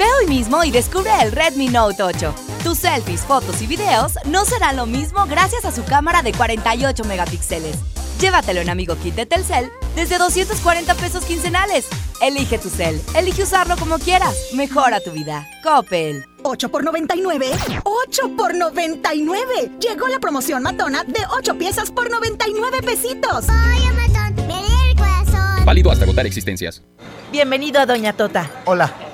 Ve 0.00 0.06
hoy 0.18 0.26
mismo 0.28 0.64
y 0.64 0.70
descubre 0.70 1.10
el 1.20 1.30
Redmi 1.30 1.68
Note 1.68 2.02
8. 2.02 2.34
Tus 2.64 2.78
selfies, 2.78 3.20
fotos 3.20 3.60
y 3.60 3.66
videos 3.66 4.14
no 4.24 4.46
serán 4.46 4.76
lo 4.76 4.86
mismo 4.86 5.26
gracias 5.26 5.66
a 5.66 5.72
su 5.72 5.84
cámara 5.84 6.22
de 6.22 6.32
48 6.32 7.04
megapíxeles. 7.04 7.76
Llévatelo 8.18 8.62
en 8.62 8.70
Amigo 8.70 8.96
Kit 8.96 9.14
de 9.14 9.26
Telcel 9.26 9.70
desde 9.94 10.16
240 10.16 10.94
pesos 10.94 11.26
quincenales. 11.26 11.86
Elige 12.22 12.56
tu 12.56 12.70
cel, 12.70 12.98
elige 13.14 13.42
usarlo 13.42 13.76
como 13.76 13.98
quieras. 13.98 14.34
Mejora 14.54 15.00
tu 15.00 15.10
vida. 15.10 15.46
Coppel. 15.62 16.24
8 16.44 16.70
por 16.70 16.82
99. 16.82 17.50
8 17.84 18.36
por 18.38 18.54
99. 18.54 19.72
Llegó 19.80 20.08
la 20.08 20.18
promoción 20.18 20.62
matona 20.62 21.04
de 21.04 21.20
8 21.36 21.58
piezas 21.58 21.90
por 21.90 22.10
99 22.10 22.80
pesitos. 22.80 23.44
Oye, 23.50 23.92
matón, 23.92 24.46
me 24.46 24.62
lee 24.62 24.92
el 24.92 24.96
corazón. 24.96 25.66
Válido 25.66 25.90
hasta 25.90 26.04
agotar 26.04 26.24
existencias. 26.24 26.82
Bienvenido 27.30 27.80
a 27.80 27.84
Doña 27.84 28.14
Tota. 28.14 28.50
Hola. 28.64 29.09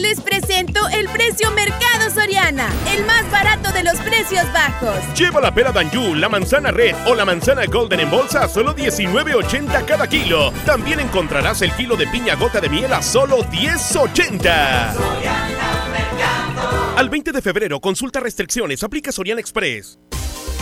Les 0.00 0.18
presento 0.18 0.88
el 0.88 1.06
precio 1.10 1.50
Mercado 1.50 2.08
Soriana, 2.10 2.70
el 2.90 3.04
más 3.04 3.30
barato 3.30 3.70
de 3.70 3.84
los 3.84 3.96
precios 3.96 4.50
bajos. 4.50 4.96
Lleva 5.14 5.42
la 5.42 5.52
pera 5.52 5.72
Danju, 5.72 6.14
la 6.14 6.30
manzana 6.30 6.70
red 6.70 6.94
o 7.06 7.14
la 7.14 7.26
manzana 7.26 7.66
golden 7.66 8.00
en 8.00 8.10
bolsa 8.10 8.44
a 8.44 8.48
solo 8.48 8.74
19.80 8.74 9.84
cada 9.84 10.08
kilo. 10.08 10.52
También 10.64 11.00
encontrarás 11.00 11.60
el 11.60 11.70
kilo 11.72 11.96
de 11.96 12.06
piña 12.06 12.34
gota 12.36 12.62
de 12.62 12.70
miel 12.70 12.90
a 12.94 13.02
solo 13.02 13.44
10.80. 13.44 16.09
Al 16.96 17.08
20 17.08 17.32
de 17.32 17.40
febrero, 17.40 17.80
consulta 17.80 18.20
restricciones, 18.20 18.82
aplica 18.82 19.12
Soriana 19.12 19.40
Express. 19.40 19.98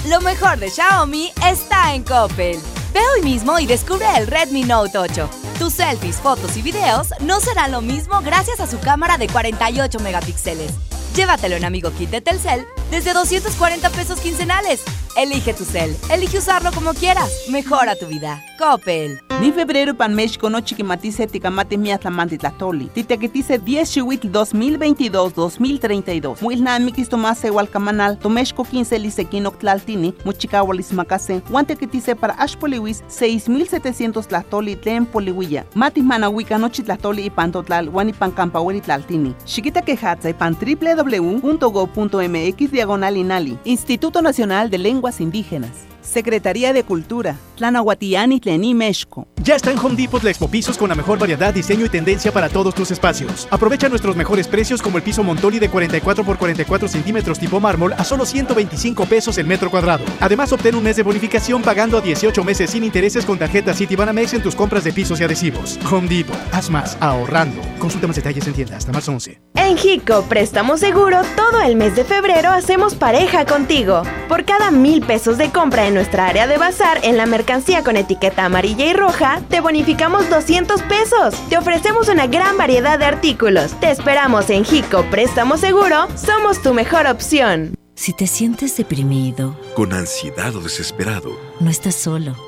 Lo 0.08 0.20
mejor 0.20 0.58
de 0.58 0.70
Xiaomi 0.70 1.32
está 1.46 1.94
en 1.94 2.04
Coppel. 2.04 2.58
Ve 2.94 3.00
hoy 3.14 3.22
mismo 3.22 3.58
y 3.58 3.66
descubre 3.66 4.06
el 4.16 4.26
Redmi 4.26 4.62
Note 4.62 4.98
8. 4.98 5.28
Tus 5.58 5.72
selfies, 5.72 6.16
fotos 6.16 6.56
y 6.56 6.62
videos 6.62 7.08
no 7.20 7.40
serán 7.40 7.72
lo 7.72 7.80
mismo 7.80 8.20
gracias 8.22 8.60
a 8.60 8.66
su 8.66 8.78
cámara 8.78 9.18
de 9.18 9.26
48 9.26 9.98
megapíxeles. 10.00 10.72
Llévatelo 11.16 11.56
en 11.56 11.64
Amigo 11.64 11.90
Kit 11.90 12.10
de 12.10 12.20
Telcel 12.20 12.64
desde 12.90 13.12
240 13.12 13.90
pesos 13.90 14.20
quincenales. 14.20 14.82
Elige 15.16 15.52
tu 15.52 15.64
cel, 15.64 15.96
elige 16.10 16.38
usarlo 16.38 16.70
como 16.72 16.94
quieras. 16.94 17.30
Mejora 17.50 17.96
tu 17.96 18.06
vida. 18.06 18.44
Coppel. 18.58 19.20
Ni 19.40 19.52
febrero 19.52 19.94
pan 19.94 20.16
México 20.16 20.50
no 20.50 20.60
chiquimatice 20.60 21.28
ticamate 21.28 21.78
miatlamante 21.78 22.36
tlatoli. 22.36 22.86
Titequetice 22.86 23.58
10 23.58 23.92
chihuitl 23.92 24.28
2022-2032. 24.32 26.40
Muilnamikis 26.40 27.08
tomase 27.08 27.48
hualcamanal. 27.48 28.18
Tomexco 28.18 28.64
15 28.64 28.98
lisequino 28.98 29.52
tlaltini. 29.52 30.12
Muchicahualis 30.24 30.92
macase. 30.92 31.40
Guantequetice 31.48 32.16
para 32.16 32.34
ashpoliwis 32.34 33.04
6700 33.06 34.26
tlatoli 34.26 34.74
tlen 34.74 35.06
poliwilla. 35.06 35.64
Matis 35.74 36.02
manahuica 36.02 36.58
nochi 36.58 36.82
tlatoli 36.82 37.26
y 37.26 37.30
pantotlal. 37.30 37.90
Guanipan 37.90 38.32
campahueli 38.32 38.80
tlaltini. 38.80 39.36
Chiquita 39.44 39.82
quejatza 39.82 40.30
y 40.30 40.34
pan 40.34 40.56
www.go.mx 40.60 42.70
diagonal 42.72 43.16
inali. 43.16 43.56
Instituto 43.64 44.20
Nacional 44.20 44.68
de 44.68 44.78
Lenguas 44.78 45.20
Indígenas. 45.20 45.86
Secretaría 46.08 46.72
de 46.72 46.84
Cultura, 46.84 47.36
Tlanahuatiani 47.56 48.40
Tlení 48.40 48.74
Mexco. 48.74 49.28
Ya 49.42 49.56
está 49.56 49.70
en 49.70 49.78
Home 49.78 49.94
Depot 49.94 50.22
la 50.22 50.30
Expo 50.30 50.48
Pisos 50.48 50.76
con 50.76 50.88
la 50.88 50.94
mejor 50.94 51.18
variedad, 51.18 51.52
diseño 51.52 51.84
y 51.86 51.88
tendencia 51.88 52.32
para 52.32 52.48
todos 52.48 52.74
tus 52.74 52.90
espacios. 52.90 53.46
Aprovecha 53.50 53.88
nuestros 53.88 54.16
mejores 54.16 54.48
precios 54.48 54.82
como 54.82 54.96
el 54.96 55.02
piso 55.02 55.22
Montoli 55.22 55.58
de 55.58 55.68
44 55.68 56.24
por 56.24 56.38
44 56.38 56.88
centímetros 56.88 57.38
tipo 57.38 57.60
mármol 57.60 57.92
a 57.92 58.04
solo 58.04 58.24
125 58.24 59.06
pesos 59.06 59.38
el 59.38 59.46
metro 59.46 59.70
cuadrado. 59.70 60.04
Además, 60.20 60.52
obtén 60.52 60.74
un 60.74 60.82
mes 60.82 60.96
de 60.96 61.02
bonificación 61.02 61.62
pagando 61.62 61.98
a 61.98 62.00
18 62.00 62.42
meses 62.42 62.70
sin 62.70 62.84
intereses 62.84 63.24
con 63.24 63.38
tarjeta 63.38 63.74
Citibanamex 63.74 64.34
en 64.34 64.42
tus 64.42 64.54
compras 64.54 64.84
de 64.84 64.92
pisos 64.92 65.20
y 65.20 65.24
adhesivos. 65.24 65.78
Home 65.90 66.08
Depot, 66.08 66.36
haz 66.52 66.70
más, 66.70 66.96
ahorrando. 67.00 67.60
Consulta 67.78 68.06
más 68.06 68.16
detalles 68.16 68.46
en 68.46 68.54
tienda 68.54 68.76
hasta 68.76 68.92
marzo 68.92 69.12
11. 69.12 69.40
En 69.56 69.76
Hico 69.76 70.22
Préstamo 70.22 70.78
Seguro, 70.78 71.20
todo 71.36 71.60
el 71.62 71.76
mes 71.76 71.94
de 71.96 72.04
febrero 72.04 72.50
hacemos 72.50 72.94
pareja 72.94 73.44
contigo. 73.44 74.02
Por 74.28 74.44
cada 74.44 74.70
mil 74.70 75.02
pesos 75.02 75.36
de 75.36 75.50
compra 75.50 75.86
en 75.86 75.97
nuestra 75.98 76.28
área 76.28 76.46
de 76.46 76.58
bazar 76.58 77.00
en 77.02 77.16
la 77.16 77.26
mercancía 77.26 77.82
con 77.82 77.96
etiqueta 77.96 78.44
amarilla 78.44 78.86
y 78.86 78.92
roja, 78.92 79.42
te 79.48 79.60
bonificamos 79.60 80.30
200 80.30 80.80
pesos. 80.82 81.34
Te 81.48 81.58
ofrecemos 81.58 82.08
una 82.08 82.28
gran 82.28 82.56
variedad 82.56 83.00
de 83.00 83.04
artículos. 83.04 83.72
Te 83.80 83.90
esperamos 83.90 84.48
en 84.48 84.64
Jico 84.64 85.02
Préstamo 85.10 85.56
Seguro. 85.56 86.06
Somos 86.14 86.62
tu 86.62 86.72
mejor 86.72 87.08
opción. 87.08 87.74
Si 87.96 88.12
te 88.12 88.28
sientes 88.28 88.76
deprimido, 88.76 89.58
Con 89.74 89.92
ansiedad 89.92 90.54
o 90.54 90.60
desesperado, 90.60 91.36
no 91.58 91.68
estás 91.68 91.96
solo. 91.96 92.47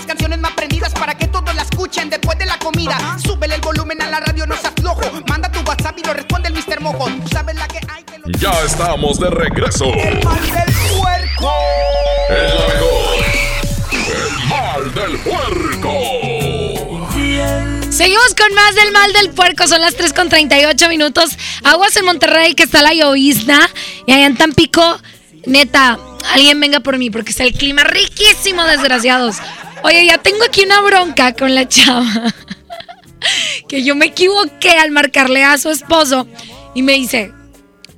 escuchen 1.81 2.09
después 2.11 2.37
de 2.37 2.45
la 2.45 2.59
comida. 2.59 3.17
Súbele 3.23 3.55
el 3.55 3.61
volumen 3.61 3.99
a 4.03 4.09
la 4.09 4.19
radio, 4.19 4.45
no 4.45 4.55
seas 4.55 4.73
flojo. 4.79 5.01
Manda 5.27 5.51
tu 5.51 5.61
WhatsApp 5.61 5.97
y 5.97 6.03
lo 6.03 6.13
responde 6.13 6.49
el 6.49 6.53
Mr. 6.53 6.79
Mojo. 6.79 7.07
Tú 7.07 7.27
sabes 7.31 7.55
la 7.55 7.67
que 7.67 7.79
hay. 7.87 8.05
Ya 8.37 8.51
estamos 8.63 9.19
de 9.19 9.31
regreso. 9.31 9.85
El 9.85 10.23
mal 10.23 10.39
del 10.39 10.73
puerco. 10.99 11.51
El 12.29 12.53
mejor. 12.69 13.25
El 13.91 14.47
mal 14.47 14.93
del 14.93 15.17
puerco. 15.19 15.91
Seguimos 17.89 18.35
con 18.35 18.53
más 18.53 18.75
del 18.75 18.91
mal 18.91 19.11
del 19.13 19.31
puerco. 19.31 19.67
Son 19.67 19.81
las 19.81 19.95
3 19.95 20.13
con 20.13 20.29
38 20.29 20.87
minutos. 20.87 21.31
Aguas 21.63 21.95
en 21.97 22.05
Monterrey, 22.05 22.53
que 22.53 22.63
está 22.63 22.83
la 22.83 22.93
llovizna. 22.93 23.67
Y 24.05 24.11
allá 24.11 24.27
en 24.27 24.37
Tampico, 24.37 25.01
neta, 25.47 25.97
alguien 26.31 26.59
venga 26.59 26.81
por 26.81 26.99
mí, 26.99 27.09
porque 27.09 27.31
está 27.31 27.43
el 27.43 27.53
clima 27.53 27.83
riquísimo, 27.83 28.63
desgraciados. 28.65 29.37
Oye, 29.83 30.05
ya 30.05 30.17
tengo 30.17 30.43
aquí 30.43 30.63
una 30.63 30.81
bronca 30.81 31.33
con 31.33 31.55
la 31.55 31.67
chava. 31.67 32.05
que 33.67 33.83
yo 33.83 33.95
me 33.95 34.07
equivoqué 34.07 34.71
al 34.71 34.91
marcarle 34.91 35.43
a 35.43 35.57
su 35.57 35.69
esposo. 35.69 36.27
Y 36.73 36.83
me 36.83 36.93
dice, 36.93 37.31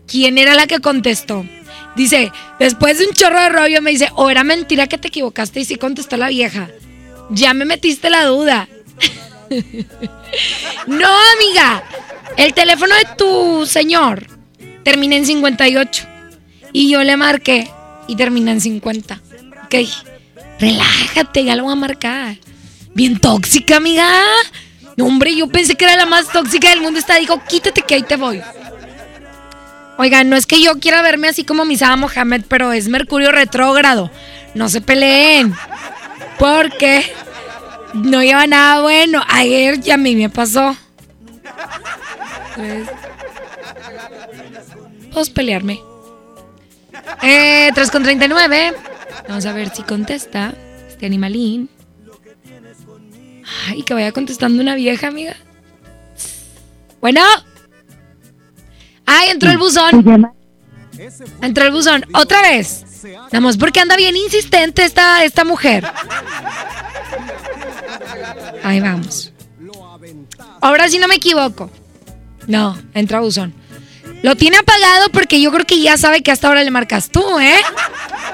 ¿quién 0.07 0.37
era 0.37 0.55
la 0.55 0.67
que 0.67 0.79
contestó? 0.79 1.45
Dice, 1.95 2.31
después 2.59 2.97
de 2.97 3.07
un 3.07 3.13
chorro 3.13 3.39
de 3.39 3.49
rollo, 3.49 3.81
me 3.81 3.91
dice, 3.91 4.09
o 4.15 4.29
era 4.29 4.43
mentira 4.43 4.87
que 4.87 4.97
te 4.97 5.09
equivocaste 5.09 5.59
y 5.59 5.65
sí 5.65 5.75
contestó 5.75 6.17
la 6.17 6.29
vieja. 6.29 6.69
Ya 7.29 7.53
me 7.53 7.65
metiste 7.65 8.09
la 8.09 8.25
duda. 8.25 8.67
no, 10.87 11.09
amiga. 11.35 11.83
El 12.37 12.53
teléfono 12.53 12.95
de 12.95 13.07
tu 13.17 13.65
señor 13.65 14.27
termina 14.83 15.15
en 15.15 15.25
58. 15.25 16.07
Y 16.71 16.89
yo 16.89 17.03
le 17.03 17.15
marqué 17.17 17.69
y 18.07 18.15
termina 18.15 18.51
en 18.51 18.61
50. 18.61 19.21
Ok. 19.65 19.75
Relájate, 20.59 21.43
ya 21.43 21.55
lo 21.55 21.63
voy 21.63 21.73
a 21.73 21.75
marcar. 21.75 22.37
Bien 22.93 23.19
tóxica, 23.19 23.77
amiga. 23.77 24.07
Hombre, 24.99 25.35
yo 25.35 25.47
pensé 25.47 25.75
que 25.75 25.85
era 25.85 25.97
la 25.97 26.05
más 26.05 26.31
tóxica 26.31 26.69
del 26.69 26.81
mundo. 26.81 26.99
Esta 26.99 27.15
dijo, 27.15 27.41
quítate 27.47 27.81
que 27.81 27.95
ahí 27.95 28.03
te 28.03 28.15
voy. 28.15 28.41
Oigan, 29.97 30.29
no 30.29 30.35
es 30.35 30.45
que 30.45 30.61
yo 30.61 30.79
quiera 30.79 31.01
verme 31.01 31.27
así 31.27 31.43
como 31.43 31.65
Misada 31.65 31.95
Mohamed, 31.95 32.43
pero 32.47 32.71
es 32.71 32.87
Mercurio 32.87 33.31
retrógrado. 33.31 34.11
No 34.53 34.69
se 34.69 34.81
peleen. 34.81 35.53
Porque 36.37 37.11
no 37.93 38.23
lleva 38.23 38.47
nada 38.47 38.81
bueno. 38.81 39.23
Ayer 39.27 39.79
ya 39.79 39.95
a 39.95 39.97
mí 39.97 40.15
me 40.15 40.29
pasó. 40.29 40.75
Puedo 45.11 45.33
pelearme. 45.33 45.79
Eh, 47.21 47.71
3 47.73 47.91
con 47.91 48.03
39. 48.03 48.73
Vamos 49.27 49.45
a 49.45 49.53
ver 49.53 49.69
si 49.73 49.83
contesta 49.83 50.53
este 50.87 51.05
animalín. 51.05 51.69
Ay, 53.67 53.83
que 53.83 53.93
vaya 53.93 54.11
contestando 54.11 54.61
una 54.61 54.75
vieja, 54.75 55.07
amiga. 55.07 55.35
Bueno. 57.01 57.21
Ay, 59.05 59.29
entró 59.29 59.51
el 59.51 59.57
buzón. 59.57 60.33
Entró 61.41 61.65
el 61.65 61.71
buzón. 61.71 62.05
Otra 62.13 62.41
vez. 62.41 62.85
Vamos, 63.31 63.57
porque 63.57 63.79
anda 63.79 63.95
bien 63.95 64.15
insistente 64.15 64.85
esta, 64.85 65.23
esta 65.23 65.43
mujer. 65.43 65.85
Ahí 68.63 68.79
vamos. 68.79 69.33
Ahora 70.61 70.87
sí 70.87 70.99
no 70.99 71.07
me 71.07 71.15
equivoco. 71.15 71.69
No, 72.47 72.77
entra 72.93 73.19
buzón. 73.19 73.53
Lo 74.23 74.37
tiene 74.37 74.55
apagado 74.55 75.09
porque 75.11 75.41
yo 75.41 75.51
creo 75.51 75.65
que 75.65 75.81
ya 75.81 75.97
sabe 75.97 76.23
que 76.23 76.31
hasta 76.31 76.47
ahora 76.47 76.63
le 76.63 76.71
marcas 76.71 77.09
tú, 77.09 77.39
¿eh? 77.39 77.59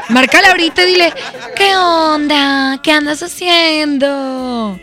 Márcale 0.10 0.48
ahorita 0.48 0.84
y 0.84 0.86
dile, 0.86 1.14
¿qué 1.56 1.76
onda? 1.76 2.80
¿Qué 2.84 2.92
andas 2.92 3.24
haciendo? 3.24 4.80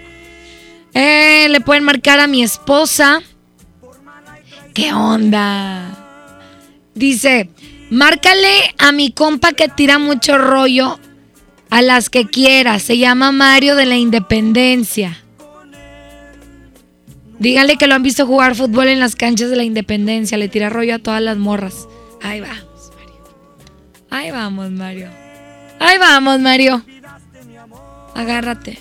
Eh, 0.95 1.47
le 1.49 1.61
pueden 1.61 1.85
marcar 1.85 2.19
a 2.19 2.27
mi 2.27 2.43
esposa. 2.43 3.23
¿Qué 4.75 4.93
onda? 4.93 5.97
Dice, 6.95 7.51
márcale 7.89 8.75
a 8.77 8.91
mi 8.91 9.13
compa 9.13 9.53
que 9.53 9.69
tira 9.69 9.99
mucho 10.01 10.39
rollo 10.39 10.99
a 11.71 11.83
las 11.83 12.11
que 12.11 12.27
quiera. 12.27 12.81
Se 12.81 12.99
llama 12.99 13.31
Mario 13.31 13.77
de 13.77 13.87
la 13.87 13.97
Independencia. 13.97 15.23
Díganle 17.39 17.77
que 17.77 17.87
lo 17.87 17.95
han 17.95 18.03
visto 18.03 18.27
jugar 18.27 18.55
fútbol 18.55 18.89
en 18.89 19.01
las 19.01 19.15
canchas 19.15 19.51
de 19.51 19.57
la 19.57 19.65
Independencia. 19.65 20.39
Le 20.39 20.49
tira 20.49 20.71
rollo 20.71 20.95
a 20.95 20.99
todas 20.99 21.23
las 21.23 21.37
morras. 21.37 21.87
Ahí 22.23 22.41
vamos, 22.41 22.91
Mario. 22.97 23.21
Ahí 24.11 24.31
vamos, 24.31 24.71
Mario. 24.71 25.11
Ahí 25.79 25.99
vamos, 25.99 26.41
Mario. 26.41 26.83
Agárrate. 28.15 28.79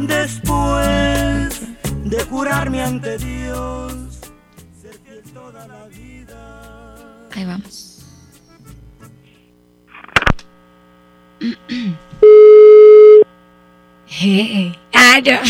Después 0.00 1.60
de 2.04 2.22
jurarme 2.24 2.82
ante 2.82 3.16
Dios, 3.18 3.92
ser 4.80 4.94
fiel 5.04 5.22
toda 5.32 5.66
la 5.66 5.86
vida. 5.86 7.28
Ahí 7.32 7.44
vamos. 7.44 8.04
Hey. 14.16 14.78
Ah, 14.92 15.20
no. 15.24 15.40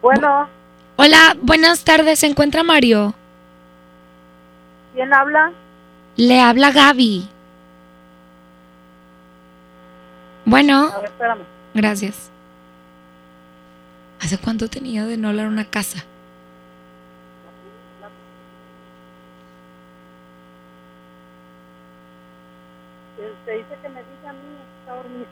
Bueno, 0.00 0.48
Hola, 0.96 1.36
buenas 1.42 1.82
tardes. 1.84 2.20
¿Se 2.20 2.26
encuentra 2.26 2.62
Mario? 2.62 3.14
¿quién 4.94 5.12
habla? 5.12 5.52
Le 6.16 6.40
habla 6.40 6.70
Gaby. 6.72 7.28
Bueno, 10.44 10.90
A 10.92 10.96
ver, 10.98 11.04
espérame. 11.10 11.42
gracias. 11.74 12.30
¿Hace 14.20 14.38
cuánto 14.38 14.68
tenía 14.68 15.04
de 15.06 15.16
no 15.16 15.28
hablar 15.28 15.46
una 15.46 15.64
casa? 15.64 16.04
Dice 23.46 23.76
que 23.82 23.88
me 23.88 24.00
diga 24.02 24.30
a 24.30 24.32
mí, 24.32 24.56
está 24.80 24.94
dormido. 24.94 25.26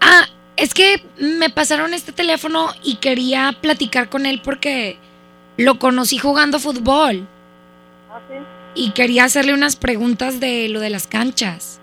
Ah, 0.00 0.24
es 0.56 0.74
que 0.74 1.04
me 1.18 1.50
pasaron 1.50 1.94
este 1.94 2.12
teléfono 2.12 2.68
y 2.82 2.96
quería 2.96 3.56
platicar 3.60 4.08
con 4.08 4.26
él 4.26 4.40
porque 4.42 4.98
lo 5.56 5.78
conocí 5.78 6.18
jugando 6.18 6.58
fútbol 6.58 7.26
¿Ah, 8.10 8.20
sí? 8.28 8.34
y 8.74 8.90
quería 8.90 9.24
hacerle 9.24 9.54
unas 9.54 9.76
preguntas 9.76 10.40
de 10.40 10.68
lo 10.68 10.80
de 10.80 10.90
las 10.90 11.06
canchas. 11.06 11.80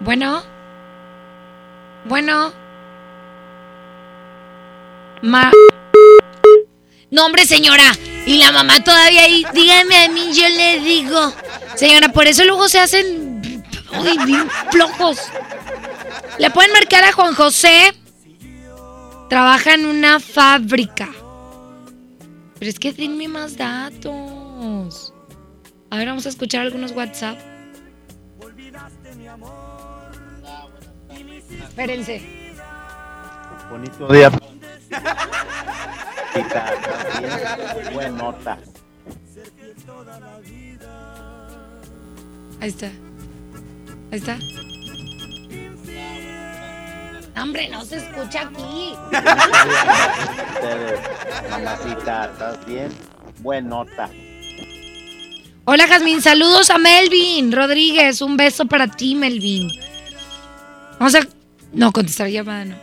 Bueno. 0.00 0.42
Bueno. 2.04 2.52
Ma. 5.22 5.50
No, 7.10 7.24
hombre, 7.24 7.46
señora. 7.46 7.92
Y 8.26 8.38
la 8.38 8.52
mamá 8.52 8.84
todavía 8.84 9.22
ahí. 9.22 9.46
Dígame 9.54 9.96
a 9.96 10.08
mí, 10.10 10.32
yo 10.34 10.48
le 10.48 10.80
digo. 10.80 11.32
Señora, 11.76 12.08
por 12.10 12.26
eso 12.26 12.44
luego 12.44 12.68
se 12.68 12.80
hacen. 12.80 13.62
Uy, 14.00 14.18
bien 14.26 14.48
flojos. 14.70 15.18
Le 16.38 16.50
pueden 16.50 16.72
marcar 16.72 17.04
a 17.04 17.12
Juan 17.12 17.34
José. 17.34 17.92
Trabaja 19.28 19.74
en 19.74 19.84
una 19.86 20.20
fábrica. 20.20 21.08
Pero 22.58 22.70
es 22.70 22.78
que 22.78 22.92
denme 22.92 23.28
más 23.28 23.56
datos. 23.56 25.12
A 25.90 25.96
ver, 25.96 26.08
vamos 26.08 26.26
a 26.26 26.28
escuchar 26.28 26.62
algunos 26.62 26.92
WhatsApp. 26.92 27.38
Espérense. 31.68 32.22
Bonito 33.70 34.06
día. 34.08 34.30
Buen 37.92 38.16
nota. 38.16 38.58
Ahí 42.64 42.70
está. 42.70 42.86
Ahí 44.10 44.18
está. 44.20 44.38
Hombre, 47.38 47.68
no 47.68 47.84
se 47.84 47.96
escucha 47.98 48.48
aquí. 48.48 48.94
Mamacita, 51.50 52.30
¿estás 52.32 52.64
bien? 52.64 52.88
Buen 53.40 53.68
nota. 53.68 54.08
Hola, 55.66 55.86
Jazmín. 55.86 56.22
Saludos 56.22 56.70
a 56.70 56.78
Melvin 56.78 57.52
Rodríguez. 57.52 58.22
Un 58.22 58.38
beso 58.38 58.64
para 58.64 58.86
ti, 58.88 59.14
Melvin. 59.14 59.68
Vamos 60.98 61.16
a. 61.16 61.20
No, 61.74 61.92
contestar 61.92 62.28
llamada, 62.28 62.64
no. 62.64 62.76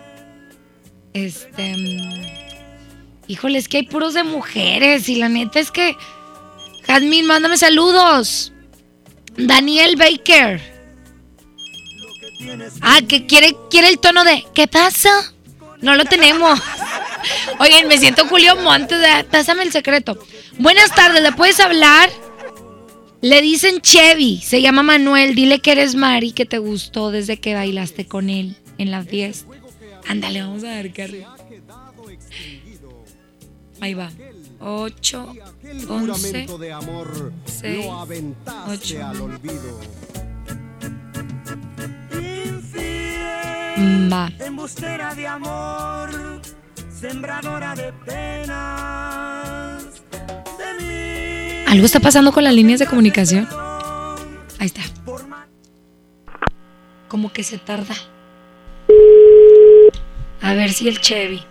Este. 1.13 1.75
mm, 1.75 2.23
Híjole, 3.25 3.57
es 3.57 3.67
que 3.67 3.77
hay 3.77 3.87
puros 3.87 4.13
de 4.13 4.23
mujeres. 4.23 5.09
Y 5.09 5.15
la 5.15 5.27
neta 5.27 5.59
es 5.59 5.71
que. 5.71 5.97
Jazmín, 6.85 7.25
mándame 7.25 7.57
saludos. 7.57 8.53
Daniel 9.37 9.95
Baker. 9.95 10.61
Ah, 12.81 12.99
que 13.07 13.25
quiere, 13.25 13.55
quiere 13.69 13.89
el 13.89 13.99
tono 13.99 14.23
de. 14.23 14.45
¿Qué 14.53 14.67
pasa? 14.67 15.09
No 15.81 15.95
lo 15.95 16.05
tenemos. 16.05 16.59
Oigan, 17.59 17.87
me 17.87 17.97
siento 17.97 18.27
Julio 18.27 18.55
Montes. 18.55 18.99
Pásame 19.29 19.63
el 19.63 19.71
secreto. 19.71 20.17
Buenas 20.57 20.93
tardes, 20.93 21.21
¿le 21.21 21.31
puedes 21.31 21.59
hablar? 21.59 22.09
Le 23.21 23.41
dicen 23.41 23.81
Chevy, 23.81 24.41
se 24.41 24.61
llama 24.61 24.81
Manuel. 24.81 25.35
Dile 25.35 25.59
que 25.59 25.73
eres 25.73 25.95
Mari, 25.95 26.31
que 26.31 26.45
te 26.45 26.57
gustó 26.57 27.11
desde 27.11 27.37
que 27.37 27.53
bailaste 27.53 28.07
con 28.07 28.29
él 28.29 28.55
en 28.77 28.89
la 28.89 29.03
fiesta. 29.03 29.53
Ándale, 30.07 30.41
vamos 30.41 30.63
a 30.63 30.69
ver 30.69 30.91
qué. 30.91 31.25
Ahí 33.79 33.93
va. 33.93 34.11
8, 34.63 35.33
11, 35.63 35.87
juramento 35.87 36.57
de 36.59 36.71
amor 36.71 37.33
6, 37.45 37.85
lo 37.85 37.93
aventaste 37.93 38.71
8. 38.71 39.05
al 39.05 39.21
olvido. 39.21 39.79
Va. 44.11 44.29
Embustera 44.39 45.15
de 45.15 45.25
amor, 45.25 46.41
sembradora 46.93 47.73
de 47.75 47.91
penas. 48.05 49.83
¿Algo 51.67 51.85
está 51.85 51.99
pasando 51.99 52.31
con 52.31 52.43
las 52.43 52.53
líneas 52.53 52.79
de 52.79 52.85
comunicación? 52.85 53.47
Ahí 54.59 54.67
está. 54.67 54.81
Como 57.07 57.33
que 57.33 57.43
se 57.43 57.57
tarda. 57.57 57.95
A 60.41 60.53
ver 60.53 60.71
si 60.73 60.87
el 60.87 60.99
Chevy. 60.99 61.50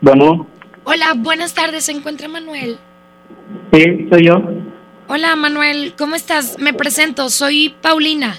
Bueno, 0.00 0.46
Hola, 0.84 1.12
buenas 1.16 1.54
tardes. 1.54 1.84
¿Se 1.84 1.92
encuentra 1.92 2.28
Manuel? 2.28 2.78
sí, 3.72 4.08
soy 4.10 4.26
yo. 4.26 4.40
Hola, 5.08 5.36
Manuel. 5.36 5.94
¿Cómo 5.98 6.14
estás? 6.14 6.58
Me 6.58 6.72
presento. 6.72 7.28
Soy 7.28 7.74
Paulina. 7.82 8.36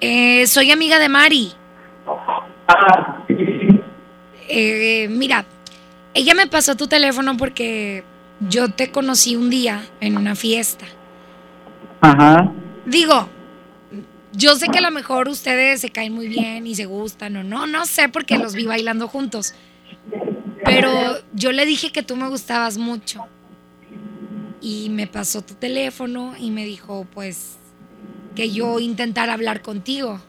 Eh, 0.00 0.46
soy 0.46 0.70
amiga 0.70 0.98
de 0.98 1.08
Mari. 1.08 1.52
Eh, 4.48 5.08
mira, 5.10 5.44
ella 6.12 6.34
me 6.34 6.46
pasó 6.46 6.76
tu 6.76 6.86
teléfono 6.86 7.36
porque 7.36 8.04
yo 8.40 8.70
te 8.70 8.90
conocí 8.90 9.34
un 9.36 9.48
día 9.50 9.82
en 10.00 10.16
una 10.18 10.34
fiesta. 10.34 10.84
Ajá. 12.00 12.52
Digo, 12.84 13.28
yo 14.36 14.56
sé 14.56 14.68
que 14.68 14.78
a 14.78 14.82
lo 14.82 14.90
mejor 14.90 15.28
ustedes 15.28 15.80
se 15.80 15.90
caen 15.90 16.12
muy 16.12 16.28
bien 16.28 16.66
y 16.66 16.74
se 16.74 16.86
gustan 16.86 17.36
o 17.36 17.44
no, 17.44 17.66
no 17.66 17.86
sé 17.86 18.08
porque 18.08 18.38
los 18.38 18.54
vi 18.54 18.66
bailando 18.66 19.08
juntos. 19.08 19.54
Pero 20.64 20.90
yo 21.32 21.52
le 21.52 21.66
dije 21.66 21.92
que 21.92 22.02
tú 22.02 22.16
me 22.16 22.28
gustabas 22.28 22.78
mucho. 22.78 23.26
Y 24.60 24.88
me 24.90 25.06
pasó 25.06 25.42
tu 25.42 25.54
teléfono 25.54 26.34
y 26.38 26.50
me 26.50 26.64
dijo, 26.64 27.06
pues, 27.12 27.58
que 28.34 28.50
yo 28.50 28.80
intentara 28.80 29.34
hablar 29.34 29.60
contigo. 29.60 30.20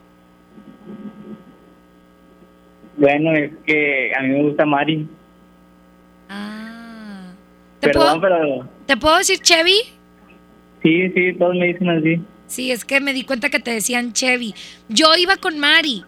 Bueno, 2.97 3.31
es 3.33 3.51
que 3.65 4.11
a 4.17 4.21
mí 4.21 4.29
me 4.29 4.43
gusta 4.43 4.65
Mari. 4.65 5.07
Ah. 6.29 7.31
¿Te, 7.79 7.87
Perdón, 7.87 8.19
puedo, 8.19 8.21
pero 8.21 8.69
¿Te 8.85 8.97
puedo 8.97 9.17
decir 9.17 9.39
Chevy? 9.39 9.77
sí, 10.83 11.09
sí, 11.11 11.33
todos 11.33 11.55
me 11.55 11.67
dicen 11.67 11.89
así. 11.89 12.21
Sí, 12.47 12.71
es 12.71 12.85
que 12.85 12.99
me 13.01 13.13
di 13.13 13.23
cuenta 13.23 13.49
que 13.49 13.59
te 13.59 13.71
decían 13.71 14.13
Chevy. 14.13 14.53
Yo 14.89 15.15
iba 15.15 15.37
con 15.37 15.57
Mari, 15.59 16.03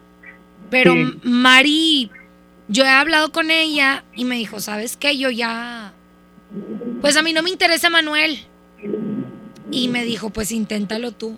pero 0.70 0.94
Sí. 0.94 1.20
Mari, 1.24 2.12
yo 2.68 2.84
he 2.84 2.90
hablado 2.90 3.32
con 3.32 3.50
ella 3.52 4.04
y 4.16 4.26
me 4.26 4.36
dijo, 4.36 4.60
¿sabes 4.60 4.98
qué? 4.98 5.18
Yo 5.18 5.30
ya... 5.30 5.94
Pues 7.02 7.18
a 7.18 7.24
mí 7.24 7.34
no 7.34 7.44
me 7.44 7.50
interesa 7.50 7.90
Manuel. 7.90 8.40
Y 9.72 9.88
me 9.90 10.04
dijo, 10.04 10.30
pues 10.30 10.52
inténtalo 10.52 11.12
tú. 11.12 11.38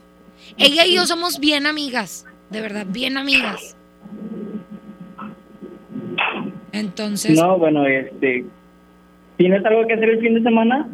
Ella 0.57 0.85
y 0.85 0.95
yo 0.95 1.05
somos 1.05 1.39
bien 1.39 1.65
amigas, 1.65 2.25
de 2.49 2.61
verdad, 2.61 2.85
bien 2.87 3.17
amigas. 3.17 3.75
Entonces, 6.71 7.35
No, 7.37 7.57
bueno, 7.57 7.85
este. 7.85 8.45
¿Tienes 9.37 9.63
algo 9.65 9.87
que 9.87 9.93
hacer 9.93 10.09
el 10.09 10.19
fin 10.19 10.35
de 10.35 10.43
semana? 10.43 10.87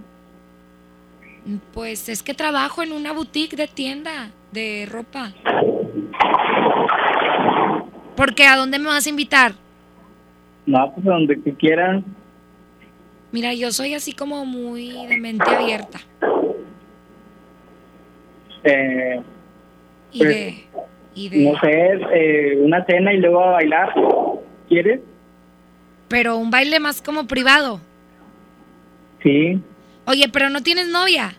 Pues 1.74 2.10
es 2.10 2.24
que 2.24 2.34
trabajo 2.34 2.84
en 2.84 2.91
una 2.91 3.14
boutique 3.14 3.56
de 3.56 3.68
tienda 3.68 4.32
de 4.52 4.88
ropa. 4.89 5.34
¿Por 8.16 8.34
qué? 8.34 8.46
¿A 8.48 8.56
dónde 8.56 8.80
me 8.80 8.86
vas 8.86 9.06
a 9.06 9.10
invitar? 9.10 9.54
No, 10.66 10.91
pues 10.93 11.06
a 11.06 11.12
donde 11.12 11.36
tú 11.38 11.56
quieras. 11.58 12.04
Mira, 13.32 13.54
yo 13.54 13.72
soy 13.72 13.93
así 13.93 14.14
como 14.14 14.46
muy 14.46 14.91
de 15.08 15.18
mente 15.20 15.50
abierta. 15.50 16.00
Eh, 18.64 19.22
Y 20.12 20.18
Pues, 20.20 20.30
de. 20.30 20.64
Y 21.14 21.30
de 21.30 21.52
no 21.52 21.60
sé, 21.60 22.00
eh, 22.14 22.58
una 22.60 22.84
cena 22.86 23.14
y 23.14 23.18
luego 23.18 23.43
a 23.43 23.52
bailar. 23.52 23.93
¿Quieres? 24.68 25.02
pero 26.08 26.38
un 26.38 26.52
baile 26.52 26.80
más 26.80 27.02
como 27.02 27.26
privado. 27.28 27.80
Sí. 29.24 29.60
Oye, 30.08 30.30
pero 30.32 30.49
no 30.49 30.62
tienes 30.62 30.88
novia. 30.88 31.34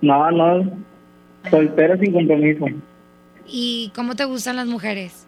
No, 0.00 0.30
no. 0.30 0.78
Soltero 1.50 1.96
sin 1.98 2.12
compromiso. 2.12 2.66
¿Y 3.46 3.92
cómo 3.94 4.14
te 4.14 4.24
gustan 4.24 4.56
las 4.56 4.66
mujeres? 4.66 5.26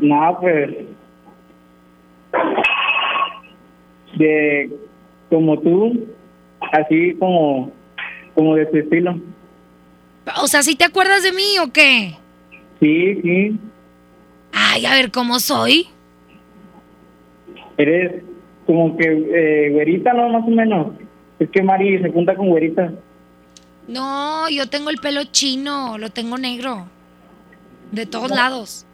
No, 0.00 0.38
pues. 0.40 0.70
De. 4.16 4.70
Como 5.30 5.58
tú. 5.60 6.06
Así 6.72 7.14
como. 7.18 7.72
Como 8.34 8.54
de 8.54 8.66
tu 8.66 8.76
estilo. 8.78 9.18
O 10.40 10.46
sea, 10.46 10.62
¿sí 10.62 10.76
te 10.76 10.84
acuerdas 10.84 11.22
de 11.22 11.32
mí 11.32 11.58
o 11.62 11.72
qué? 11.72 12.16
Sí, 12.80 13.20
sí. 13.22 13.58
Ay, 14.52 14.86
a 14.86 14.92
ver, 14.92 15.10
¿cómo 15.10 15.40
soy? 15.40 15.88
Eres 17.76 18.22
como 18.68 18.98
que 18.98 19.06
eh, 19.06 19.70
güerita, 19.70 20.12
¿no? 20.12 20.28
Más 20.28 20.46
o 20.46 20.50
menos. 20.50 20.88
Es 21.38 21.48
que 21.48 21.62
Mari 21.62 22.02
se 22.02 22.10
junta 22.10 22.36
con 22.36 22.50
güerita. 22.50 22.92
No, 23.86 24.46
yo 24.50 24.68
tengo 24.68 24.90
el 24.90 24.98
pelo 24.98 25.24
chino, 25.24 25.96
lo 25.96 26.10
tengo 26.10 26.36
negro. 26.36 26.86
De 27.92 28.04
todos 28.04 28.30
lados. 28.30 28.84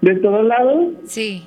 ¿De 0.00 0.14
todos 0.14 0.46
lados? 0.46 0.94
Sí. 1.04 1.46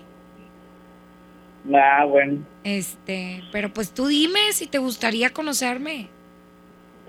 Ah, 1.74 2.06
bueno. 2.06 2.44
Este, 2.64 3.42
pero 3.52 3.74
pues 3.74 3.92
tú 3.92 4.06
dime 4.06 4.54
si 4.54 4.68
te 4.68 4.78
gustaría 4.78 5.32
conocerme. 5.32 6.08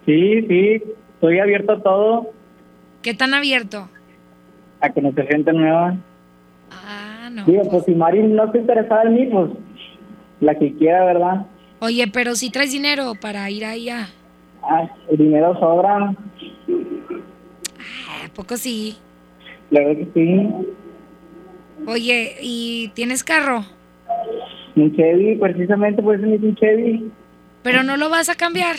Sí, 0.07 0.41
sí. 0.49 0.83
Estoy 1.17 1.39
abierto 1.39 1.73
a 1.73 1.83
todo. 1.83 2.31
¿Qué 3.03 3.13
tan 3.13 3.35
abierto? 3.35 3.91
A 4.81 4.89
conocer 4.89 5.27
gente 5.27 5.53
nueva. 5.53 5.97
Ah, 6.71 7.08
no. 7.31 7.45
Digo, 7.45 7.63
pues 7.71 7.85
si 7.85 7.95
Mari 7.95 8.23
no 8.23 8.45
está 8.45 8.59
interesada 8.59 9.03
en 9.05 9.15
mí, 9.15 9.27
pues 9.27 9.51
la 10.41 10.55
que 10.55 10.75
quiera, 10.75 11.05
¿verdad? 11.05 11.47
Oye, 11.81 12.07
pero 12.13 12.35
si 12.35 12.51
traes 12.51 12.73
dinero 12.73 13.13
para 13.21 13.49
ir 13.51 13.65
allá. 13.65 14.09
Ah, 14.63 14.89
el 15.09 15.17
dinero 15.17 15.59
sobra. 15.59 16.15
¿A 18.25 18.29
poco 18.35 18.57
sí? 18.57 18.97
Claro 19.71 19.97
que 19.97 20.09
sí. 20.15 20.49
Oye, 21.87 22.37
¿y 22.41 22.89
tienes 22.95 23.23
carro? 23.23 23.65
Un 24.75 24.95
Chevy, 24.95 25.37
precisamente 25.37 26.03
por 26.03 26.17
eso 26.17 26.27
me 26.27 26.37
un 26.37 26.55
Chevy. 26.57 27.11
Pero 27.63 27.83
no 27.83 27.97
lo 27.97 28.11
vas 28.11 28.29
a 28.29 28.35
cambiar. 28.35 28.77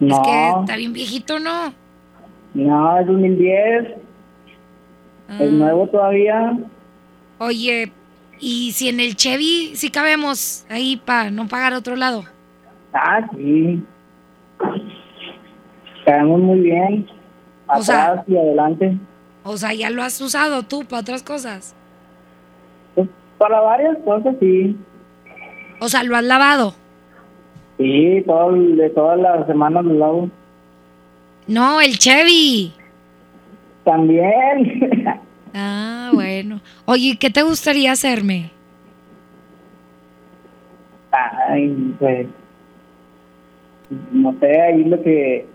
No, 0.00 0.16
Es 0.16 0.20
que 0.20 0.60
está 0.60 0.76
bien 0.76 0.92
viejito, 0.92 1.38
¿no? 1.38 1.72
no, 2.54 2.98
es 2.98 3.06
2010. 3.06 3.94
Ah. 5.28 5.38
Es 5.40 5.52
nuevo 5.52 5.86
todavía. 5.88 6.56
Oye, 7.38 7.92
¿y 8.40 8.72
si 8.72 8.88
en 8.88 9.00
el 9.00 9.16
Chevy 9.16 9.72
sí 9.74 9.90
cabemos 9.90 10.64
ahí 10.70 10.96
para 10.96 11.30
no 11.30 11.48
pagar 11.48 11.72
otro 11.74 11.96
lado? 11.96 12.24
Ah, 12.92 13.20
sí. 13.36 13.82
Caemos 16.04 16.40
muy 16.40 16.60
bien. 16.60 17.06
O 17.66 17.82
sea- 17.82 18.06
Atrás 18.12 18.24
y 18.28 18.36
adelante. 18.36 18.96
O 19.42 19.56
sea, 19.56 19.74
ya 19.74 19.90
lo 19.90 20.02
has 20.02 20.20
usado 20.20 20.62
tú 20.62 20.84
para 20.84 21.00
otras 21.00 21.22
cosas. 21.22 21.74
Pues, 22.94 23.08
para 23.38 23.60
varias 23.60 23.96
cosas, 24.04 24.34
sí. 24.40 24.76
O 25.80 25.88
sea, 25.88 26.02
lo 26.02 26.16
has 26.16 26.24
lavado. 26.24 26.74
Sí, 27.78 28.22
todo, 28.26 28.52
de 28.52 28.88
todas 28.90 29.18
las 29.20 29.46
semanas 29.46 29.84
lo 29.84 29.94
lavo. 29.94 30.30
No, 31.46 31.80
el 31.80 31.98
Chevy. 31.98 32.72
También. 33.84 35.20
Ah, 35.54 36.10
bueno. 36.12 36.60
Oye, 36.84 37.16
¿qué 37.18 37.30
te 37.30 37.42
gustaría 37.42 37.92
hacerme? 37.92 38.50
Ay, 41.12 41.94
pues. 41.98 42.26
No 44.10 44.34
sé, 44.40 44.60
ahí 44.60 44.84
lo 44.84 45.00
que, 45.00 45.46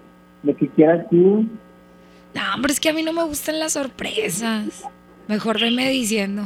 lo 0.43 0.55
que 0.55 0.69
quieras 0.69 1.05
tú. 1.09 1.45
No, 2.33 2.41
hombre, 2.55 2.71
es 2.71 2.79
que 2.79 2.89
a 2.89 2.93
mí 2.93 3.03
no 3.03 3.11
me 3.11 3.23
gustan 3.23 3.59
las 3.59 3.73
sorpresas. 3.73 4.85
Mejor 5.27 5.59
veme 5.59 5.89
diciendo. 5.89 6.43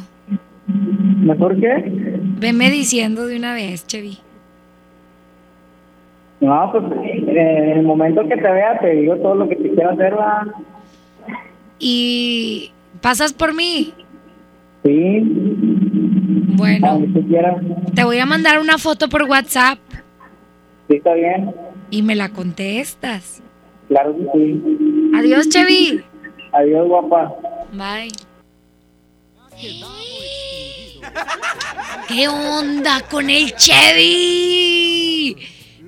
¿Mejor 0.65 1.59
qué? 1.59 1.83
Veme 2.39 2.71
diciendo 2.71 3.27
de 3.27 3.37
una 3.37 3.53
vez, 3.53 3.85
Chevy. 3.85 4.17
No, 6.39 6.71
pues 6.71 6.83
en 7.05 7.37
el 7.37 7.83
momento 7.83 8.27
que 8.27 8.35
te 8.35 8.51
vea 8.51 8.77
te 8.79 8.95
digo 8.95 9.15
todo 9.17 9.35
lo 9.35 9.47
que 9.47 9.55
te 9.55 9.69
quiero 9.69 9.91
hacer, 9.91 10.17
va. 10.17 10.45
¿Y 11.79 12.72
pasas 13.03 13.33
por 13.33 13.53
mí? 13.53 13.93
Sí. 14.83 15.19
Bueno, 16.55 17.01
te 17.93 18.03
voy 18.03 18.17
a 18.19 18.25
mandar 18.25 18.59
una 18.59 18.77
foto 18.77 19.09
por 19.09 19.23
WhatsApp 19.23 19.77
Sí, 20.89 20.95
está 20.95 21.13
bien. 21.13 21.53
y 21.89 22.01
me 22.01 22.15
la 22.15 22.29
contestas. 22.29 23.41
Claro 23.89 24.15
que 24.15 24.23
sí. 24.33 24.61
Adiós, 25.15 25.49
Chevy. 25.49 26.01
Adiós, 26.53 26.87
guapa. 26.87 27.33
Bye. 27.73 28.11
¿Qué 32.07 32.27
onda 32.27 33.01
con 33.09 33.29
el 33.29 33.53
Chevy? 33.55 35.35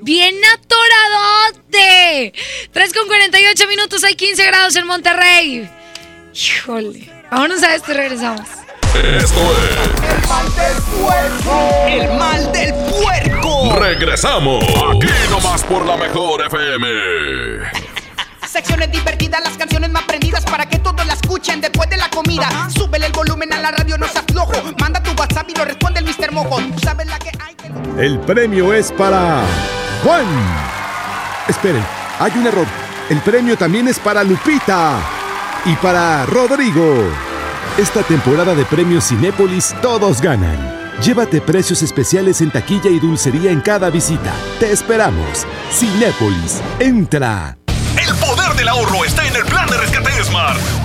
Bien 0.02 0.36
atoradote. 0.54 2.34
3 2.72 2.94
con 2.94 3.08
48 3.08 3.68
minutos, 3.68 4.04
hay 4.04 4.16
15 4.16 4.46
grados 4.46 4.76
en 4.76 4.86
Monterrey. 4.88 5.68
Híjole. 6.36 7.10
Vámonos 7.32 7.64
a 7.64 7.76
esto 7.76 7.94
y 7.94 7.96
regresamos. 7.96 8.42
Esto 8.94 9.40
es 9.64 10.12
El 10.12 10.28
mal 10.28 10.56
del 10.56 10.84
puerco. 11.00 11.86
El 11.88 12.20
mal 12.20 12.52
del 12.52 12.74
puerco. 12.74 13.80
Regresamos. 13.80 14.64
Aquí 14.64 15.08
nomás 15.30 15.64
por 15.64 15.86
la 15.86 15.96
mejor 15.96 16.46
FM. 16.46 16.88
Secciones 18.46 18.92
divertidas, 18.92 19.42
las 19.46 19.58
canciones 19.58 19.90
más 19.92 20.04
prendidas 20.04 20.44
para 20.44 20.68
que 20.68 20.78
todos 20.80 21.06
la 21.06 21.14
escuchen 21.14 21.62
después 21.62 21.90
de 21.90 21.96
la 21.96 22.10
comida. 22.10 22.50
Súbele 22.70 23.06
el 23.06 23.14
volumen 23.14 23.54
a 23.54 23.60
la 23.62 23.72
radio, 23.72 23.98
no 23.98 24.08
se 24.08 24.20
aflojo. 24.20 24.52
Manda 24.78 25.02
tu 25.02 25.12
WhatsApp 25.12 25.50
y 25.50 25.56
lo 25.56 25.64
responde 25.64 26.02
el 26.02 26.06
Mr. 26.06 26.34
Mojo. 26.34 26.58
Tú 26.58 26.80
sabes 26.80 27.08
la 27.08 27.18
que 27.18 27.32
hay. 27.40 27.56
El 27.98 28.20
premio 28.20 28.74
es 28.74 28.92
para 28.92 29.42
Juan. 30.04 30.26
Esperen, 31.48 31.86
hay 32.20 32.32
un 32.36 32.48
error. 32.48 32.68
El 33.10 33.22
premio 33.22 33.58
también 33.58 33.88
es 33.88 34.00
para 34.00 34.22
Lupita 34.22 35.00
y 35.66 35.76
para 35.78 36.26
Rodrigo. 36.26 37.10
Esta 37.78 38.04
temporada 38.04 38.56
de 38.56 38.66
premios 38.66 39.08
Cinépolis 39.08 39.76
todos 39.82 40.22
ganan. 40.22 40.58
Llévate 41.02 41.42
precios 41.42 41.82
especiales 41.82 42.40
en 42.42 42.52
taquilla 42.52 42.90
y 42.90 43.00
dulcería 43.00 43.52
en 43.52 43.62
cada 43.62 43.90
visita. 43.90 44.34
Te 44.60 44.72
esperamos. 44.72 45.46
Cinépolis, 45.72 46.62
entra. 46.80 47.58
El 47.98 48.16
poder 48.16 48.56
del 48.56 48.68
ahorro 48.68 49.04
está 49.04 49.26
en 49.28 49.36
el 49.36 49.44
plan 49.44 49.68
de 49.68 49.78
rescate 49.78 50.24
Smart. 50.24 50.85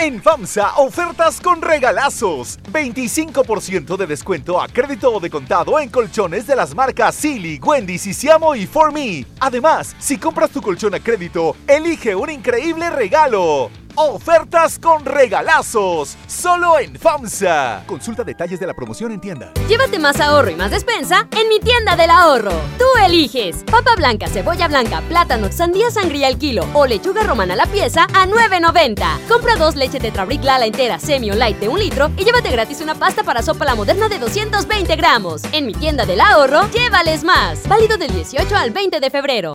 En 0.00 0.22
FAMSA, 0.22 0.76
ofertas 0.76 1.40
con 1.40 1.60
regalazos. 1.60 2.60
25% 2.72 3.96
de 3.96 4.06
descuento 4.06 4.60
a 4.60 4.68
crédito 4.68 5.12
o 5.12 5.18
de 5.18 5.28
contado 5.28 5.76
en 5.80 5.88
colchones 5.88 6.46
de 6.46 6.54
las 6.54 6.72
marcas 6.72 7.16
Silly, 7.16 7.58
Wendy, 7.58 7.98
Sisiamo 7.98 8.54
y 8.54 8.64
For 8.64 8.92
Me. 8.92 9.26
Además, 9.40 9.96
si 9.98 10.16
compras 10.16 10.50
tu 10.50 10.62
colchón 10.62 10.94
a 10.94 11.00
crédito, 11.00 11.56
elige 11.66 12.14
un 12.14 12.30
increíble 12.30 12.90
regalo. 12.90 13.70
Ofertas 14.00 14.78
con 14.78 15.04
regalazos. 15.04 16.16
Solo 16.28 16.78
en 16.78 16.94
FAMSA. 16.94 17.82
Consulta 17.84 18.22
detalles 18.22 18.60
de 18.60 18.66
la 18.68 18.72
promoción 18.72 19.10
en 19.10 19.20
tienda. 19.20 19.52
Llévate 19.68 19.98
más 19.98 20.20
ahorro 20.20 20.50
y 20.50 20.54
más 20.54 20.70
despensa 20.70 21.26
en 21.32 21.48
mi 21.48 21.58
tienda 21.58 21.96
del 21.96 22.10
ahorro. 22.10 22.52
Tú 22.78 22.84
eliges 23.04 23.64
papa 23.64 23.96
blanca, 23.96 24.28
cebolla 24.28 24.68
blanca, 24.68 25.00
plátano, 25.08 25.50
sandía 25.50 25.90
sangría 25.90 26.28
al 26.28 26.38
kilo 26.38 26.64
o 26.74 26.86
lechuga 26.86 27.24
romana 27.24 27.54
a 27.54 27.56
la 27.56 27.66
pieza 27.66 28.04
a 28.14 28.24
9.90. 28.24 29.26
Compra 29.26 29.56
dos 29.56 29.74
leche 29.74 29.98
Tetrabric 29.98 30.44
Lala 30.44 30.66
entera 30.66 31.00
semi 31.00 31.32
o 31.32 31.34
light 31.34 31.58
de 31.58 31.68
un 31.68 31.80
litro 31.80 32.12
y 32.16 32.22
llévate 32.22 32.52
gratis 32.52 32.80
una 32.80 32.94
pasta 32.94 33.24
para 33.24 33.42
sopa 33.42 33.64
la 33.64 33.74
moderna 33.74 34.08
de 34.08 34.20
220 34.20 34.94
gramos. 34.94 35.42
En 35.50 35.66
mi 35.66 35.72
tienda 35.72 36.06
del 36.06 36.20
ahorro, 36.20 36.70
llévales 36.70 37.24
más. 37.24 37.66
Válido 37.66 37.98
del 37.98 38.14
18 38.14 38.56
al 38.56 38.70
20 38.70 39.00
de 39.00 39.10
febrero. 39.10 39.54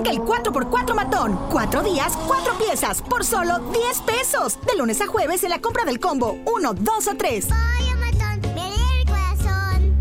Arranca 0.00 0.10
el 0.10 0.20
4x4 0.20 0.94
matón. 0.94 1.38
Cuatro 1.50 1.82
días, 1.82 2.16
cuatro 2.26 2.54
piezas, 2.58 3.02
por 3.02 3.24
solo 3.24 3.58
10 3.72 4.00
pesos. 4.02 4.58
De 4.66 4.78
lunes 4.78 5.00
a 5.00 5.06
jueves 5.06 5.44
en 5.44 5.50
la 5.50 5.60
compra 5.60 5.84
del 5.84 6.00
combo 6.00 6.38
1, 6.46 6.74
2 6.74 7.08
o 7.08 7.16
3. 7.16 7.48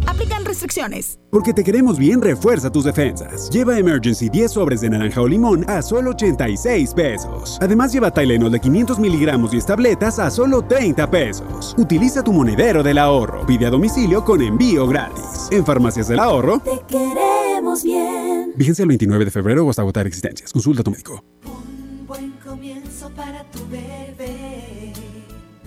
Aplican 0.07 0.43
restricciones. 0.43 1.19
Porque 1.31 1.53
te 1.53 1.63
queremos 1.63 1.97
bien, 1.97 2.21
refuerza 2.21 2.69
tus 2.71 2.83
defensas. 2.85 3.49
Lleva 3.49 3.77
Emergency 3.77 4.29
10 4.29 4.51
sobres 4.51 4.81
de 4.81 4.89
naranja 4.89 5.21
o 5.21 5.27
limón 5.27 5.69
a 5.69 5.81
solo 5.81 6.11
86 6.11 6.93
pesos. 6.93 7.57
Además, 7.61 7.93
lleva 7.93 8.11
Tylenol 8.11 8.51
de 8.51 8.59
500 8.59 8.99
miligramos 8.99 9.53
y 9.53 9.61
tabletas 9.61 10.19
a 10.19 10.29
solo 10.29 10.61
30 10.61 11.09
pesos. 11.09 11.75
Utiliza 11.77 12.23
tu 12.23 12.33
monedero 12.33 12.83
del 12.83 12.97
ahorro. 12.97 13.45
Pide 13.45 13.67
a 13.67 13.69
domicilio 13.69 14.25
con 14.25 14.41
envío 14.41 14.87
gratis. 14.87 15.47
En 15.51 15.65
Farmacias 15.65 16.07
del 16.07 16.19
Ahorro. 16.19 16.59
Te 16.59 16.81
queremos 16.87 17.83
bien. 17.83 18.38
Vigencia 18.55 18.83
el 18.83 18.89
29 18.89 19.25
de 19.25 19.31
febrero 19.31 19.65
o 19.65 19.69
hasta 19.69 19.81
agotar 19.81 20.07
existencias. 20.07 20.51
Consulta 20.51 20.81
a 20.81 20.83
tu 20.83 20.91
médico. 20.91 21.23
Un 21.45 22.05
buen 22.07 22.31
comienzo 22.43 23.09
para 23.11 23.43
tu 23.51 23.59
bebé. 23.69 24.93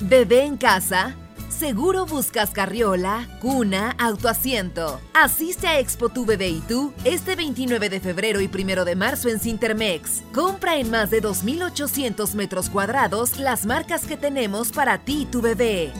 Bebé 0.00 0.44
en 0.44 0.56
casa. 0.56 1.16
Seguro 1.48 2.06
buscas 2.06 2.50
carriola, 2.50 3.28
cuna, 3.40 3.94
autoasiento. 3.98 5.00
Asiste 5.14 5.68
a 5.68 5.78
Expo 5.78 6.08
Tu 6.08 6.24
Bebé 6.24 6.48
y 6.48 6.60
tú 6.60 6.92
este 7.04 7.36
29 7.36 7.88
de 7.88 8.00
febrero 8.00 8.40
y 8.40 8.50
1 8.52 8.84
de 8.84 8.96
marzo 8.96 9.28
en 9.28 9.38
Cintermex. 9.38 10.22
Compra 10.34 10.78
en 10.78 10.90
más 10.90 11.10
de 11.10 11.22
2.800 11.22 12.34
metros 12.34 12.68
cuadrados 12.68 13.38
las 13.38 13.64
marcas 13.64 14.06
que 14.06 14.16
tenemos 14.16 14.72
para 14.72 15.04
ti 15.04 15.22
y 15.22 15.26
tu 15.26 15.40
bebé. 15.40 15.92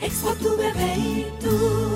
Expo 0.00 0.34
tu 0.34 0.56
bebé 0.56 0.94
y 0.96 1.26
tú. 1.42 1.95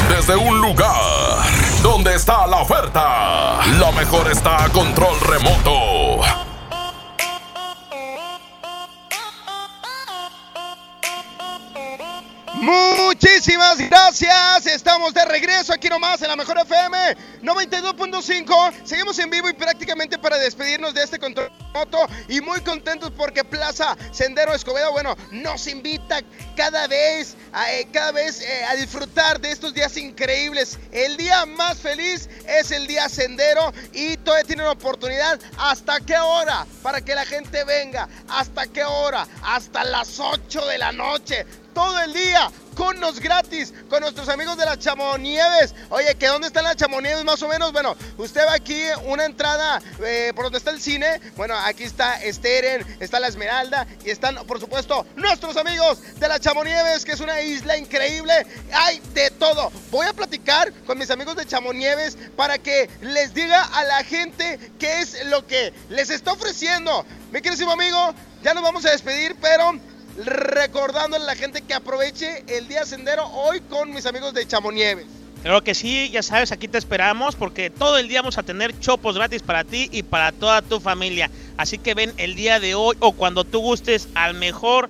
Desde 0.09 0.35
un 0.35 0.59
lugar 0.59 0.95
donde 1.81 2.15
está 2.15 2.45
la 2.47 2.57
oferta, 2.57 3.59
lo 3.79 3.91
mejor 3.93 4.29
está 4.31 4.65
a 4.65 4.69
control 4.69 5.19
remoto. 5.21 6.54
Muchísimas 12.61 13.77
gracias. 13.77 14.65
Estamos 14.65 15.13
de 15.13 15.25
regreso 15.25 15.73
aquí 15.73 15.89
nomás 15.89 16.21
en 16.21 16.29
la 16.29 16.37
Mejor 16.37 16.57
FM 16.59 16.97
92.5. 17.43 18.73
Seguimos 18.85 19.19
en 19.19 19.29
vivo 19.29 19.49
y 19.49 19.53
prácticamente 19.53 20.17
para 20.17 20.37
despedirnos 20.37 20.93
de 20.93 21.03
este 21.03 21.19
control 21.19 21.51
remoto 21.73 22.07
y 22.29 22.39
muy 22.39 22.61
contentos 22.61 23.11
porque 23.11 23.43
Plaza 23.43 23.97
Sendero 24.11 24.53
Escobedo, 24.53 24.93
bueno, 24.93 25.17
nos 25.31 25.67
invita 25.67 26.21
cada 26.55 26.87
vez, 26.87 27.35
a, 27.51 27.73
eh, 27.73 27.89
cada 27.91 28.13
vez 28.13 28.41
eh, 28.41 28.63
a 28.65 28.75
disfrutar 28.75 29.41
de 29.41 29.51
estos 29.51 29.73
días 29.73 29.97
increíbles. 29.97 30.79
El 30.93 31.17
día 31.17 31.45
más 31.45 31.77
feliz 31.77 32.29
es 32.47 32.71
el 32.71 32.87
día 32.87 33.09
Sendero 33.09 33.73
y 33.91 34.15
todavía 34.17 34.47
tienen 34.47 34.67
oportunidad. 34.67 35.39
¿Hasta 35.57 35.99
qué 35.99 36.17
hora? 36.17 36.65
Para 36.81 37.01
que 37.01 37.15
la 37.15 37.25
gente 37.25 37.65
venga. 37.65 38.07
¿Hasta 38.29 38.65
qué 38.67 38.85
hora? 38.85 39.27
Hasta 39.43 39.83
las 39.83 40.19
8 40.19 40.65
de 40.67 40.77
la 40.77 40.93
noche 40.93 41.45
todo 41.75 41.99
el 42.01 42.13
día 42.13 42.49
connos 42.75 43.19
gratis 43.19 43.73
con 43.89 44.01
nuestros 44.01 44.29
amigos 44.29 44.57
de 44.57 44.65
la 44.65 44.77
Chamonieves. 44.79 45.75
Oye, 45.89 46.15
¿que 46.15 46.27
dónde 46.27 46.47
están 46.47 46.63
las 46.63 46.75
Chamonieves 46.77 47.23
más 47.23 47.41
o 47.43 47.47
menos? 47.47 47.71
Bueno, 47.71 47.95
usted 48.17 48.45
va 48.47 48.53
aquí, 48.53 48.81
una 49.05 49.25
entrada 49.25 49.81
eh, 50.03 50.31
por 50.35 50.45
donde 50.45 50.57
está 50.57 50.71
el 50.71 50.81
cine. 50.81 51.21
Bueno, 51.35 51.55
aquí 51.57 51.83
está 51.83 52.19
Steren, 52.21 52.85
está 52.99 53.19
la 53.19 53.27
Esmeralda 53.27 53.85
y 54.03 54.09
están, 54.09 54.35
por 54.47 54.59
supuesto, 54.59 55.05
nuestros 55.15 55.57
amigos 55.57 55.99
de 56.17 56.27
la 56.27 56.39
Chamonieves, 56.39 57.05
que 57.05 57.11
es 57.11 57.19
una 57.19 57.41
isla 57.41 57.77
increíble. 57.77 58.47
Hay 58.71 59.01
de 59.13 59.29
todo. 59.31 59.71
Voy 59.91 60.07
a 60.07 60.13
platicar 60.13 60.71
con 60.85 60.97
mis 60.97 61.11
amigos 61.11 61.35
de 61.35 61.45
Chamonieves 61.45 62.17
para 62.37 62.57
que 62.57 62.89
les 63.01 63.33
diga 63.33 63.63
a 63.63 63.83
la 63.83 64.03
gente 64.03 64.71
qué 64.79 65.01
es 65.01 65.25
lo 65.25 65.45
que 65.45 65.73
les 65.89 66.09
está 66.09 66.31
ofreciendo. 66.31 67.05
Mi 67.31 67.41
querido 67.41 67.69
amigo, 67.69 68.15
ya 68.43 68.53
nos 68.53 68.63
vamos 68.63 68.85
a 68.85 68.91
despedir, 68.91 69.35
pero 69.41 69.79
recordándole 70.17 71.23
a 71.23 71.27
la 71.27 71.35
gente 71.35 71.61
que 71.61 71.73
aproveche 71.73 72.43
el 72.47 72.67
día 72.67 72.85
sendero 72.85 73.27
hoy 73.27 73.61
con 73.61 73.91
mis 73.91 74.05
amigos 74.05 74.33
de 74.33 74.47
Chamonieves. 74.47 75.05
Claro 75.41 75.63
que 75.63 75.75
sí, 75.75 76.09
ya 76.09 76.23
sabes, 76.23 76.51
aquí 76.51 76.67
te 76.67 76.79
esperamos 76.79 77.35
porque 77.35 77.69
todo 77.69 77.99
el 77.99 78.07
día 78.07 78.21
vamos 78.21 78.39
a 78.39 78.43
tener 78.43 78.79
chopos 78.79 79.15
gratis 79.15 79.43
para 79.43 79.63
ti 79.63 79.89
y 79.91 80.01
para 80.01 80.31
toda 80.31 80.63
tu 80.63 80.79
familia. 80.79 81.29
Así 81.55 81.77
que 81.77 81.93
ven 81.93 82.13
el 82.17 82.33
día 82.35 82.59
de 82.59 82.73
hoy 82.73 82.95
o 82.99 83.11
cuando 83.11 83.43
tú 83.43 83.59
gustes 83.59 84.07
al 84.15 84.33
mejor 84.33 84.89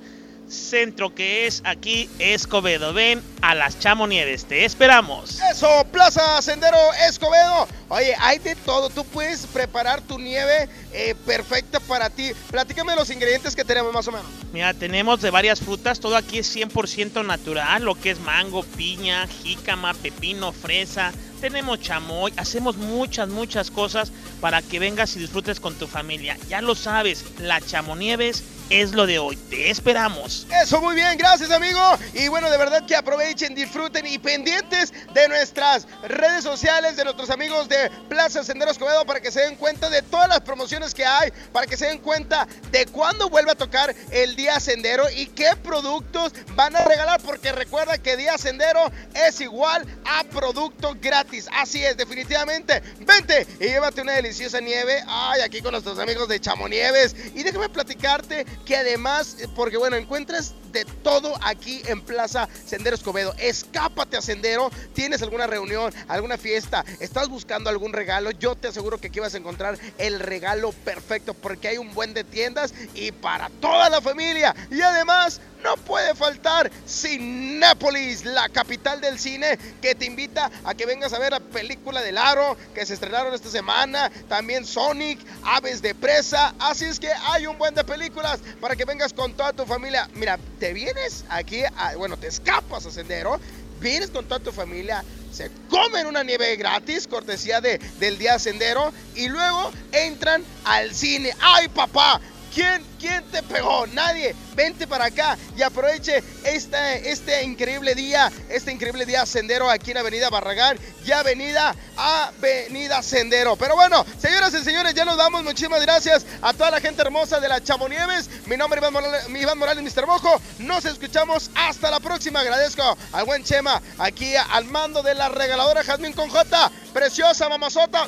centro 0.56 1.14
que 1.14 1.46
es 1.46 1.62
aquí 1.66 2.10
Escobedo. 2.20 2.94
Ven 2.94 3.22
a 3.42 3.54
las 3.54 3.80
Chamonieves, 3.80 4.46
te 4.46 4.66
esperamos. 4.66 5.40
Eso, 5.52 5.86
Plaza 5.92 6.42
Sendero 6.42 6.78
Escobedo. 7.08 7.68
Oye, 7.90 8.16
hay 8.20 8.40
de 8.40 8.56
todo. 8.56 8.90
Tú 8.90 9.06
puedes 9.06 9.46
preparar 9.48 10.02
tu 10.02 10.18
nieve 10.18 10.68
eh, 10.94 11.14
perfecta 11.26 11.80
para 11.80 12.10
ti. 12.10 12.32
Platícame 12.50 12.96
los 12.96 13.10
ingredientes 13.10 13.56
que 13.56 13.64
tenemos 13.64 13.94
más 13.94 14.08
o 14.08 14.12
menos. 14.12 14.26
Mira, 14.52 14.74
tenemos 14.74 15.22
de 15.22 15.30
varias 15.30 15.60
frutas. 15.60 16.00
Todo 16.00 16.16
aquí 16.16 16.40
es 16.40 16.56
100% 16.56 17.26
natural. 17.26 17.84
Lo 17.84 17.96
que 17.96 18.12
es 18.12 18.20
mango, 18.20 18.64
piña, 18.64 19.28
jícama, 19.28 19.94
pepino, 19.94 20.52
fresa. 20.52 21.12
Tenemos 21.42 21.80
chamoy. 21.82 22.34
Hacemos 22.38 22.78
muchas, 22.78 23.30
muchas 23.30 23.70
cosas 23.70 24.12
para 24.42 24.62
que 24.62 24.80
vengas 24.80 25.16
y 25.16 25.20
disfrutes 25.20 25.60
con 25.60 25.76
tu 25.76 25.86
familia. 25.86 26.38
Ya 26.50 26.62
lo 26.62 26.74
sabes, 26.74 27.24
la 27.40 27.62
Chamonieves 27.62 28.44
es 28.70 28.92
lo 28.92 29.06
de 29.06 29.20
hoy. 29.20 29.36
Te 29.36 29.70
esperamos. 29.70 30.48
Eso, 30.62 30.82
muy 30.82 30.96
bien, 30.96 31.18
gracias 31.18 31.52
amigo. 31.52 31.80
Y 32.14 32.28
bueno, 32.28 32.50
de 32.50 32.58
verdad 32.58 32.86
que 32.86 32.96
aprovechen, 32.96 33.56
disfruten 33.56 34.06
y 34.08 34.18
pendientes 34.18 34.94
de 35.14 35.28
nuestras 35.28 35.88
redes 36.04 36.44
sociales, 36.44 36.96
de 36.98 37.04
nuestros 37.04 37.30
amigos 37.30 37.70
de 37.70 37.90
Plaza 38.10 38.44
Sendero 38.44 38.72
Escobedo 38.72 39.06
para 39.06 39.20
que 39.20 39.32
se 39.32 39.42
den 39.42 39.56
cuenta 39.56 39.90
de 39.90 40.02
todas 40.02 40.28
las 40.30 40.42
promociones 40.42 40.94
que 40.94 41.06
hay, 41.06 41.32
para 41.52 41.68
que 41.68 41.78
se 41.78 41.88
den 41.88 42.00
cuenta 42.00 42.48
de 42.72 42.86
cuándo 42.88 43.30
vuelve 43.30 43.52
a 43.52 43.56
tocar 43.56 43.96
el 44.12 44.36
Día 44.36 44.60
Sendero 44.60 45.10
y 45.16 45.28
qué 45.28 45.56
productos 45.64 46.34
van 46.56 46.76
a 46.76 46.84
regalar, 46.84 47.22
porque 47.22 47.52
recuerda 47.52 47.98
que 47.98 48.18
Día 48.18 48.38
Sendero 48.38 48.92
es 49.14 49.40
igual 49.42 49.86
a 50.06 50.24
producto 50.26 50.96
gratis. 51.00 51.48
Así 51.54 51.84
es, 51.84 51.98
definitivamente. 51.98 52.82
Vente 53.00 53.48
y 53.60 53.66
llévate 53.66 54.02
una 54.02 54.14
deliciosa 54.14 54.60
nieve. 54.60 55.04
Ay, 55.08 55.42
aquí 55.42 55.62
con 55.62 55.72
nuestros 55.72 56.00
amigos 56.00 56.28
de 56.28 56.40
Chamonieves. 56.40 57.16
Y 57.36 57.44
déjame 57.44 57.70
platicarte 57.70 58.46
que 58.66 58.76
además, 58.76 59.38
porque 59.56 59.78
bueno, 59.78 59.96
encuentras 59.96 60.54
de 60.76 60.86
todo 61.04 61.34
aquí 61.42 61.82
en 61.86 62.02
Plaza 62.02 62.50
Sendero 62.66 62.96
Escobedo. 62.96 63.34
Escápate 63.40 64.18
a 64.18 64.22
Sendero, 64.22 64.70
tienes 64.94 65.22
alguna 65.22 65.48
reunión, 65.48 65.94
alguna 66.10 66.38
fiesta, 66.38 66.84
estás 67.00 67.30
buscando 67.30 67.70
algún 67.70 67.94
regalo, 67.94 68.32
yo 68.32 68.56
te 68.56 68.68
aseguro 68.68 69.00
que 69.00 69.08
aquí 69.08 69.22
vas 69.22 69.34
a 69.34 69.38
encontrar 69.38 69.80
el 69.98 70.20
regalo 70.20 70.74
perfecto 70.74 71.34
porque 71.34 71.70
hay 71.70 71.78
un 71.78 71.94
buen 71.94 72.14
de 72.14 72.26
tiendas 72.26 72.74
y 72.94 73.14
para 73.14 73.50
toda 73.62 73.90
la 73.90 74.02
familia. 74.02 74.54
Y 74.70 74.82
además, 74.82 75.40
no 75.66 75.78
puede 75.78 76.14
faltar 76.14 76.72
Cinépolis, 76.88 78.24
la 78.24 78.50
capital 78.50 79.02
del 79.02 79.18
cine, 79.18 79.58
que 79.82 79.96
te 79.96 80.06
invita 80.06 80.52
a 80.64 80.76
que 80.76 80.86
vengas 80.86 81.12
a 81.14 81.18
ver 81.20 81.32
la 81.32 81.40
película 81.40 82.02
del 82.02 82.20
Aro, 82.20 82.56
que 82.76 82.86
se 82.86 82.94
estrenaron 82.94 83.34
esta 83.34 83.50
semana, 83.50 84.12
también 84.30 84.64
Sonic, 84.64 85.20
Aves 85.44 85.82
de 85.82 85.96
Presa, 85.96 86.54
así 86.60 86.86
es 86.86 87.00
que 87.00 87.10
hay 87.30 87.48
un 87.48 87.58
buen 87.58 87.74
de 87.74 87.84
películas 87.84 88.40
para 88.62 88.76
que 88.76 88.86
vengas 88.86 89.12
con 89.12 89.34
toda 89.34 89.54
tu 89.54 89.66
familia. 89.66 90.08
Mira, 90.14 90.38
te 90.60 90.65
vienes 90.74 91.26
aquí, 91.30 91.64
a, 91.64 91.96
bueno, 91.96 92.18
te 92.18 92.28
escapas 92.28 92.86
a 92.86 92.92
Sendero, 92.92 93.40
vienes 93.80 94.10
con 94.10 94.26
toda 94.26 94.40
tu 94.40 94.52
familia, 94.52 95.04
se 95.32 95.52
comen 95.70 96.08
una 96.08 96.24
nieve 96.24 96.56
gratis, 96.56 97.08
cortesía 97.08 97.60
de, 97.62 97.78
del 98.00 98.18
día 98.18 98.40
sendero, 98.40 98.94
y 99.16 99.28
luego 99.28 99.72
entran 99.92 100.44
al 100.64 100.94
cine. 100.94 101.34
¡Ay, 101.42 101.68
papá! 101.68 102.22
¿Quién, 102.56 102.82
¿Quién 102.98 103.22
te 103.26 103.44
pegó? 103.44 103.86
Nadie. 103.88 104.34
Vente 104.56 104.88
para 104.88 105.06
acá 105.06 105.38
y 105.58 105.62
aproveche 105.62 106.24
este, 106.46 107.12
este 107.12 107.44
increíble 107.44 107.94
día, 107.96 108.32
este 108.48 108.72
increíble 108.72 109.06
día 109.06 109.26
sendero 109.26 109.70
aquí 109.70 109.92
en 109.92 109.98
Avenida 109.98 110.30
Barragán 110.30 110.80
y 111.06 111.12
Avenida 111.12 111.76
Avenida 111.98 113.04
Sendero. 113.04 113.58
Pero 113.58 113.76
bueno, 113.76 114.06
señoras 114.18 114.54
y 114.54 114.64
señores, 114.64 114.94
ya 114.94 115.04
nos 115.04 115.18
damos. 115.18 115.44
Muchísimas 115.44 115.82
gracias 115.82 116.26
a 116.42 116.54
toda 116.54 116.72
la 116.72 116.80
gente 116.80 117.02
hermosa 117.02 117.42
de 117.42 117.50
la 117.50 117.62
Chamonieves. 117.62 118.30
Mi 118.46 118.56
nombre 118.56 118.80
es 118.80 118.84
Iván 118.84 118.94
Morales, 118.94 119.28
Iván 119.30 119.58
Morales 119.58 119.84
Mr. 119.84 120.08
Mojo. 120.08 120.42
Nos 120.60 120.86
escuchamos 120.86 121.52
hasta 121.56 121.92
la 121.92 122.00
próxima. 122.00 122.40
Agradezco 122.40 122.98
al 123.12 123.26
buen 123.26 123.44
Chema 123.44 123.82
aquí 123.98 124.34
al 124.34 124.64
mando 124.64 125.04
de 125.04 125.14
la 125.14 125.28
regaladora 125.28 125.84
Jazmín 125.84 126.14
con 126.14 126.30
J. 126.30 126.72
Preciosa 126.94 127.50
mamazota. 127.50 128.08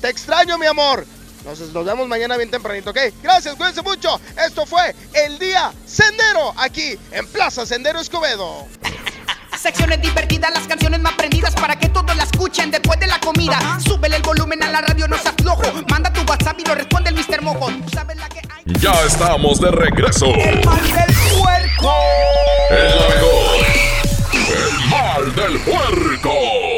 Te 0.00 0.08
extraño, 0.08 0.56
mi 0.56 0.66
amor. 0.66 1.04
Nos, 1.48 1.60
nos 1.60 1.82
vemos 1.82 2.06
mañana 2.06 2.36
bien 2.36 2.50
tempranito, 2.50 2.90
¿ok? 2.90 2.98
Gracias, 3.22 3.54
cuídense 3.54 3.80
mucho. 3.80 4.20
Esto 4.46 4.66
fue 4.66 4.94
el 5.14 5.38
día 5.38 5.72
Sendero 5.86 6.52
aquí 6.58 6.98
en 7.10 7.26
Plaza 7.26 7.64
Sendero 7.64 8.00
Escobedo. 8.00 8.66
Secciones 9.56 10.02
divertidas, 10.02 10.50
las 10.52 10.68
canciones 10.68 11.00
más 11.00 11.14
prendidas 11.14 11.54
para 11.54 11.74
que 11.76 11.88
todos 11.88 12.14
la 12.14 12.24
escuchen 12.24 12.70
después 12.70 13.00
de 13.00 13.06
la 13.06 13.18
comida. 13.18 13.78
Súbele 13.82 14.16
el 14.16 14.22
volumen 14.22 14.62
a 14.62 14.70
la 14.70 14.82
radio, 14.82 15.08
no 15.08 15.16
se 15.16 15.30
aflojo. 15.30 15.62
Manda 15.88 16.12
tu 16.12 16.20
WhatsApp 16.30 16.60
y 16.60 16.64
lo 16.66 16.74
responde 16.74 17.08
el 17.08 17.16
Mr. 17.16 17.40
Mojo. 17.40 17.68
Tú 17.68 17.88
sabes 17.94 18.18
la 18.18 18.28
que 18.28 18.40
hay. 18.40 18.64
Ya 18.80 18.92
estamos 19.06 19.58
de 19.58 19.70
regreso. 19.70 20.26
El 20.26 20.62
mal 20.66 20.82
del 20.82 21.16
puerco. 21.40 21.94
El. 22.68 22.78
El 24.54 24.90
mal 24.90 25.34
del 25.34 25.58
puerco. 25.60 26.77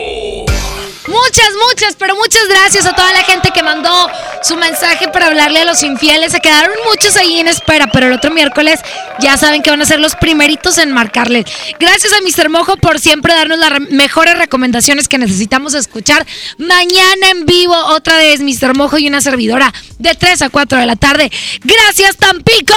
Muchas, 1.30 1.50
muchas, 1.68 1.94
pero 1.96 2.16
muchas 2.16 2.48
gracias 2.48 2.86
a 2.86 2.92
toda 2.92 3.12
la 3.12 3.22
gente 3.22 3.52
que 3.54 3.62
mandó 3.62 4.10
su 4.42 4.56
mensaje 4.56 5.06
para 5.06 5.28
hablarle 5.28 5.60
a 5.60 5.64
los 5.64 5.80
infieles. 5.84 6.32
Se 6.32 6.40
quedaron 6.40 6.72
muchos 6.88 7.14
ahí 7.16 7.38
en 7.38 7.46
espera, 7.46 7.86
pero 7.92 8.08
el 8.08 8.12
otro 8.14 8.32
miércoles 8.32 8.80
ya 9.20 9.36
saben 9.36 9.62
que 9.62 9.70
van 9.70 9.80
a 9.80 9.84
ser 9.86 10.00
los 10.00 10.16
primeritos 10.16 10.76
en 10.78 10.90
marcarles. 10.90 11.44
Gracias 11.78 12.12
a 12.12 12.16
Mr. 12.20 12.48
Mojo 12.48 12.76
por 12.78 12.98
siempre 12.98 13.32
darnos 13.32 13.58
las 13.60 13.70
re- 13.70 13.78
mejores 13.78 14.36
recomendaciones 14.38 15.06
que 15.06 15.18
necesitamos 15.18 15.74
escuchar. 15.74 16.26
Mañana 16.58 17.30
en 17.30 17.46
vivo, 17.46 17.76
otra 17.76 18.16
vez, 18.16 18.40
Mr. 18.40 18.74
Mojo 18.74 18.98
y 18.98 19.06
una 19.06 19.20
servidora 19.20 19.72
de 20.00 20.16
3 20.16 20.42
a 20.42 20.50
4 20.50 20.78
de 20.80 20.86
la 20.86 20.96
tarde. 20.96 21.30
Gracias, 21.62 22.16
Tampico. 22.16 22.74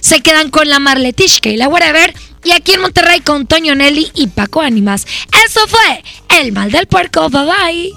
Se 0.00 0.22
quedan 0.22 0.50
con 0.50 0.68
la 0.68 0.80
Marletishka 0.80 1.50
y 1.50 1.56
la 1.56 1.68
Whatever. 1.68 2.14
Y 2.44 2.52
aquí 2.52 2.74
en 2.74 2.82
Monterrey 2.82 3.20
con 3.20 3.46
Toño 3.46 3.74
Nelly 3.74 4.12
y 4.14 4.26
Paco 4.26 4.60
Ánimas. 4.60 5.06
Eso 5.46 5.60
fue 5.66 6.04
El 6.38 6.52
Mal 6.52 6.70
del 6.70 6.86
Puerco. 6.86 7.30
Bye 7.30 7.46
bye. 7.46 7.90
Tú 7.90 7.96